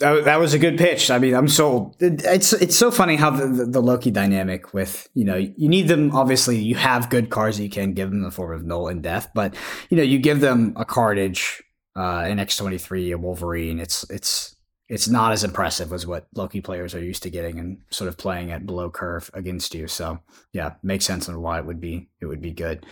that, 0.00 0.24
that 0.24 0.40
was 0.40 0.54
a 0.54 0.58
good 0.58 0.78
pitch. 0.78 1.10
I 1.10 1.18
mean, 1.18 1.34
I'm 1.34 1.46
sold. 1.46 1.94
It's 2.00 2.52
it's 2.52 2.74
so 2.74 2.90
funny 2.90 3.16
how 3.16 3.30
the, 3.30 3.46
the, 3.46 3.64
the 3.66 3.80
Loki 3.80 4.10
dynamic 4.10 4.74
with 4.74 5.08
you 5.14 5.24
know 5.24 5.36
you 5.36 5.68
need 5.68 5.88
them. 5.88 6.14
Obviously, 6.14 6.58
you 6.58 6.74
have 6.74 7.10
good 7.10 7.30
cards 7.30 7.60
you 7.60 7.70
can 7.70 7.92
give 7.92 8.10
them 8.10 8.18
in 8.18 8.24
the 8.24 8.30
form 8.30 8.52
of 8.52 8.64
Null 8.64 8.88
and 8.88 9.02
Death, 9.02 9.28
but 9.34 9.54
you 9.90 9.96
know 9.96 10.02
you 10.02 10.18
give 10.18 10.40
them 10.40 10.72
a 10.76 10.84
Carnage, 10.84 11.62
uh, 11.96 12.24
an 12.26 12.38
X23, 12.38 13.14
a 13.14 13.18
Wolverine. 13.18 13.78
It's 13.78 14.08
it's 14.10 14.56
it's 14.88 15.06
not 15.06 15.32
as 15.32 15.44
impressive 15.44 15.92
as 15.92 16.06
what 16.06 16.26
Loki 16.34 16.60
players 16.60 16.94
are 16.94 17.04
used 17.04 17.22
to 17.22 17.30
getting 17.30 17.58
and 17.58 17.78
sort 17.90 18.08
of 18.08 18.16
playing 18.16 18.50
at 18.50 18.66
below 18.66 18.90
curve 18.90 19.30
against 19.34 19.74
you. 19.74 19.86
So 19.86 20.20
yeah, 20.52 20.74
makes 20.82 21.04
sense 21.04 21.28
on 21.28 21.40
why 21.40 21.58
it 21.58 21.66
would 21.66 21.80
be 21.80 22.08
it 22.20 22.26
would 22.26 22.40
be 22.40 22.52
good. 22.52 22.86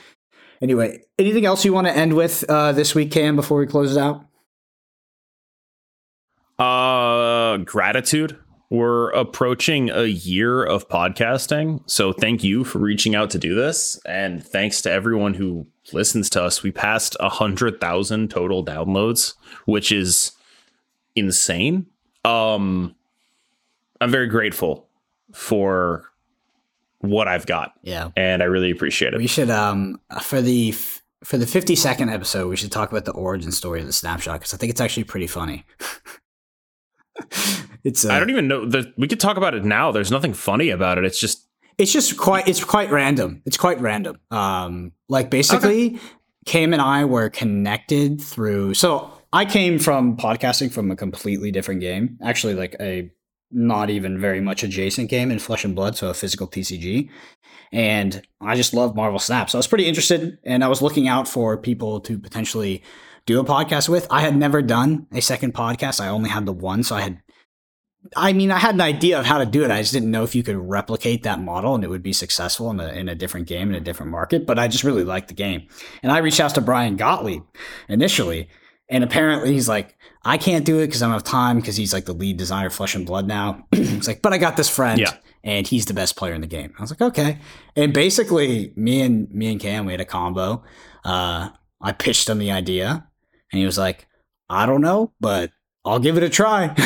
Anyway, 0.60 1.02
anything 1.18 1.46
else 1.46 1.64
you 1.64 1.72
want 1.72 1.86
to 1.86 1.96
end 1.96 2.14
with 2.14 2.44
uh, 2.48 2.72
this 2.72 2.94
week, 2.94 3.12
Cam, 3.12 3.36
before 3.36 3.58
we 3.58 3.66
close 3.66 3.96
it 3.96 4.00
out? 4.00 4.27
Uh, 6.58 7.58
gratitude. 7.58 8.38
We're 8.70 9.10
approaching 9.12 9.88
a 9.90 10.04
year 10.04 10.62
of 10.62 10.88
podcasting. 10.88 11.88
So 11.88 12.12
thank 12.12 12.44
you 12.44 12.64
for 12.64 12.78
reaching 12.80 13.14
out 13.14 13.30
to 13.30 13.38
do 13.38 13.54
this. 13.54 13.98
And 14.04 14.44
thanks 14.44 14.82
to 14.82 14.90
everyone 14.90 15.34
who 15.34 15.66
listens 15.92 16.28
to 16.30 16.42
us. 16.42 16.62
We 16.62 16.70
passed 16.70 17.16
a 17.18 17.30
hundred 17.30 17.80
thousand 17.80 18.28
total 18.30 18.62
downloads, 18.64 19.34
which 19.64 19.90
is 19.90 20.32
insane. 21.16 21.86
Um, 22.26 22.94
I'm 24.02 24.10
very 24.10 24.26
grateful 24.26 24.86
for 25.32 26.04
what 27.00 27.28
I've 27.28 27.46
got 27.46 27.72
Yeah. 27.82 28.10
and 28.16 28.42
I 28.42 28.46
really 28.46 28.70
appreciate 28.70 29.14
it. 29.14 29.18
We 29.18 29.28
should 29.28 29.50
um 29.50 30.00
for 30.20 30.42
the 30.42 30.70
f- 30.70 31.02
for 31.24 31.36
the 31.38 31.46
52nd 31.46 32.12
episode, 32.12 32.48
we 32.48 32.56
should 32.56 32.70
talk 32.72 32.90
about 32.90 33.04
the 33.04 33.12
origin 33.12 33.50
story 33.52 33.80
of 33.80 33.86
the 33.86 33.92
snapshot 33.92 34.40
because 34.40 34.52
I 34.52 34.56
think 34.56 34.70
it's 34.70 34.80
actually 34.80 35.04
pretty 35.04 35.26
funny. 35.28 35.64
it's 37.84 38.04
uh, 38.04 38.12
I 38.12 38.18
don't 38.18 38.30
even 38.30 38.48
know 38.48 38.66
that 38.66 38.94
we 38.96 39.08
could 39.08 39.20
talk 39.20 39.36
about 39.36 39.54
it 39.54 39.64
now. 39.64 39.92
There's 39.92 40.10
nothing 40.10 40.34
funny 40.34 40.70
about 40.70 40.98
it. 40.98 41.04
It's 41.04 41.20
just 41.20 41.46
it's 41.78 41.92
just 41.92 42.16
quite 42.16 42.48
it's 42.48 42.62
quite 42.62 42.90
random. 42.90 43.42
It's 43.46 43.56
quite 43.56 43.80
random. 43.80 44.18
Um, 44.30 44.92
like 45.08 45.30
basically. 45.30 45.98
Cam 46.46 46.72
and 46.72 46.80
I 46.80 47.04
were 47.04 47.28
connected 47.28 48.22
through. 48.22 48.72
So 48.72 49.12
I 49.34 49.44
came 49.44 49.78
from 49.78 50.16
podcasting 50.16 50.72
from 50.72 50.90
a 50.90 50.96
completely 50.96 51.50
different 51.50 51.82
game. 51.82 52.18
Actually, 52.22 52.54
like 52.54 52.74
a 52.80 53.10
not 53.50 53.90
even 53.90 54.18
very 54.18 54.40
much 54.40 54.62
adjacent 54.62 55.10
game 55.10 55.30
in 55.30 55.38
Flesh 55.38 55.64
and 55.64 55.74
Blood, 55.74 55.96
so 55.96 56.08
a 56.08 56.14
physical 56.14 56.46
TCG. 56.48 57.10
And 57.70 58.22
I 58.40 58.56
just 58.56 58.72
love 58.72 58.96
Marvel 58.96 59.18
Snap. 59.18 59.50
So 59.50 59.58
I 59.58 59.60
was 59.60 59.66
pretty 59.66 59.86
interested 59.86 60.38
and 60.44 60.64
I 60.64 60.68
was 60.68 60.80
looking 60.80 61.06
out 61.06 61.28
for 61.28 61.56
people 61.58 62.00
to 62.00 62.18
potentially 62.18 62.82
do 63.28 63.38
a 63.38 63.44
podcast 63.44 63.88
with. 63.88 64.06
I 64.10 64.22
had 64.22 64.34
never 64.34 64.62
done 64.62 65.06
a 65.12 65.20
second 65.20 65.52
podcast. 65.54 66.00
I 66.00 66.08
only 66.08 66.30
had 66.30 66.46
the 66.46 66.52
one. 66.52 66.82
So 66.82 66.96
I 66.96 67.02
had, 67.02 67.22
I 68.16 68.32
mean, 68.32 68.50
I 68.50 68.58
had 68.58 68.74
an 68.74 68.80
idea 68.80 69.20
of 69.20 69.26
how 69.26 69.36
to 69.36 69.44
do 69.44 69.64
it. 69.64 69.70
I 69.70 69.82
just 69.82 69.92
didn't 69.92 70.10
know 70.10 70.24
if 70.24 70.34
you 70.34 70.42
could 70.42 70.56
replicate 70.56 71.24
that 71.24 71.38
model 71.38 71.74
and 71.74 71.84
it 71.84 71.90
would 71.90 72.02
be 72.02 72.14
successful 72.14 72.70
in 72.70 72.80
a, 72.80 72.88
in 72.88 73.08
a 73.08 73.14
different 73.14 73.46
game, 73.46 73.68
in 73.68 73.74
a 73.74 73.80
different 73.80 74.10
market. 74.10 74.46
But 74.46 74.58
I 74.58 74.66
just 74.66 74.82
really 74.82 75.04
liked 75.04 75.28
the 75.28 75.34
game. 75.34 75.68
And 76.02 76.10
I 76.10 76.18
reached 76.18 76.40
out 76.40 76.54
to 76.54 76.62
Brian 76.62 76.96
Gottlieb 76.96 77.42
initially. 77.88 78.48
And 78.88 79.04
apparently 79.04 79.52
he's 79.52 79.68
like, 79.68 79.98
I 80.24 80.38
can't 80.38 80.64
do 80.64 80.78
it 80.78 80.86
because 80.86 81.02
I 81.02 81.06
don't 81.06 81.12
have 81.12 81.22
time 81.22 81.58
because 81.58 81.76
he's 81.76 81.92
like 81.92 82.06
the 82.06 82.14
lead 82.14 82.38
designer 82.38 82.68
of 82.68 82.74
Flesh 82.74 82.94
and 82.94 83.06
Blood 83.06 83.26
now. 83.26 83.66
he's 83.72 84.08
like, 84.08 84.22
but 84.22 84.32
I 84.32 84.38
got 84.38 84.56
this 84.56 84.70
friend. 84.70 84.98
Yeah 84.98 85.12
and 85.44 85.68
he's 85.68 85.86
the 85.86 85.94
best 85.94 86.16
player 86.16 86.34
in 86.34 86.40
the 86.40 86.48
game. 86.48 86.74
I 86.76 86.82
was 86.82 86.90
like, 86.90 87.00
okay. 87.00 87.38
And 87.76 87.94
basically, 87.94 88.72
me 88.74 89.00
and 89.00 89.30
me 89.30 89.52
and 89.52 89.60
Cam 89.60 89.86
we 89.86 89.92
had 89.92 90.00
a 90.00 90.04
combo. 90.04 90.64
Uh, 91.04 91.50
I 91.80 91.92
pitched 91.92 92.28
him 92.28 92.38
the 92.38 92.50
idea, 92.50 93.07
and 93.52 93.58
he 93.58 93.66
was 93.66 93.78
like, 93.78 94.06
I 94.48 94.66
don't 94.66 94.80
know, 94.80 95.12
but 95.20 95.50
I'll 95.84 95.98
give 95.98 96.16
it 96.16 96.22
a 96.22 96.28
try. 96.28 96.64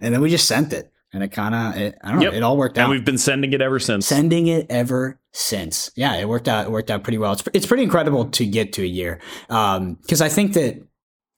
and 0.00 0.14
then 0.14 0.20
we 0.20 0.30
just 0.30 0.48
sent 0.48 0.72
it, 0.72 0.92
and 1.12 1.22
it 1.22 1.28
kind 1.28 1.54
of, 1.54 1.74
I 2.02 2.08
don't 2.08 2.16
know, 2.16 2.22
yep. 2.22 2.34
it 2.34 2.42
all 2.42 2.56
worked 2.56 2.78
out. 2.78 2.84
And 2.84 2.90
we've 2.90 3.04
been 3.04 3.18
sending 3.18 3.52
it 3.52 3.60
ever 3.60 3.78
since. 3.78 4.06
Sending 4.06 4.46
it 4.46 4.66
ever 4.70 5.20
since. 5.32 5.90
Yeah, 5.96 6.16
it 6.16 6.28
worked 6.28 6.48
out. 6.48 6.66
It 6.66 6.70
worked 6.70 6.90
out 6.90 7.02
pretty 7.02 7.18
well. 7.18 7.32
It's 7.32 7.44
it's 7.52 7.66
pretty 7.66 7.82
incredible 7.82 8.26
to 8.26 8.46
get 8.46 8.72
to 8.74 8.82
a 8.82 8.86
year 8.86 9.20
because 9.48 10.20
um, 10.20 10.26
I 10.26 10.28
think 10.28 10.54
that 10.54 10.82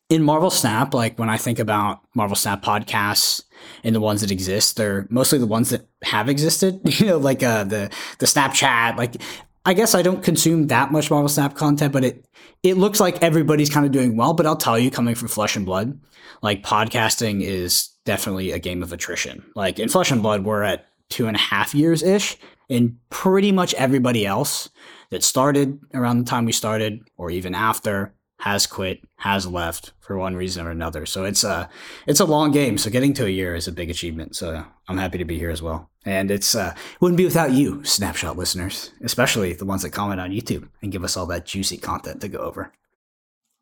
in 0.09 0.23
Marvel 0.23 0.51
Snap, 0.51 0.95
like 0.95 1.19
when 1.19 1.29
I 1.29 1.37
think 1.37 1.59
about 1.59 2.01
Marvel 2.15 2.37
Snap 2.37 2.63
podcasts 2.63 3.43
and 3.85 3.95
the 3.95 4.01
ones 4.01 4.23
that 4.23 4.31
exist, 4.31 4.77
they're 4.77 5.07
mostly 5.11 5.39
the 5.39 5.47
ones 5.47 5.71
that 5.71 5.87
have 6.03 6.29
existed. 6.29 6.81
You 6.99 7.07
know, 7.07 7.19
like 7.19 7.43
uh, 7.43 7.65
the 7.65 7.91
the 8.19 8.27
Snapchat. 8.27 8.97
Like, 8.97 9.17
I 9.65 9.75
guess 9.75 9.95
I 9.95 10.03
don't 10.03 10.23
consume 10.23 10.69
that 10.69 10.91
much 10.91 11.11
Marvel 11.11 11.29
Snap 11.29 11.55
content, 11.55 11.93
but 11.93 12.05
it 12.05 12.25
it 12.63 12.77
looks 12.77 13.01
like 13.01 13.23
everybody's 13.23 13.71
kind 13.71 13.87
of 13.87 13.93
doing 13.93 14.17
well. 14.17 14.35
But 14.35 14.47
I'll 14.47 14.57
tell 14.57 14.79
you, 14.79 14.91
coming 14.91 15.15
from 15.15 15.29
Flesh 15.29 15.57
and 15.57 15.67
Blood, 15.67 16.01
like 16.43 16.63
podcasting 16.63 17.43
is 17.43 17.89
definitely 18.05 18.53
a 18.53 18.59
game 18.59 18.83
of 18.83 18.93
attrition. 18.93 19.45
Like 19.55 19.79
in 19.79 19.89
Flesh 19.89 20.11
and 20.11 20.23
Blood, 20.23 20.45
we're 20.45 20.63
at 20.63 20.87
two 21.09 21.27
and 21.27 21.37
a 21.37 21.41
half 21.41 21.75
years 21.75 22.03
ish, 22.03 22.37
and 22.69 22.97
pretty 23.11 23.53
much 23.53 23.75
everybody 23.75 24.27
else 24.27 24.69
that 25.11 25.25
started 25.25 25.79
around 25.95 26.19
the 26.19 26.31
time 26.31 26.45
we 26.45 26.53
started, 26.53 27.01
or 27.17 27.31
even 27.31 27.55
after, 27.55 28.15
has 28.41 28.67
quit, 28.67 29.01
has 29.17 29.47
left 29.47 29.93
for 30.01 30.17
one 30.17 30.37
reason 30.37 30.67
or 30.67 30.71
another. 30.71 31.07
So 31.07 31.25
it's 31.25 31.45
a 31.45 31.69
it's 32.07 32.21
a 32.21 32.25
long 32.25 32.51
game. 32.51 32.79
So 32.79 32.91
getting 32.91 33.13
to 33.15 33.27
a 33.27 33.31
year 33.31 33.55
is 33.55 33.67
a 33.67 33.73
big 33.73 33.91
achievement. 33.91 34.37
So 34.37 34.65
I'm 34.89 34.97
happy 34.97 35.19
to 35.19 35.25
be 35.25 35.39
here 35.39 35.51
as 35.51 35.61
well. 35.61 35.91
And 36.05 36.31
it's 36.31 36.55
uh, 36.55 36.75
wouldn't 37.01 37.19
be 37.19 37.25
without 37.25 37.53
you, 37.53 37.85
snapshot 37.85 38.39
listeners, 38.39 38.93
especially 39.03 39.53
the 39.53 39.67
ones 39.67 39.83
that 39.83 39.91
comment 39.91 40.21
on 40.21 40.31
YouTube 40.31 40.69
and 40.83 40.91
give 40.91 41.05
us 41.05 41.17
all 41.17 41.27
that 41.27 41.45
juicy 41.45 41.77
content 41.77 42.23
to 42.23 42.29
go 42.29 42.39
over. 42.39 42.73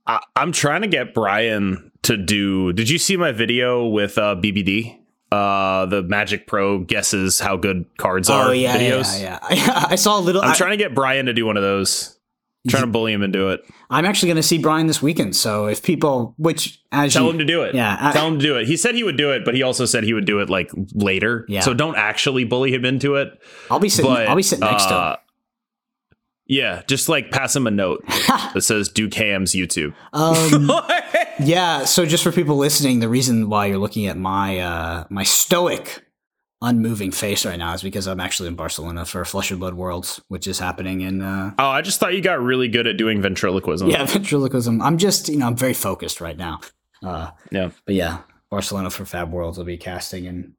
I, 0.06 0.20
am 0.36 0.52
trying 0.52 0.82
to 0.82 0.88
get 0.88 1.12
Brian 1.12 1.90
to 2.02 2.16
do. 2.16 2.72
Did 2.72 2.88
you 2.88 2.98
see 2.98 3.16
my 3.16 3.32
video 3.32 3.86
with 3.86 4.16
uh, 4.18 4.36
BBD? 4.36 5.00
Uh, 5.32 5.86
the 5.86 6.04
Magic 6.04 6.46
Pro 6.46 6.78
guesses 6.78 7.40
how 7.40 7.56
good 7.56 7.84
cards 7.98 8.30
are. 8.30 8.50
Oh 8.50 8.52
yeah, 8.52 8.76
videos. 8.76 9.20
yeah, 9.20 9.40
yeah. 9.50 9.86
I 9.90 9.96
saw 9.96 10.20
a 10.20 10.22
little. 10.22 10.40
I'm 10.40 10.50
I, 10.50 10.54
trying 10.54 10.70
to 10.70 10.76
get 10.76 10.94
Brian 10.94 11.26
to 11.26 11.32
do 11.32 11.44
one 11.44 11.56
of 11.56 11.64
those 11.64 12.15
trying 12.68 12.82
to 12.82 12.86
bully 12.88 13.12
him 13.12 13.22
into 13.22 13.48
it. 13.48 13.64
I'm 13.90 14.04
actually 14.04 14.28
going 14.28 14.36
to 14.36 14.42
see 14.42 14.58
Brian 14.58 14.86
this 14.86 15.02
weekend. 15.02 15.36
So 15.36 15.66
if 15.66 15.82
people, 15.82 16.34
which 16.38 16.82
as 16.92 17.12
tell 17.12 17.24
you, 17.24 17.30
him 17.30 17.38
to 17.38 17.44
do 17.44 17.62
it, 17.62 17.74
yeah, 17.74 17.96
I, 18.00 18.12
tell 18.12 18.28
him 18.28 18.38
to 18.38 18.44
do 18.44 18.56
it. 18.56 18.66
He 18.66 18.76
said 18.76 18.94
he 18.94 19.04
would 19.04 19.16
do 19.16 19.32
it, 19.32 19.44
but 19.44 19.54
he 19.54 19.62
also 19.62 19.84
said 19.84 20.04
he 20.04 20.14
would 20.14 20.26
do 20.26 20.40
it 20.40 20.50
like 20.50 20.70
later. 20.94 21.44
Yeah. 21.48 21.60
So 21.60 21.74
don't 21.74 21.96
actually 21.96 22.44
bully 22.44 22.72
him 22.72 22.84
into 22.84 23.16
it. 23.16 23.40
I'll 23.70 23.78
be 23.78 23.88
sitting. 23.88 24.10
But, 24.10 24.28
I'll 24.28 24.36
be 24.36 24.42
sitting 24.42 24.64
next 24.64 24.84
uh, 24.84 24.88
to 24.88 24.94
him. 24.94 25.00
Uh, 25.00 25.16
yeah, 26.48 26.82
just 26.86 27.08
like 27.08 27.32
pass 27.32 27.56
him 27.56 27.66
a 27.66 27.70
note 27.70 28.04
that 28.54 28.62
says 28.62 28.88
"Do 28.88 29.08
Cam's 29.08 29.52
YouTube." 29.52 29.94
Um, 30.12 30.70
yeah. 31.40 31.84
So 31.84 32.06
just 32.06 32.22
for 32.22 32.30
people 32.30 32.56
listening, 32.56 33.00
the 33.00 33.08
reason 33.08 33.48
why 33.48 33.66
you're 33.66 33.78
looking 33.78 34.06
at 34.06 34.16
my 34.16 34.60
uh, 34.60 35.04
my 35.10 35.24
stoic 35.24 36.05
unmoving 36.62 37.10
face 37.10 37.44
right 37.44 37.58
now 37.58 37.74
is 37.74 37.82
because 37.82 38.06
I'm 38.06 38.20
actually 38.20 38.48
in 38.48 38.54
Barcelona 38.54 39.04
for 39.04 39.24
Flesh 39.24 39.50
and 39.50 39.60
Blood 39.60 39.74
Worlds, 39.74 40.20
which 40.28 40.46
is 40.46 40.58
happening 40.58 41.02
in. 41.02 41.20
Uh, 41.20 41.52
oh, 41.58 41.68
I 41.68 41.82
just 41.82 42.00
thought 42.00 42.14
you 42.14 42.22
got 42.22 42.40
really 42.40 42.68
good 42.68 42.86
at 42.86 42.96
doing 42.96 43.20
ventriloquism. 43.20 43.88
Yeah, 43.88 44.04
ventriloquism. 44.06 44.80
I'm 44.80 44.98
just, 44.98 45.28
you 45.28 45.38
know, 45.38 45.46
I'm 45.46 45.56
very 45.56 45.74
focused 45.74 46.20
right 46.20 46.36
now. 46.36 46.60
Uh, 47.02 47.30
yeah. 47.50 47.70
But 47.84 47.94
yeah, 47.94 48.18
Barcelona 48.50 48.90
for 48.90 49.04
Fab 49.04 49.30
Worlds 49.30 49.58
will 49.58 49.64
be 49.64 49.76
casting, 49.76 50.26
and 50.26 50.52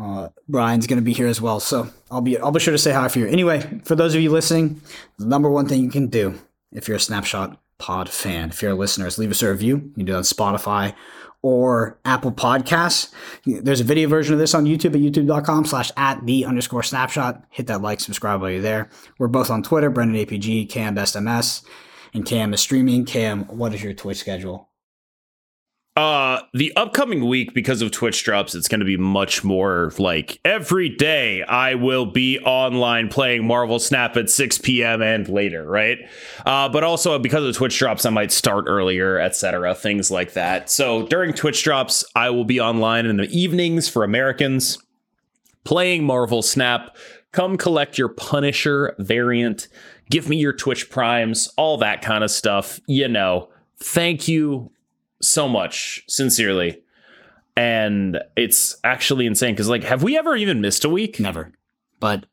uh, 0.00 0.28
Brian's 0.48 0.86
going 0.86 0.98
to 0.98 1.04
be 1.04 1.12
here 1.12 1.26
as 1.26 1.40
well. 1.40 1.60
So 1.60 1.88
I'll 2.10 2.22
be, 2.22 2.38
I'll 2.38 2.52
be 2.52 2.60
sure 2.60 2.72
to 2.72 2.78
say 2.78 2.92
hi 2.92 3.08
for 3.08 3.18
you. 3.18 3.26
Anyway, 3.26 3.80
for 3.84 3.94
those 3.94 4.14
of 4.14 4.20
you 4.20 4.30
listening, 4.30 4.80
the 5.18 5.26
number 5.26 5.50
one 5.50 5.66
thing 5.68 5.82
you 5.82 5.90
can 5.90 6.06
do 6.06 6.38
if 6.72 6.88
you're 6.88 6.96
a 6.96 7.00
Snapshot 7.00 7.60
Pod 7.78 8.08
fan, 8.08 8.48
if 8.48 8.60
you're 8.60 8.72
a 8.72 8.74
listener, 8.74 9.06
is 9.06 9.18
leave 9.18 9.30
us 9.30 9.42
a 9.42 9.50
review. 9.50 9.76
You 9.76 9.92
can 9.94 10.04
do 10.06 10.14
it 10.14 10.16
on 10.16 10.22
Spotify 10.22 10.94
or 11.42 11.98
Apple 12.04 12.32
Podcasts. 12.32 13.12
There's 13.44 13.80
a 13.80 13.84
video 13.84 14.08
version 14.08 14.34
of 14.34 14.40
this 14.40 14.54
on 14.54 14.64
YouTube 14.64 14.94
at 14.94 15.00
youtube.com 15.00 15.66
slash 15.66 15.90
at 15.96 16.24
the 16.26 16.44
underscore 16.44 16.82
snapshot. 16.82 17.44
Hit 17.50 17.66
that 17.68 17.82
like, 17.82 18.00
subscribe 18.00 18.40
while 18.40 18.50
you're 18.50 18.60
there. 18.60 18.90
We're 19.18 19.28
both 19.28 19.50
on 19.50 19.62
Twitter, 19.62 19.90
Brendan 19.90 20.24
APG, 20.24 20.68
Cam 20.68 20.94
Best 20.94 21.20
MS, 21.20 21.62
and 22.12 22.24
Cam 22.26 22.52
is 22.52 22.60
streaming. 22.60 23.04
Cam, 23.04 23.44
what 23.44 23.74
is 23.74 23.82
your 23.82 23.94
Twitch 23.94 24.18
schedule? 24.18 24.68
Uh, 25.98 26.42
the 26.54 26.72
upcoming 26.76 27.26
week, 27.26 27.52
because 27.54 27.82
of 27.82 27.90
Twitch 27.90 28.22
drops, 28.22 28.54
it's 28.54 28.68
going 28.68 28.78
to 28.78 28.86
be 28.86 28.96
much 28.96 29.42
more 29.42 29.92
like 29.98 30.38
every 30.44 30.88
day 30.88 31.42
I 31.42 31.74
will 31.74 32.06
be 32.06 32.38
online 32.38 33.08
playing 33.08 33.44
Marvel 33.44 33.80
Snap 33.80 34.16
at 34.16 34.30
6 34.30 34.58
p.m. 34.58 35.02
and 35.02 35.28
later, 35.28 35.68
right? 35.68 35.98
Uh, 36.46 36.68
but 36.68 36.84
also 36.84 37.18
because 37.18 37.44
of 37.44 37.56
Twitch 37.56 37.76
drops, 37.76 38.06
I 38.06 38.10
might 38.10 38.30
start 38.30 38.66
earlier, 38.68 39.18
etc., 39.18 39.74
things 39.74 40.08
like 40.08 40.34
that. 40.34 40.70
So 40.70 41.04
during 41.08 41.32
Twitch 41.32 41.64
drops, 41.64 42.04
I 42.14 42.30
will 42.30 42.44
be 42.44 42.60
online 42.60 43.04
in 43.04 43.16
the 43.16 43.28
evenings 43.36 43.88
for 43.88 44.04
Americans 44.04 44.78
playing 45.64 46.04
Marvel 46.04 46.42
Snap. 46.42 46.96
Come 47.32 47.56
collect 47.56 47.98
your 47.98 48.10
Punisher 48.10 48.94
variant. 49.00 49.66
Give 50.10 50.28
me 50.28 50.36
your 50.36 50.52
Twitch 50.52 50.90
primes, 50.90 51.48
all 51.56 51.76
that 51.78 52.02
kind 52.02 52.22
of 52.22 52.30
stuff. 52.30 52.78
You 52.86 53.08
know, 53.08 53.48
thank 53.80 54.28
you 54.28 54.70
so 55.20 55.48
much, 55.48 56.04
sincerely. 56.08 56.82
And 57.56 58.18
it's 58.36 58.76
actually 58.84 59.26
insane 59.26 59.54
because, 59.54 59.68
like, 59.68 59.84
have 59.84 60.02
we 60.02 60.16
ever 60.16 60.36
even 60.36 60.60
missed 60.60 60.84
a 60.84 60.88
week? 60.88 61.18
Never. 61.18 61.52
But 61.98 62.26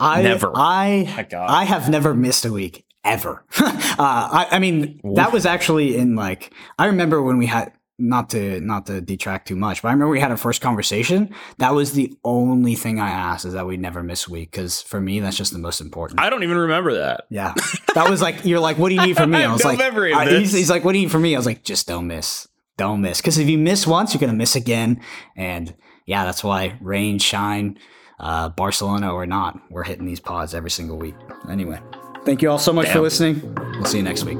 I 0.00 0.22
never. 0.22 0.50
I 0.54 1.26
I 1.32 1.64
have 1.64 1.88
never 1.88 2.14
missed 2.14 2.44
a 2.44 2.52
week 2.52 2.84
ever. 3.04 3.44
uh, 3.60 3.94
I, 3.98 4.48
I 4.50 4.58
mean, 4.58 5.00
that 5.14 5.32
was 5.32 5.46
actually 5.46 5.96
in 5.96 6.16
like 6.16 6.52
I 6.78 6.86
remember 6.86 7.22
when 7.22 7.38
we 7.38 7.46
had 7.46 7.72
not 7.98 8.30
to 8.30 8.60
not 8.60 8.86
to 8.86 9.00
detract 9.00 9.48
too 9.48 9.56
much, 9.56 9.82
but 9.82 9.88
I 9.88 9.92
remember 9.92 10.10
we 10.10 10.20
had 10.20 10.30
our 10.30 10.36
first 10.36 10.60
conversation. 10.60 11.34
That 11.58 11.74
was 11.74 11.92
the 11.92 12.12
only 12.24 12.74
thing 12.74 12.98
I 12.98 13.10
asked 13.10 13.44
is 13.44 13.52
that 13.52 13.66
we 13.66 13.76
never 13.76 14.02
miss 14.02 14.26
a 14.26 14.30
week 14.30 14.50
because 14.50 14.82
for 14.82 15.00
me 15.00 15.20
that's 15.20 15.36
just 15.36 15.52
the 15.52 15.58
most 15.58 15.80
important. 15.80 16.20
I 16.20 16.30
don't 16.30 16.42
even 16.42 16.56
remember 16.56 16.94
that. 16.94 17.24
Yeah, 17.30 17.54
that 17.94 18.08
was 18.10 18.22
like 18.22 18.44
you're 18.44 18.60
like, 18.60 18.78
what 18.78 18.88
do 18.88 18.94
you 18.94 19.06
need 19.06 19.16
from 19.16 19.30
me? 19.30 19.38
I, 19.44 19.44
I 19.44 19.52
was 19.52 19.62
no 19.62 19.70
like, 19.70 19.80
I, 19.80 20.38
he's, 20.38 20.52
he's, 20.52 20.70
like, 20.70 20.84
what 20.84 20.92
do 20.92 20.98
you 20.98 21.06
need 21.06 21.12
from 21.12 21.22
me? 21.22 21.34
I 21.34 21.38
was 21.38 21.46
like, 21.46 21.62
just 21.62 21.86
don't 21.86 22.06
miss, 22.06 22.48
don't 22.76 23.00
miss, 23.02 23.20
because 23.20 23.38
if 23.38 23.48
you 23.48 23.58
miss 23.58 23.86
once, 23.86 24.14
you're 24.14 24.20
gonna 24.20 24.32
miss 24.32 24.56
again, 24.56 25.00
and 25.36 25.74
yeah, 26.06 26.24
that's 26.24 26.42
why 26.42 26.78
rain, 26.80 27.18
shine, 27.18 27.78
uh, 28.18 28.48
Barcelona 28.48 29.12
or 29.12 29.26
not, 29.26 29.60
we're 29.70 29.84
hitting 29.84 30.06
these 30.06 30.20
pods 30.20 30.54
every 30.54 30.70
single 30.70 30.96
week. 30.96 31.14
Anyway, 31.48 31.78
thank 32.24 32.42
you 32.42 32.50
all 32.50 32.58
so 32.58 32.72
much 32.72 32.86
Damn. 32.86 32.94
for 32.94 33.00
listening. 33.00 33.54
We'll 33.74 33.84
see 33.84 33.98
you 33.98 34.04
next 34.04 34.24
week. 34.24 34.38